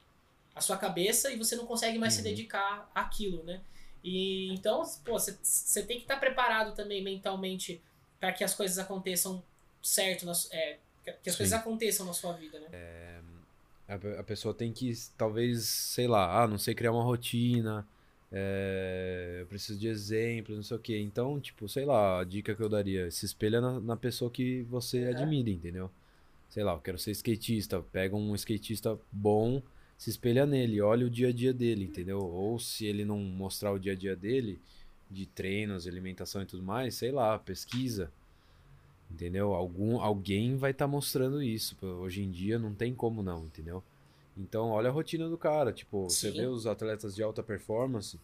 [0.53, 2.26] a sua cabeça e você não consegue mais se Uhum.
[2.26, 3.61] dedicar àquilo, né?
[4.03, 7.81] E então, pô, você, tem que estar preparado também mentalmente
[8.19, 9.41] para que as coisas aconteçam
[9.81, 10.77] certo, na é,
[11.23, 11.38] que as Sim.
[11.38, 12.67] coisas aconteçam na sua vida, né?
[13.88, 17.88] A, pe- a pessoa tem que, talvez, sei lá, ah, não sei criar uma rotina,
[18.31, 20.99] é, eu preciso de exemplos, não sei o quê.
[20.99, 24.64] Então, tipo, sei lá, a dica que eu daria, se espelha na, na pessoa que
[24.64, 25.10] você Uhum.
[25.10, 25.91] admira, entendeu?
[26.49, 29.61] Sei lá, eu quero ser skatista, pega um skatista bom,
[29.97, 32.19] se espelha nele, olha o dia a dia dele, entendeu?
[32.19, 34.60] Ou se ele não mostrar o dia a dia dele,
[35.11, 38.11] de treinos, alimentação e tudo mais, sei lá, pesquisa.
[39.11, 39.53] Entendeu?
[39.53, 41.76] Algum, alguém vai estar mostrando isso.
[41.84, 43.84] Hoje em dia não tem como não, entendeu?
[44.39, 45.73] Então, olha a rotina do cara.
[45.73, 46.37] Tipo, você Sim.
[46.41, 48.19] vê os atletas de alta performance,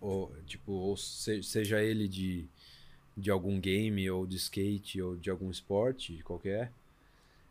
[0.00, 2.48] ou, tipo, ou se- seja ele de,
[3.16, 6.72] de algum game, ou de skate, ou de algum esporte qualquer,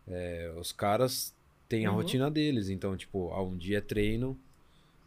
[0.07, 1.33] é, os caras
[1.67, 1.95] têm a Uhum.
[1.95, 2.69] rotina deles.
[2.69, 4.37] Então, tipo, ah, um dia é treino,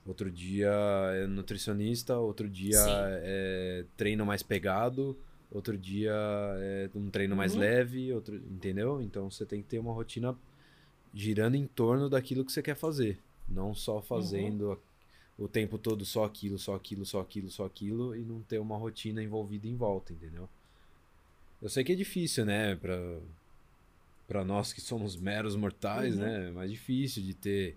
[0.06, 0.70] outro dia
[1.14, 3.12] é nutricionista, outro dia Sim.
[3.22, 5.16] é treino mais pegado,
[5.50, 6.12] outro dia
[6.60, 7.60] é um treino mais Uhum.
[7.60, 9.02] leve, outro, entendeu?
[9.02, 10.36] Então você tem que ter uma rotina
[11.14, 13.18] girando em torno daquilo que você quer fazer,
[13.48, 14.78] não só fazendo a-
[15.38, 18.76] o tempo todo só aquilo, só aquilo, só aquilo, só aquilo e não ter uma
[18.76, 20.48] rotina envolvida em volta, entendeu?
[21.60, 22.96] Eu sei que é difícil, né, Pra
[24.26, 26.22] para nós que somos meros mortais, Uhum.
[26.22, 27.76] né, é mais difícil de ter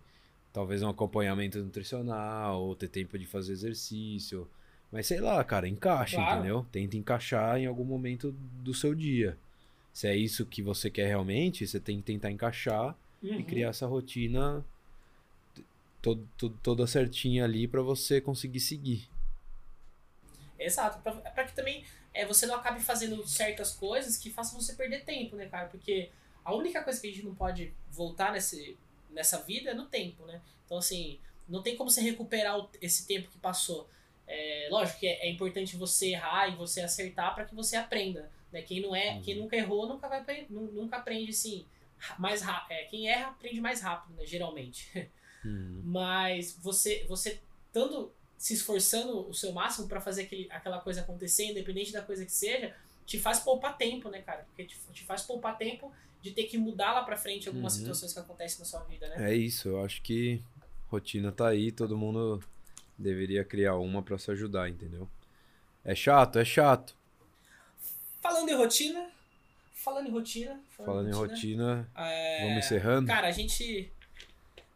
[0.53, 4.47] talvez um acompanhamento nutricional ou ter tempo de fazer exercício.
[4.91, 6.39] Mas sei lá, cara, encaixa, Claro.
[6.39, 6.65] entendeu?
[6.71, 8.31] Tenta encaixar em algum momento
[8.63, 9.37] do seu dia.
[9.91, 12.95] Se é isso que você quer realmente, você tem que tentar encaixar
[13.27, 13.43] e Uhum.
[13.43, 14.63] criar essa rotina
[16.01, 19.07] todo, todo- toda certinha ali pra você conseguir seguir.
[20.57, 21.83] Exato, pra, pra que também
[22.13, 25.67] é, você não acabe fazendo certas coisas que façam você perder tempo, né, cara?
[25.67, 26.09] Porque
[26.43, 28.77] a única coisa que a gente não pode voltar nesse,
[29.09, 30.41] nessa vida é no tempo, né?
[30.65, 33.89] Então, assim, não tem como você recuperar o- esse tempo que passou.
[34.27, 38.31] É, lógico que é, é importante você errar e você acertar para que você aprenda.
[38.51, 38.61] Né?
[38.61, 39.21] Quem não é, Uhum.
[39.21, 41.65] quem nunca errou nunca vai nunca aprende assim
[42.19, 42.71] mais rápido.
[42.77, 44.25] É, quem erra aprende mais rápido, né?
[44.25, 44.89] Geralmente.
[45.45, 45.79] Uhum.
[45.85, 51.45] Mas você, você estando se esforçando o seu máximo para fazer aquele, aquela coisa acontecer,
[51.51, 52.75] independente da coisa que seja,
[53.05, 54.43] te faz poupar tempo, né, cara?
[54.45, 57.79] Porque te, te faz poupar tempo de ter que mudar lá pra frente algumas Uhum.
[57.79, 59.31] situações que acontecem na sua vida, né?
[59.31, 60.41] É isso, eu acho que
[60.87, 62.43] rotina tá aí, todo mundo
[62.97, 65.07] deveria criar uma pra se ajudar, entendeu?
[65.83, 66.95] É chato, é chato.
[68.19, 69.11] Falando em rotina,
[69.85, 73.07] falando em rotina, Falando em rotina, é, vamos encerrando.
[73.07, 73.89] Cara, a gente.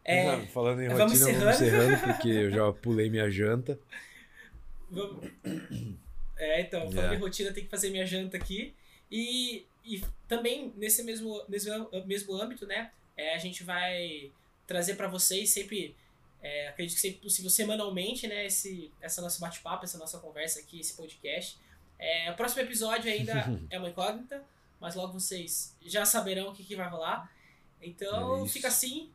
[0.04, 1.44] É, Não, falando em vamos rotina, encerrando.
[1.44, 3.78] vamos encerrando, porque eu já pulei minha janta.
[4.90, 5.30] Vamos-
[6.38, 7.16] É, então, falando É.
[7.16, 8.74] em rotina, tem que fazer minha janta aqui.
[9.10, 11.68] E, e também nesse mesmo, nesse
[12.06, 12.90] mesmo âmbito, né?
[13.16, 14.30] é, a gente vai
[14.66, 15.94] trazer para vocês sempre,
[16.42, 18.46] é, acredito que sempre possível, semanalmente, né?
[18.46, 21.58] Esse, essa nossa bate-papo, essa nossa conversa aqui, esse podcast.
[21.98, 23.34] É, o próximo episódio ainda
[23.68, 24.42] é uma incógnita,
[24.80, 27.30] mas logo vocês já saberão o que, que vai rolar.
[27.82, 29.10] Então, É fica assim.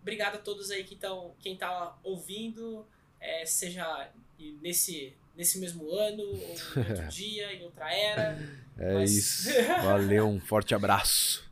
[0.00, 2.86] Obrigado a todos aí que estão, quem tá ouvindo,
[3.20, 4.10] é, seja
[4.60, 8.38] nesse, nesse mesmo ano, ou em outro dia, em outra era.
[8.76, 9.48] É Mas- isso.
[9.82, 11.44] Valeu, um forte abraço.